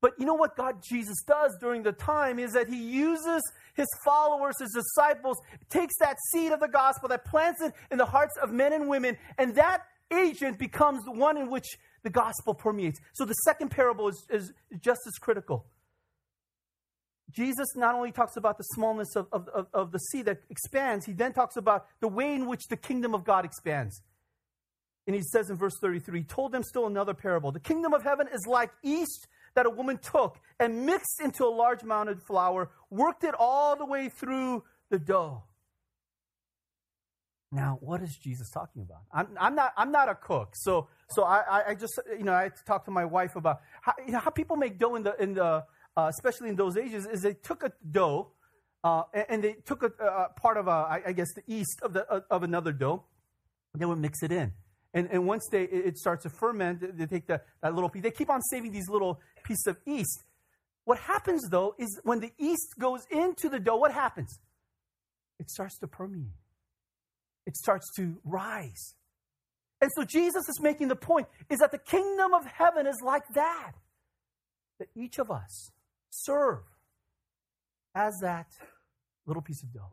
But 0.00 0.12
you 0.18 0.26
know 0.26 0.34
what 0.34 0.54
God 0.54 0.82
Jesus 0.86 1.16
does 1.26 1.56
during 1.60 1.82
the 1.82 1.92
time 1.92 2.38
is 2.38 2.52
that 2.52 2.68
he 2.68 2.76
uses 2.76 3.42
his 3.74 3.86
followers, 4.04 4.54
his 4.60 4.70
disciples, 4.72 5.38
takes 5.70 5.94
that 5.98 6.18
seed 6.30 6.52
of 6.52 6.60
the 6.60 6.68
gospel 6.68 7.08
that 7.08 7.24
plants 7.24 7.62
it 7.62 7.72
in 7.90 7.96
the 7.96 8.04
hearts 8.04 8.36
of 8.42 8.52
men 8.52 8.74
and 8.74 8.88
women, 8.88 9.16
and 9.38 9.54
that 9.56 9.80
agent 10.12 10.58
becomes 10.58 11.04
the 11.04 11.12
one 11.12 11.36
in 11.36 11.50
which 11.50 11.66
the 12.02 12.10
gospel 12.10 12.54
permeates. 12.54 13.00
So 13.14 13.24
the 13.24 13.34
second 13.34 13.70
parable 13.70 14.08
is, 14.08 14.26
is 14.30 14.52
just 14.80 15.00
as 15.06 15.14
critical. 15.14 15.66
Jesus 17.30 17.66
not 17.74 17.94
only 17.94 18.12
talks 18.12 18.36
about 18.36 18.58
the 18.58 18.64
smallness 18.64 19.16
of, 19.16 19.26
of, 19.32 19.48
of, 19.48 19.66
of 19.72 19.92
the 19.92 19.98
sea 19.98 20.22
that 20.22 20.42
expands, 20.50 21.06
he 21.06 21.12
then 21.12 21.32
talks 21.32 21.56
about 21.56 21.86
the 22.00 22.08
way 22.08 22.34
in 22.34 22.46
which 22.46 22.68
the 22.68 22.76
kingdom 22.76 23.14
of 23.14 23.24
God 23.24 23.44
expands. 23.44 24.02
And 25.06 25.16
he 25.16 25.22
says 25.22 25.50
in 25.50 25.56
verse 25.56 25.74
33, 25.80 26.20
he 26.20 26.24
told 26.24 26.52
them 26.52 26.62
still 26.62 26.86
another 26.86 27.12
parable. 27.12 27.50
The 27.50 27.60
kingdom 27.60 27.92
of 27.92 28.02
heaven 28.02 28.28
is 28.32 28.46
like 28.46 28.70
yeast 28.82 29.26
that 29.54 29.66
a 29.66 29.70
woman 29.70 29.98
took 29.98 30.38
and 30.58 30.86
mixed 30.86 31.20
into 31.22 31.44
a 31.44 31.50
large 31.50 31.82
amount 31.82 32.08
of 32.08 32.22
flour, 32.22 32.70
worked 32.90 33.24
it 33.24 33.34
all 33.38 33.76
the 33.76 33.84
way 33.84 34.08
through 34.08 34.64
the 34.90 34.98
dough. 34.98 35.42
Now, 37.54 37.78
what 37.80 38.02
is 38.02 38.16
Jesus 38.16 38.50
talking 38.50 38.82
about? 38.82 39.02
I'm, 39.12 39.28
I'm 39.40 39.54
not, 39.54 39.72
I'm 39.76 39.92
not 39.92 40.08
a 40.08 40.16
cook, 40.16 40.54
so, 40.54 40.88
so 41.08 41.22
I, 41.22 41.62
I 41.68 41.74
just, 41.76 42.00
you 42.18 42.24
know, 42.24 42.32
I 42.32 42.50
talked 42.66 42.86
to 42.86 42.90
my 42.90 43.04
wife 43.04 43.36
about 43.36 43.60
how, 43.80 43.92
you 44.04 44.12
know, 44.12 44.18
how 44.18 44.30
people 44.30 44.56
make 44.56 44.76
dough 44.76 44.96
in 44.96 45.04
the, 45.04 45.14
in 45.22 45.34
the 45.34 45.64
uh, 45.96 46.10
especially 46.10 46.48
in 46.48 46.56
those 46.56 46.76
ages, 46.76 47.06
is 47.06 47.22
they 47.22 47.34
took 47.34 47.62
a 47.62 47.70
dough 47.88 48.32
uh, 48.82 49.04
and, 49.14 49.26
and, 49.28 49.44
they 49.44 49.52
took 49.64 49.82
a, 49.84 49.92
a 50.04 50.28
part 50.36 50.56
of, 50.56 50.66
a, 50.66 50.70
I, 50.70 51.02
I 51.06 51.12
guess, 51.12 51.28
the 51.34 51.42
yeast 51.46 51.80
of, 51.82 51.92
the, 51.92 52.02
of 52.28 52.42
another 52.42 52.72
dough, 52.72 53.04
and 53.72 53.80
they 53.80 53.86
would 53.86 53.98
mix 53.98 54.22
it 54.22 54.32
in. 54.32 54.52
And, 54.92 55.08
and 55.10 55.26
once 55.26 55.46
they, 55.50 55.62
it 55.62 55.96
starts 55.96 56.24
to 56.24 56.30
ferment, 56.30 56.98
they 56.98 57.06
take 57.06 57.26
the, 57.26 57.40
that 57.62 57.74
little 57.74 57.88
piece. 57.88 58.02
They 58.02 58.10
keep 58.10 58.30
on 58.30 58.42
saving 58.42 58.72
these 58.72 58.88
little 58.88 59.20
pieces 59.42 59.66
of 59.68 59.76
yeast. 59.86 60.24
What 60.84 60.98
happens, 60.98 61.48
though, 61.50 61.74
is 61.78 62.00
when 62.04 62.20
the 62.20 62.30
yeast 62.36 62.74
goes 62.78 63.06
into 63.10 63.48
the 63.48 63.58
dough, 63.58 63.76
what 63.76 63.92
happens? 63.92 64.38
It 65.40 65.50
starts 65.50 65.78
to 65.78 65.86
permeate. 65.86 66.28
It 67.46 67.56
starts 67.56 67.92
to 67.96 68.16
rise. 68.24 68.94
And 69.80 69.90
so 69.96 70.04
Jesus 70.04 70.48
is 70.48 70.60
making 70.60 70.88
the 70.88 70.96
point 70.96 71.28
is 71.50 71.58
that 71.58 71.70
the 71.70 71.78
kingdom 71.78 72.32
of 72.32 72.46
heaven 72.46 72.86
is 72.86 73.00
like 73.04 73.24
that. 73.34 73.72
That 74.78 74.88
each 74.96 75.18
of 75.18 75.30
us 75.30 75.70
serve 76.10 76.62
as 77.94 78.14
that 78.22 78.46
little 79.26 79.42
piece 79.42 79.62
of 79.62 79.72
dough. 79.72 79.92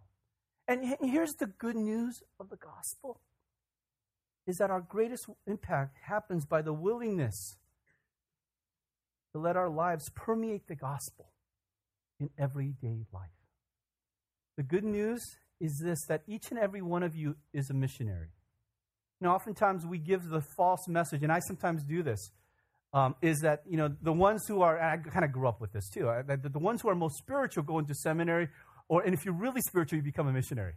And 0.68 0.96
here's 1.02 1.34
the 1.34 1.48
good 1.48 1.76
news 1.76 2.22
of 2.40 2.50
the 2.50 2.58
gospel 2.58 3.20
is 4.48 4.58
that 4.58 4.72
our 4.72 4.82
greatest 4.82 5.28
impact 5.46 5.98
happens 6.04 6.46
by 6.46 6.62
the 6.62 6.74
willingness 6.74 7.58
to 9.34 9.40
let 9.40 9.56
our 9.56 9.70
lives 9.70 10.10
permeate 10.16 10.68
the 10.68 10.76
gospel 10.76 11.28
in 12.20 12.30
everyday 12.38 13.06
life. 13.14 13.30
The 14.58 14.64
good 14.64 14.84
news 14.84 15.22
is 15.62 15.80
this 15.82 16.00
that 16.08 16.24
each 16.28 16.50
and 16.50 16.60
every 16.60 16.82
one 16.82 17.04
of 17.04 17.16
you 17.16 17.36
is 17.54 17.70
a 17.70 17.74
missionary. 17.74 18.30
Now, 19.22 19.36
oftentimes 19.36 19.86
we 19.86 20.00
give 20.00 20.28
the 20.28 20.42
false 20.58 20.88
message, 20.88 21.22
and 21.22 21.32
I 21.32 21.40
sometimes 21.40 21.84
do 21.84 22.02
this. 22.04 22.32
Um, 22.94 23.16
is 23.22 23.40
that 23.40 23.62
you 23.70 23.78
know 23.78 23.96
the 24.02 24.12
ones 24.12 24.44
who 24.48 24.64
are 24.64 24.78
I 24.78 24.98
kind 24.98 25.24
of 25.24 25.32
grew 25.32 25.48
up 25.48 25.62
with 25.62 25.72
this 25.72 25.88
too. 25.90 26.12
The, 26.28 26.50
the 26.50 26.60
ones 26.60 26.82
who 26.82 26.90
are 26.90 26.96
most 26.96 27.18
spiritual 27.20 27.64
go 27.64 27.80
into 27.80 27.94
seminary, 27.94 28.50
or 28.90 29.04
and 29.04 29.14
if 29.14 29.24
you're 29.24 29.34
really 29.34 29.62
spiritual, 29.62 29.98
you 29.98 30.04
become 30.04 30.28
a 30.28 30.34
missionary. 30.34 30.74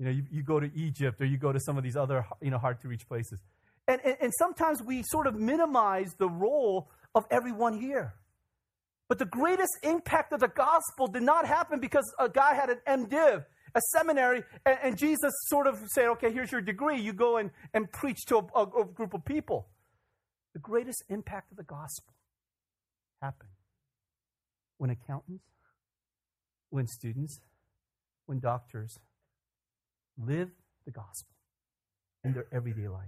You 0.00 0.06
know, 0.06 0.10
you, 0.10 0.24
you 0.30 0.42
go 0.42 0.58
to 0.58 0.70
Egypt 0.74 1.20
or 1.20 1.26
you 1.26 1.36
go 1.36 1.52
to 1.52 1.60
some 1.60 1.76
of 1.76 1.84
these 1.84 1.96
other 1.96 2.26
you 2.40 2.50
know 2.50 2.58
hard 2.58 2.80
to 2.80 2.88
reach 2.88 3.06
places, 3.06 3.38
and, 3.86 4.00
and 4.04 4.16
and 4.20 4.32
sometimes 4.36 4.82
we 4.82 5.04
sort 5.04 5.28
of 5.28 5.36
minimize 5.36 6.12
the 6.18 6.28
role 6.28 6.90
of 7.14 7.24
everyone 7.30 7.78
here. 7.78 8.14
But 9.08 9.18
the 9.18 9.24
greatest 9.24 9.78
impact 9.84 10.32
of 10.32 10.40
the 10.40 10.48
gospel 10.48 11.06
did 11.06 11.22
not 11.22 11.46
happen 11.46 11.78
because 11.78 12.04
a 12.18 12.28
guy 12.28 12.54
had 12.54 12.68
an 12.68 13.06
MDiv 13.06 13.44
a 13.78 13.80
seminary, 13.80 14.42
and, 14.66 14.78
and, 14.82 14.98
Jesus 14.98 15.32
sort 15.46 15.66
of 15.66 15.78
said, 15.86 16.08
okay, 16.08 16.32
here's 16.32 16.50
your 16.50 16.60
degree. 16.60 17.00
You 17.00 17.12
go 17.12 17.36
and, 17.36 17.50
and 17.72 17.90
preach 17.90 18.24
to 18.26 18.36
a, 18.36 18.58
a, 18.58 18.62
a 18.82 18.84
group 18.84 19.14
of 19.14 19.24
people. 19.24 19.68
The 20.52 20.58
greatest 20.58 21.04
impact 21.08 21.52
of 21.52 21.56
the 21.56 21.62
gospel 21.62 22.12
happened 23.22 23.50
when 24.78 24.90
accountants, 24.90 25.44
when 26.70 26.86
students, 26.86 27.40
when 28.26 28.40
doctors 28.40 28.98
live 30.18 30.50
the 30.84 30.90
gospel 30.90 31.34
in 32.24 32.32
their 32.32 32.46
everyday 32.52 32.88
life. 32.88 33.06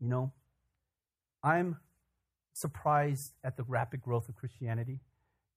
You 0.00 0.08
know, 0.08 0.32
I'm 1.42 1.76
surprised 2.54 3.34
at 3.42 3.56
the 3.56 3.64
rapid 3.64 4.00
growth 4.00 4.28
of 4.28 4.36
Christianity 4.36 5.00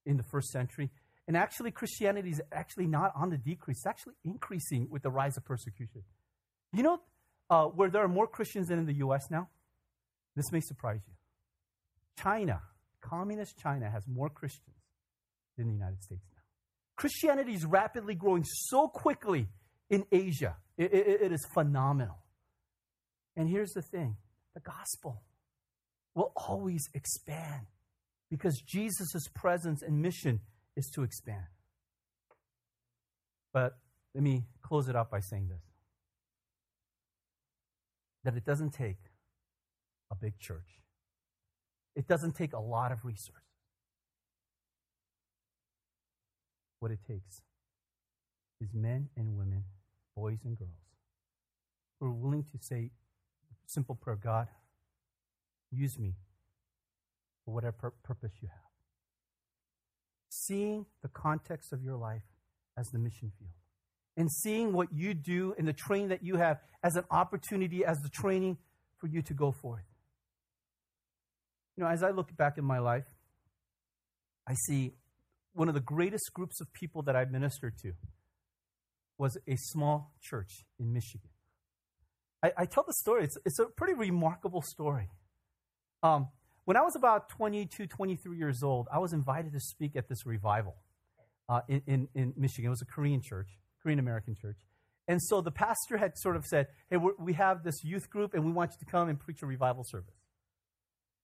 in 0.06 0.18
the 0.18 0.24
first 0.24 0.50
century. 0.50 0.90
And 1.28 1.36
actually, 1.36 1.72
Christianity 1.72 2.30
is 2.30 2.42
actually 2.52 2.88
not 2.88 3.12
on 3.16 3.30
the 3.30 3.38
decrease, 3.38 3.80
it's 3.80 3.86
actually 3.86 4.16
increasing 4.24 4.88
with 4.90 5.04
the 5.04 5.10
rise 5.10 5.36
of 5.38 5.44
persecution. 5.44 6.04
You 6.74 6.84
know 6.84 7.02
uh, 7.50 7.66
where 7.66 7.90
there 7.90 8.04
are 8.04 8.08
more 8.08 8.28
Christians 8.28 8.70
than 8.70 8.80
in 8.80 8.86
the 8.86 8.96
U.S. 8.96 9.30
now? 9.30 9.50
This 10.36 10.52
may 10.52 10.62
surprise 10.62 11.02
you. 11.08 11.14
China, 12.22 12.62
communist 13.02 13.58
China, 13.58 13.90
has 13.90 14.08
more 14.08 14.30
Christians 14.30 14.76
than 15.58 15.68
the 15.68 15.74
United 15.74 16.02
States 16.02 16.24
now. 16.32 16.42
Christianity 16.96 17.54
is 17.54 17.66
rapidly 17.66 18.16
growing 18.16 18.44
so 18.44 18.88
quickly 18.88 19.48
in 19.90 20.06
Asia. 20.12 20.56
it, 20.78 20.94
it, 20.94 21.22
it 21.24 21.32
is 21.32 21.46
phenomenal. 21.54 22.18
And 23.36 23.48
here's 23.48 23.72
the 23.72 23.82
thing 23.82 24.18
the 24.56 24.62
gospel 24.62 25.22
will 26.16 26.34
always 26.36 26.90
expand 26.94 27.68
because 28.30 28.60
Jesus' 28.66 29.28
presence 29.36 29.84
and 29.84 30.02
mission 30.02 30.42
is 30.78 30.92
to 30.92 31.04
expand. 31.04 31.48
But 33.52 33.78
let 34.14 34.24
me 34.24 34.46
close 34.62 34.88
it 34.88 34.96
up 34.96 35.10
by 35.10 35.20
saying 35.20 35.50
this 35.50 35.64
that 38.24 38.36
it 38.36 38.46
doesn't 38.46 38.72
take 38.72 39.00
a 40.12 40.16
big 40.16 40.38
church, 40.38 40.82
it 41.96 42.08
doesn't 42.08 42.36
take 42.36 42.54
a 42.54 42.60
lot 42.60 42.92
of 42.92 43.04
resources. 43.04 43.44
What 46.80 46.92
it 46.92 47.00
takes 47.08 47.42
is 48.62 48.70
men 48.74 49.10
and 49.18 49.36
women, 49.36 49.64
boys 50.16 50.40
and 50.46 50.58
girls, 50.58 50.70
who 52.00 52.08
are 52.08 52.12
willing 52.12 52.44
to 52.52 52.64
say, 52.64 52.92
simple 53.66 53.96
prayer 53.96 54.18
God, 54.22 54.48
use 55.72 55.98
me 55.98 56.16
for 57.44 57.54
whatever 57.54 57.94
purpose 58.04 58.34
you 58.42 58.50
have 58.50 58.67
seeing 60.48 60.86
the 61.02 61.10
context 61.10 61.74
of 61.74 61.84
your 61.84 61.96
life 61.96 62.24
as 62.78 62.88
the 62.88 63.00
mission 63.00 63.32
field 63.38 63.52
and 64.18 64.32
seeing 64.32 64.74
what 64.74 64.88
you 64.92 65.14
do 65.14 65.54
and 65.58 65.68
the 65.68 65.74
training 65.74 66.10
that 66.10 66.24
you 66.24 66.38
have 66.38 66.60
as 66.84 66.96
an 66.96 67.04
opportunity, 67.12 67.86
as 67.86 67.98
the 68.00 68.10
training 68.10 68.58
for 68.98 69.08
you 69.08 69.22
to 69.22 69.34
go 69.34 69.52
forth. 69.52 69.86
You 71.78 71.84
know, 71.84 71.90
as 71.90 72.02
I 72.02 72.10
look 72.10 72.36
back 72.36 72.58
in 72.58 72.66
my 72.66 72.80
life, 72.80 73.06
I 74.48 74.56
see 74.66 74.94
one 75.54 75.68
of 75.68 75.76
the 75.76 75.82
greatest 75.82 76.34
groups 76.34 76.60
of 76.60 76.74
people 76.74 77.04
that 77.04 77.16
I 77.16 77.26
ministered 77.26 77.78
to 77.84 77.94
was 79.20 79.38
a 79.48 79.56
small 79.56 80.14
church 80.22 80.66
in 80.80 80.94
Michigan. 80.94 81.30
I, 82.44 82.52
I 82.58 82.66
tell 82.66 82.84
the 82.86 82.94
story, 82.94 83.24
it's, 83.24 83.38
it's 83.46 83.60
a 83.60 83.66
pretty 83.66 83.94
remarkable 83.94 84.62
story. 84.62 85.10
Um, 86.02 86.30
when 86.68 86.76
I 86.76 86.82
was 86.82 86.98
about 86.98 87.30
22, 87.30 87.88
23 87.88 88.38
years 88.38 88.62
old, 88.62 88.90
I 88.92 89.00
was 89.00 89.14
invited 89.14 89.54
to 89.54 89.60
speak 89.62 89.96
at 89.96 90.10
this 90.10 90.26
revival 90.26 90.76
uh, 91.48 91.62
in, 91.70 91.82
in, 91.88 92.10
in, 92.14 92.34
Michigan. 92.36 92.68
It 92.68 92.72
was 92.72 92.82
a 92.82 92.86
Korean 92.86 93.22
church, 93.22 93.48
Korean 93.82 94.00
American 94.00 94.36
church. 94.36 94.58
And 95.08 95.22
so 95.24 95.40
the 95.40 95.50
pastor 95.50 95.96
had 95.96 96.18
sort 96.18 96.36
of 96.36 96.46
said, 96.46 96.68
Hey, 96.90 96.98
we 96.98 97.32
have 97.32 97.64
this 97.64 97.86
youth 97.86 98.10
group 98.10 98.34
and 98.34 98.44
we 98.44 98.52
want 98.52 98.72
you 98.74 98.86
to 98.86 98.92
come 98.92 99.08
and 99.08 99.18
preach 99.18 99.42
a 99.42 99.46
revival 99.46 99.86
service. 99.86 100.14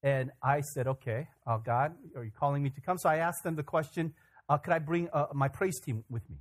And 0.01 0.31
I 0.41 0.61
said, 0.61 0.87
Okay, 0.87 1.27
uh, 1.45 1.57
God, 1.57 1.91
are 2.15 2.23
you 2.23 2.31
calling 2.31 2.63
me 2.63 2.69
to 2.69 2.79
come? 2.79 2.97
So 2.97 3.09
I 3.09 3.17
asked 3.17 3.43
them 3.43 3.57
the 3.57 3.63
question, 3.63 4.13
uh, 4.47 4.57
Could 4.59 4.71
I 4.71 4.79
bring 4.79 5.09
uh, 5.11 5.25
my 5.33 5.49
praise 5.49 5.77
team 5.81 6.05
with 6.09 6.29
me? 6.29 6.37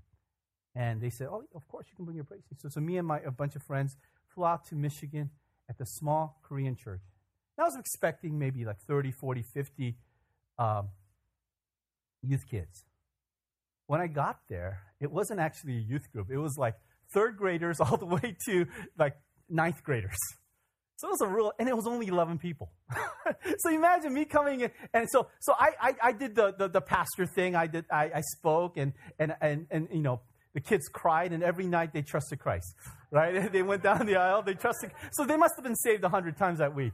And 0.77 1.01
they 1.01 1.11
said, 1.11 1.27
Oh, 1.29 1.43
of 1.57 1.67
course, 1.67 1.87
you 1.91 1.97
can 1.97 2.05
bring 2.05 2.15
your 2.15 2.25
praise 2.25 2.45
team. 2.49 2.57
So, 2.57 2.69
so 2.69 2.79
me 2.79 2.99
and 2.99 3.09
my, 3.09 3.19
a 3.19 3.33
bunch 3.33 3.57
of 3.57 3.65
friends 3.65 3.97
flew 4.33 4.45
out 4.45 4.65
to 4.67 4.77
Michigan 4.77 5.31
at 5.69 5.77
the 5.77 5.87
small 5.87 6.39
Korean 6.45 6.77
church. 6.77 7.03
I 7.59 7.65
was 7.65 7.77
expecting 7.77 8.39
maybe 8.39 8.65
like 8.65 8.79
30, 8.89 9.13
40, 9.13 9.45
50 9.55 9.97
um, 10.59 10.89
youth 12.23 12.45
kids. 12.51 12.85
When 13.87 14.01
I 14.01 14.07
got 14.07 14.41
there, 14.49 14.81
it 15.01 15.11
wasn't 15.11 15.41
actually 15.41 15.77
a 15.77 15.81
youth 15.81 16.11
group. 16.13 16.29
It 16.31 16.39
was 16.39 16.57
like 16.59 16.75
third 17.13 17.37
graders 17.37 17.81
all 17.81 17.97
the 17.97 18.07
way 18.07 18.37
to 18.47 18.67
like 18.99 19.17
ninth 19.49 19.83
graders. 19.83 20.17
So 20.97 21.09
it 21.09 21.11
was 21.11 21.21
a 21.23 21.27
real, 21.27 21.53
and 21.59 21.69
it 21.69 21.75
was 21.77 21.87
only 21.89 22.07
11 22.07 22.39
people. 22.39 22.71
so 23.59 23.71
imagine 23.71 24.15
me 24.15 24.25
coming 24.25 24.61
in. 24.61 24.71
And 24.95 25.09
so, 25.11 25.27
so 25.41 25.53
I, 25.59 25.73
I, 25.81 25.95
I 26.01 26.13
did 26.13 26.37
the, 26.37 26.55
the, 26.57 26.69
the, 26.69 26.81
pastor 26.81 27.27
thing. 27.27 27.57
I 27.57 27.67
did, 27.67 27.87
I, 27.91 28.05
I 28.15 28.21
spoke 28.21 28.77
and, 28.77 28.93
and, 29.19 29.35
and, 29.41 29.67
and, 29.73 29.89
you 29.91 30.01
know, 30.01 30.21
the 30.55 30.61
kids 30.61 30.87
cried 30.89 31.33
and 31.33 31.43
every 31.43 31.67
night 31.67 31.93
they 31.93 32.03
trusted 32.03 32.39
Christ, 32.39 32.75
right? 33.11 33.51
They 33.53 33.63
went 33.63 33.83
down 33.83 34.07
the 34.07 34.15
aisle, 34.15 34.43
they 34.43 34.55
trusted. 34.55 34.93
So 35.13 35.25
they 35.25 35.37
must 35.37 35.55
have 35.57 35.65
been 35.65 35.75
saved 35.75 36.05
a 36.05 36.09
hundred 36.09 36.37
times 36.37 36.61
that 36.61 36.73
week. 36.73 36.93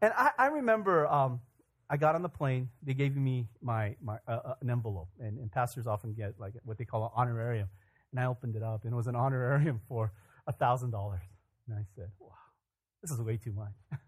And 0.00 0.12
I, 0.16 0.30
I 0.38 0.46
remember 0.46 1.06
um, 1.08 1.40
I 1.90 1.96
got 1.96 2.14
on 2.14 2.22
the 2.22 2.28
plane. 2.28 2.68
They 2.82 2.94
gave 2.94 3.16
me 3.16 3.48
my, 3.62 3.96
my 4.02 4.18
uh, 4.28 4.40
uh 4.44 4.54
an 4.60 4.70
envelope, 4.70 5.08
and, 5.20 5.38
and, 5.38 5.50
pastors 5.50 5.86
often 5.86 6.12
get 6.12 6.34
like 6.38 6.52
what 6.64 6.78
they 6.78 6.84
call 6.84 7.04
an 7.04 7.10
honorarium. 7.14 7.68
And 8.12 8.20
I 8.20 8.26
opened 8.26 8.56
it 8.56 8.62
up, 8.62 8.84
and 8.84 8.92
it 8.92 8.96
was 8.96 9.06
an 9.06 9.16
honorarium 9.16 9.80
for 9.88 10.12
a 10.46 10.52
thousand 10.52 10.90
dollars. 10.90 11.22
And 11.66 11.76
I 11.78 11.84
said, 11.96 12.10
"Wow, 12.18 12.28
this 13.02 13.10
is 13.10 13.20
way 13.20 13.38
too 13.38 13.52
much." 13.52 13.72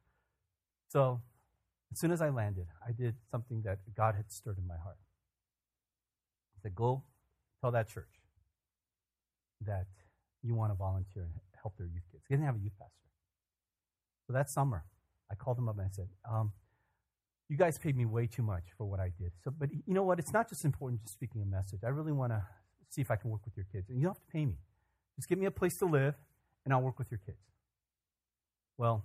so, 0.88 1.20
as 1.90 1.98
soon 1.98 2.10
as 2.10 2.20
I 2.22 2.28
landed, 2.28 2.66
I 2.86 2.92
did 2.92 3.14
something 3.30 3.62
that 3.62 3.78
God 3.96 4.14
had 4.14 4.30
stirred 4.30 4.58
in 4.58 4.66
my 4.66 4.76
heart. 4.76 4.98
I 6.56 6.62
said, 6.62 6.74
"Go 6.74 7.02
tell 7.60 7.72
that 7.72 7.88
church 7.88 8.20
that 9.66 9.86
you 10.42 10.54
want 10.54 10.70
to 10.70 10.76
volunteer 10.76 11.22
and 11.22 11.32
help 11.60 11.76
their 11.78 11.86
youth 11.86 12.04
kids." 12.12 12.24
They 12.28 12.36
didn't 12.36 12.46
have 12.46 12.56
a 12.56 12.60
youth 12.60 12.78
pastor. 12.78 12.94
So 14.26 14.34
that 14.34 14.48
summer, 14.48 14.84
I 15.30 15.34
called 15.34 15.56
them 15.56 15.68
up 15.68 15.78
and 15.78 15.86
I 15.86 15.90
said, 15.90 16.08
um, 16.30 16.52
you 17.48 17.56
guys 17.56 17.78
paid 17.78 17.96
me 17.96 18.06
way 18.06 18.26
too 18.26 18.42
much 18.42 18.62
for 18.78 18.86
what 18.86 19.00
I 19.00 19.10
did. 19.18 19.32
So, 19.42 19.50
but 19.50 19.70
you 19.72 19.94
know 19.94 20.04
what? 20.04 20.18
It's 20.18 20.32
not 20.32 20.48
just 20.48 20.64
important 20.64 21.02
just 21.02 21.14
speaking 21.14 21.42
a 21.42 21.46
message. 21.46 21.80
I 21.84 21.88
really 21.88 22.12
want 22.12 22.32
to 22.32 22.42
see 22.90 23.00
if 23.00 23.10
I 23.10 23.16
can 23.16 23.30
work 23.30 23.44
with 23.44 23.56
your 23.56 23.66
kids. 23.72 23.88
And 23.88 23.98
you 23.98 24.04
don't 24.04 24.14
have 24.14 24.24
to 24.24 24.32
pay 24.32 24.46
me. 24.46 24.54
Just 25.16 25.28
give 25.28 25.38
me 25.38 25.46
a 25.46 25.50
place 25.50 25.76
to 25.78 25.86
live, 25.86 26.14
and 26.64 26.72
I'll 26.72 26.80
work 26.80 26.98
with 26.98 27.10
your 27.10 27.20
kids. 27.26 27.42
Well, 28.78 29.04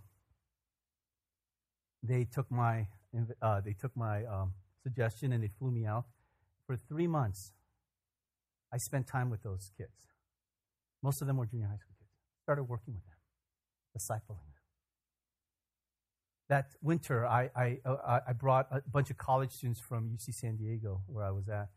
they 2.04 2.24
took 2.24 2.50
my 2.52 2.88
uh, 3.42 3.62
they 3.62 3.74
took 3.74 3.96
my 3.98 4.26
um, 4.26 4.54
suggestion 4.84 5.34
and 5.34 5.44
they 5.44 5.50
flew 5.60 5.72
me 5.72 5.86
out 5.86 6.06
for 6.68 6.78
three 6.78 7.08
months. 7.08 7.52
I 8.72 8.78
spent 8.78 9.08
time 9.08 9.30
with 9.30 9.42
those 9.42 9.72
kids. 9.78 10.08
Most 11.02 11.22
of 11.22 11.28
them 11.28 11.38
were 11.38 11.46
junior 11.46 11.68
high 11.68 11.78
school 11.78 11.96
kids. 11.98 12.12
Started 12.44 12.64
working 12.64 12.94
with 12.94 13.04
them, 13.06 13.18
discipling 13.98 14.55
that 16.50 16.68
winter, 16.82 17.26
I, 17.26 17.50
I, 17.56 17.80
uh, 17.86 18.20
I 18.28 18.34
brought 18.34 18.68
a 18.72 18.82
bunch 18.90 19.10
of 19.10 19.18
college 19.18 19.52
students 19.52 19.80
from 19.80 20.10
UC 20.10 20.34
San 20.36 20.58
Diego, 20.58 21.02
where 21.08 21.26
I 21.26 21.32
was 21.32 21.50
at, 21.50 21.70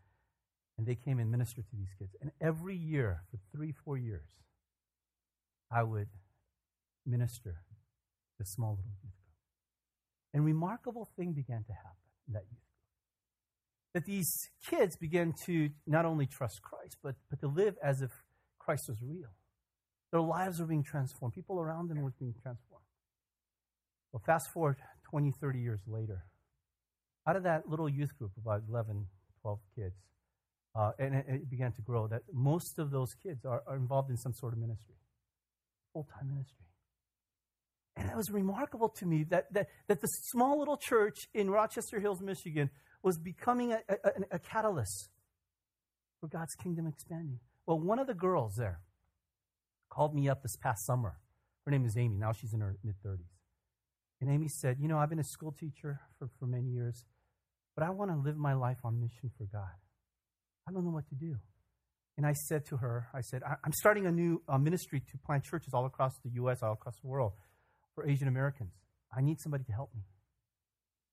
and 0.76 0.86
they 0.86 0.94
came 0.94 1.18
and 1.18 1.30
ministered 1.30 1.64
to 1.70 1.76
these 1.76 1.94
kids. 1.98 2.14
And 2.20 2.30
every 2.40 2.76
year, 2.76 3.22
for 3.30 3.38
three, 3.54 3.72
four 3.72 3.96
years, 3.96 4.28
I 5.70 5.82
would 5.82 6.08
minister 7.06 7.62
to 8.38 8.44
small 8.44 8.72
little 8.72 8.92
youth 9.02 9.12
group. 9.12 9.14
And 10.34 10.44
remarkable 10.44 11.08
thing 11.16 11.32
began 11.32 11.64
to 11.64 11.72
happen 11.72 11.96
in 12.28 12.34
that 12.34 12.44
youth 12.50 12.60
group. 12.60 13.94
That 13.94 14.04
these 14.04 14.50
kids 14.68 14.96
began 14.96 15.32
to 15.46 15.70
not 15.86 16.04
only 16.04 16.26
trust 16.26 16.60
Christ, 16.62 16.98
but, 17.02 17.16
but 17.30 17.40
to 17.40 17.48
live 17.48 17.76
as 17.82 18.02
if 18.02 18.10
Christ 18.58 18.84
was 18.88 18.98
real. 19.02 19.30
Their 20.12 20.20
lives 20.20 20.60
were 20.60 20.66
being 20.66 20.82
transformed. 20.82 21.34
People 21.34 21.58
around 21.60 21.88
them 21.88 22.02
were 22.02 22.12
being 22.18 22.34
transformed. 22.42 22.67
Well, 24.12 24.22
fast 24.24 24.50
forward 24.52 24.76
20, 25.10 25.32
30 25.40 25.58
years 25.58 25.80
later. 25.86 26.24
Out 27.26 27.36
of 27.36 27.42
that 27.42 27.68
little 27.68 27.88
youth 27.88 28.16
group, 28.18 28.32
about 28.38 28.62
11, 28.68 29.06
12 29.42 29.58
kids, 29.74 29.94
uh, 30.74 30.92
and 30.98 31.14
it, 31.14 31.26
it 31.28 31.50
began 31.50 31.72
to 31.72 31.82
grow, 31.82 32.06
that 32.06 32.22
most 32.32 32.78
of 32.78 32.90
those 32.90 33.14
kids 33.22 33.44
are, 33.44 33.62
are 33.66 33.76
involved 33.76 34.10
in 34.10 34.16
some 34.16 34.32
sort 34.32 34.52
of 34.52 34.58
ministry, 34.58 34.94
full 35.92 36.08
time 36.14 36.28
ministry. 36.30 36.64
And 37.96 38.08
it 38.08 38.16
was 38.16 38.30
remarkable 38.30 38.88
to 38.90 39.06
me 39.06 39.24
that, 39.24 39.52
that, 39.52 39.66
that 39.88 40.00
the 40.00 40.06
small 40.06 40.58
little 40.58 40.76
church 40.76 41.16
in 41.34 41.50
Rochester 41.50 41.98
Hills, 41.98 42.20
Michigan, 42.20 42.70
was 43.02 43.18
becoming 43.18 43.72
a, 43.72 43.80
a, 43.88 44.10
a 44.32 44.38
catalyst 44.38 45.10
for 46.20 46.28
God's 46.28 46.54
kingdom 46.54 46.86
expanding. 46.86 47.40
Well, 47.66 47.80
one 47.80 47.98
of 47.98 48.06
the 48.06 48.14
girls 48.14 48.54
there 48.56 48.80
called 49.90 50.14
me 50.14 50.28
up 50.28 50.42
this 50.42 50.56
past 50.56 50.86
summer. 50.86 51.18
Her 51.64 51.72
name 51.72 51.84
is 51.84 51.96
Amy. 51.96 52.16
Now 52.16 52.32
she's 52.32 52.54
in 52.54 52.60
her 52.60 52.76
mid 52.84 52.94
30s. 53.04 53.37
And 54.20 54.30
Amy 54.30 54.48
said, 54.48 54.78
You 54.80 54.88
know, 54.88 54.98
I've 54.98 55.08
been 55.08 55.18
a 55.18 55.24
school 55.24 55.52
teacher 55.52 56.00
for, 56.18 56.28
for 56.38 56.46
many 56.46 56.68
years, 56.68 57.04
but 57.74 57.84
I 57.84 57.90
want 57.90 58.10
to 58.10 58.16
live 58.16 58.36
my 58.36 58.54
life 58.54 58.78
on 58.84 59.00
mission 59.00 59.30
for 59.36 59.44
God. 59.44 59.70
I 60.68 60.72
don't 60.72 60.84
know 60.84 60.90
what 60.90 61.08
to 61.08 61.14
do. 61.14 61.36
And 62.16 62.26
I 62.26 62.32
said 62.32 62.66
to 62.66 62.78
her, 62.78 63.06
I 63.14 63.20
said, 63.20 63.42
I'm 63.44 63.72
starting 63.72 64.06
a 64.06 64.10
new 64.10 64.42
uh, 64.48 64.58
ministry 64.58 65.00
to 65.12 65.18
plant 65.18 65.44
churches 65.44 65.72
all 65.72 65.86
across 65.86 66.12
the 66.24 66.30
U.S., 66.30 66.58
all 66.62 66.72
across 66.72 66.98
the 67.00 67.06
world 67.06 67.32
for 67.94 68.08
Asian 68.08 68.26
Americans. 68.26 68.72
I 69.16 69.20
need 69.20 69.40
somebody 69.40 69.62
to 69.64 69.72
help 69.72 69.94
me. 69.94 70.02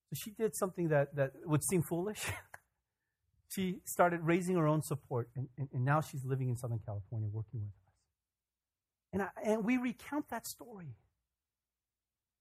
So 0.09 0.19
she 0.23 0.31
did 0.31 0.55
something 0.55 0.89
that, 0.89 1.15
that 1.15 1.33
would 1.45 1.63
seem 1.63 1.83
foolish. 1.83 2.25
she 3.55 3.81
started 3.85 4.21
raising 4.21 4.55
her 4.55 4.67
own 4.67 4.81
support, 4.81 5.29
and, 5.35 5.47
and, 5.59 5.69
and, 5.71 5.85
now 5.85 6.01
she's 6.01 6.25
living 6.25 6.49
in 6.49 6.57
Southern 6.57 6.79
California 6.83 7.29
working 7.31 7.61
with 7.61 7.69
us. 7.69 7.93
And, 9.13 9.21
I, 9.21 9.51
and 9.51 9.63
we 9.63 9.77
recount 9.77 10.29
that 10.29 10.47
story 10.47 10.95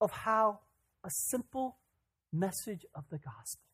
of 0.04 0.10
how 0.10 0.60
a 1.02 1.10
simple 1.10 1.78
message 2.32 2.84
of 2.94 3.04
the 3.10 3.18
gospel 3.18 3.64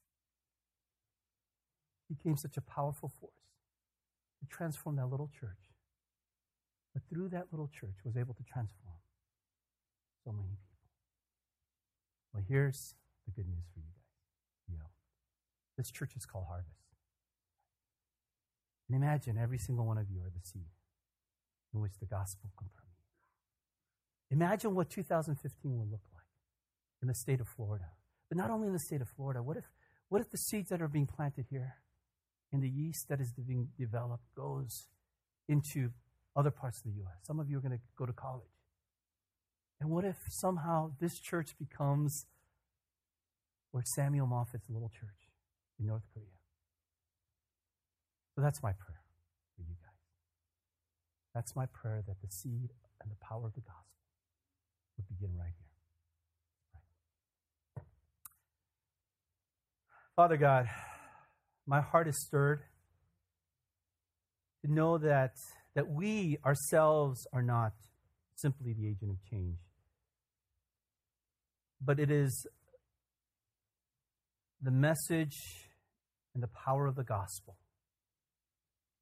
became 2.08 2.36
such 2.36 2.56
a 2.56 2.60
powerful 2.60 3.10
force 3.20 3.32
to 4.40 4.46
transform 4.46 4.96
that 4.96 5.06
little 5.06 5.30
church. 5.38 5.74
But 6.94 7.02
through 7.08 7.28
that 7.30 7.46
little 7.50 7.68
church 7.68 7.96
was 8.04 8.16
able 8.16 8.34
to 8.34 8.42
transform 8.44 8.96
so 10.24 10.32
many 10.32 10.48
people. 10.48 10.90
Well, 12.32 12.44
here's 12.48 12.94
the 13.26 13.32
good 13.32 13.48
news 13.48 13.64
for 13.72 13.80
you 13.80 13.86
guys. 13.86 14.70
You 14.70 14.78
know, 14.78 14.90
this 15.76 15.90
church 15.90 16.12
is 16.16 16.26
called 16.26 16.46
Harvest. 16.48 16.68
And 18.88 18.96
imagine 18.96 19.38
every 19.38 19.58
single 19.58 19.86
one 19.86 19.98
of 19.98 20.10
you 20.10 20.20
are 20.20 20.30
the 20.30 20.44
seed 20.44 20.70
in 21.72 21.80
which 21.80 21.98
the 22.00 22.06
gospel 22.06 22.50
can 22.58 22.68
permeate. 22.74 22.90
Imagine 24.30 24.74
what 24.74 24.90
2015 24.90 25.78
will 25.78 25.86
look 25.86 26.00
like 26.04 26.09
in 27.02 27.08
the 27.08 27.14
state 27.14 27.40
of 27.40 27.48
Florida. 27.48 27.86
But 28.28 28.38
not 28.38 28.50
only 28.50 28.68
in 28.68 28.72
the 28.72 28.80
state 28.80 29.00
of 29.00 29.08
Florida, 29.16 29.42
what 29.42 29.56
if, 29.56 29.64
what 30.08 30.20
if 30.20 30.30
the 30.30 30.38
seeds 30.38 30.70
that 30.70 30.80
are 30.80 30.88
being 30.88 31.06
planted 31.06 31.46
here 31.50 31.76
and 32.52 32.62
the 32.62 32.68
yeast 32.68 33.08
that 33.08 33.20
is 33.20 33.32
being 33.32 33.68
developed 33.78 34.24
goes 34.36 34.86
into 35.48 35.90
other 36.36 36.50
parts 36.50 36.78
of 36.78 36.84
the 36.84 36.98
U.S. 36.98 37.16
Some 37.26 37.40
of 37.40 37.48
you 37.48 37.58
are 37.58 37.60
going 37.60 37.76
to 37.76 37.82
go 37.96 38.06
to 38.06 38.12
college. 38.12 38.44
And 39.80 39.90
what 39.90 40.04
if 40.04 40.16
somehow 40.28 40.92
this 41.00 41.18
church 41.18 41.56
becomes 41.58 42.26
where 43.72 43.82
Samuel 43.94 44.26
Moffett's 44.26 44.68
little 44.68 44.90
church 44.90 45.30
in 45.78 45.86
North 45.86 46.02
Korea? 46.12 46.26
So 48.34 48.42
that's 48.42 48.62
my 48.62 48.72
prayer 48.72 49.02
for 49.56 49.62
you 49.62 49.74
guys. 49.82 50.00
That's 51.34 51.56
my 51.56 51.66
prayer 51.66 52.02
that 52.06 52.20
the 52.20 52.28
seed 52.28 52.70
and 53.02 53.10
the 53.10 53.16
power 53.24 53.46
of 53.46 53.54
the 53.54 53.60
gospel 53.60 54.00
would 54.96 55.08
begin 55.08 55.36
right 55.36 55.52
here. 55.56 55.76
Right. 57.76 57.84
Father 60.20 60.36
God, 60.36 60.68
my 61.66 61.80
heart 61.80 62.06
is 62.06 62.26
stirred 62.26 62.60
to 64.62 64.70
know 64.70 64.98
that, 64.98 65.32
that 65.74 65.88
we 65.88 66.36
ourselves 66.44 67.26
are 67.32 67.40
not 67.40 67.72
simply 68.36 68.74
the 68.74 68.86
agent 68.86 69.12
of 69.12 69.16
change, 69.30 69.56
but 71.80 71.98
it 71.98 72.10
is 72.10 72.46
the 74.60 74.70
message 74.70 75.38
and 76.34 76.42
the 76.42 76.50
power 76.66 76.86
of 76.86 76.96
the 76.96 77.04
gospel 77.04 77.56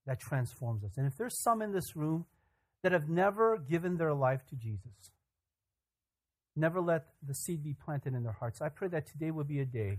that 0.06 0.20
transforms 0.20 0.84
us. 0.84 0.92
And 0.96 1.04
if 1.04 1.14
there's 1.18 1.42
some 1.42 1.62
in 1.62 1.72
this 1.72 1.96
room 1.96 2.26
that 2.84 2.92
have 2.92 3.08
never 3.08 3.58
given 3.58 3.96
their 3.96 4.14
life 4.14 4.42
to 4.50 4.54
Jesus, 4.54 5.10
never 6.54 6.80
let 6.80 7.06
the 7.26 7.34
seed 7.34 7.64
be 7.64 7.74
planted 7.74 8.14
in 8.14 8.22
their 8.22 8.36
hearts, 8.38 8.62
I 8.62 8.68
pray 8.68 8.86
that 8.86 9.08
today 9.08 9.32
would 9.32 9.48
be 9.48 9.58
a 9.58 9.66
day 9.66 9.98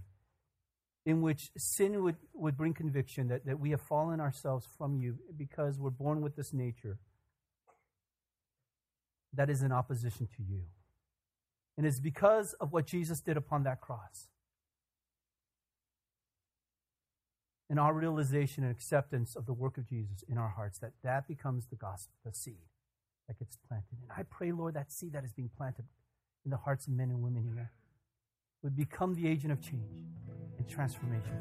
in 1.10 1.22
which 1.22 1.50
sin 1.58 2.04
would, 2.04 2.18
would 2.36 2.56
bring 2.56 2.72
conviction 2.72 3.30
that, 3.30 3.44
that 3.44 3.60
we 3.60 3.72
have 3.72 3.82
fallen 3.82 4.20
ourselves 4.20 4.68
from 4.78 4.96
you 4.96 5.18
because 5.36 5.80
we're 5.80 5.90
born 5.90 6.22
with 6.22 6.36
this 6.36 6.54
nature 6.54 7.00
that 9.34 9.50
is 9.50 9.64
in 9.64 9.72
opposition 9.72 10.28
to 10.38 10.44
you. 10.44 10.62
And 11.78 11.88
it's 11.88 12.00
because 12.00 12.54
of 12.54 12.72
what 12.72 12.86
Jesus 12.86 13.22
did 13.22 13.38
upon 13.38 13.64
that 13.64 13.82
cross. 13.82 14.28
And 17.72 17.80
our 17.80 17.94
realization 17.94 18.64
and 18.64 18.72
acceptance 18.72 19.36
of 19.36 19.48
the 19.48 19.54
work 19.54 19.80
of 19.80 19.88
Jesus 19.88 20.24
in 20.28 20.38
our 20.38 20.50
hearts, 20.50 20.78
that 20.78 20.94
that 21.04 21.28
becomes 21.28 21.66
the 21.68 21.76
gospel, 21.76 22.14
the 22.24 22.34
seed 22.34 22.68
that 23.28 23.40
gets 23.40 23.58
planted. 23.68 23.98
And 24.04 24.12
I 24.16 24.24
pray, 24.30 24.52
Lord, 24.52 24.76
that 24.76 24.92
seed 24.92 25.14
that 25.14 25.24
is 25.24 25.34
being 25.34 25.50
planted 25.58 25.86
in 26.46 26.52
the 26.52 26.58
hearts 26.58 26.86
of 26.86 26.94
men 26.94 27.10
and 27.10 27.24
women 27.24 27.50
here 27.52 27.72
would 28.62 28.76
become 28.76 29.16
the 29.16 29.28
agent 29.28 29.52
of 29.52 29.60
change 29.60 30.06
transformation. 30.70 31.38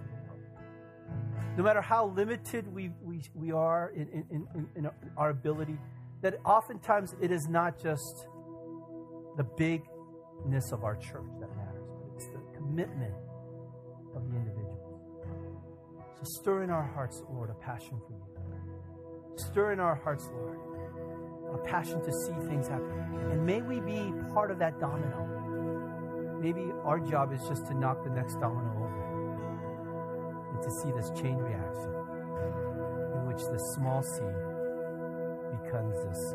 No 1.57 1.65
matter 1.65 1.81
how 1.81 2.07
limited 2.07 2.73
we, 2.73 2.91
we, 3.03 3.23
we 3.35 3.53
are 3.53 3.93
in, 3.95 4.25
in, 4.31 4.47
in, 4.55 4.69
in 4.77 4.91
our 5.17 5.31
ability, 5.31 5.77
that 6.23 6.39
oftentimes 6.45 7.15
it 7.21 7.31
is 7.31 7.49
not 7.49 7.81
just 7.83 8.27
the 9.37 9.45
bigness 9.57 10.73
of 10.73 10.85
our 10.85 10.97
church 10.97 11.31
that 11.41 11.55
matters, 11.57 11.89
but 11.99 12.15
it's 12.15 12.27
the 12.27 12.57
commitment 12.57 13.15
of 14.15 14.29
the 14.31 14.37
individual. 14.37 15.01
So 16.17 16.23
stir 16.41 16.63
in 16.63 16.71
our 16.71 16.87
hearts, 16.95 17.23
Lord, 17.31 17.51
a 17.51 17.55
passion 17.55 18.01
for 18.07 18.13
you. 18.13 19.39
Stir 19.51 19.73
in 19.73 19.81
our 19.81 19.95
hearts, 19.95 20.29
Lord, 20.33 20.59
a 21.55 21.59
passion 21.67 22.03
to 22.05 22.13
see 22.13 22.49
things 22.49 22.69
happen. 22.69 23.31
And 23.31 23.45
may 23.45 23.63
we 23.63 23.81
be 23.81 24.13
part 24.33 24.51
of 24.51 24.59
that 24.59 24.79
domino 24.81 25.39
maybe 26.41 26.73
our 26.85 27.01
job 27.01 27.33
is 27.33 27.41
just 27.49 27.67
to 27.67 27.75
knock 27.75 28.05
the 28.05 28.11
next 28.11 28.35
domino 28.37 28.71
over 28.77 29.08
and 30.51 30.63
to 30.63 30.71
see 30.71 30.91
this 30.93 31.11
chain 31.11 31.37
reaction 31.37 31.95
in 33.15 33.27
which 33.27 33.43
this 33.53 33.63
small 33.75 34.03
seed 34.03 34.35
becomes 35.63 35.97
this 36.05 36.35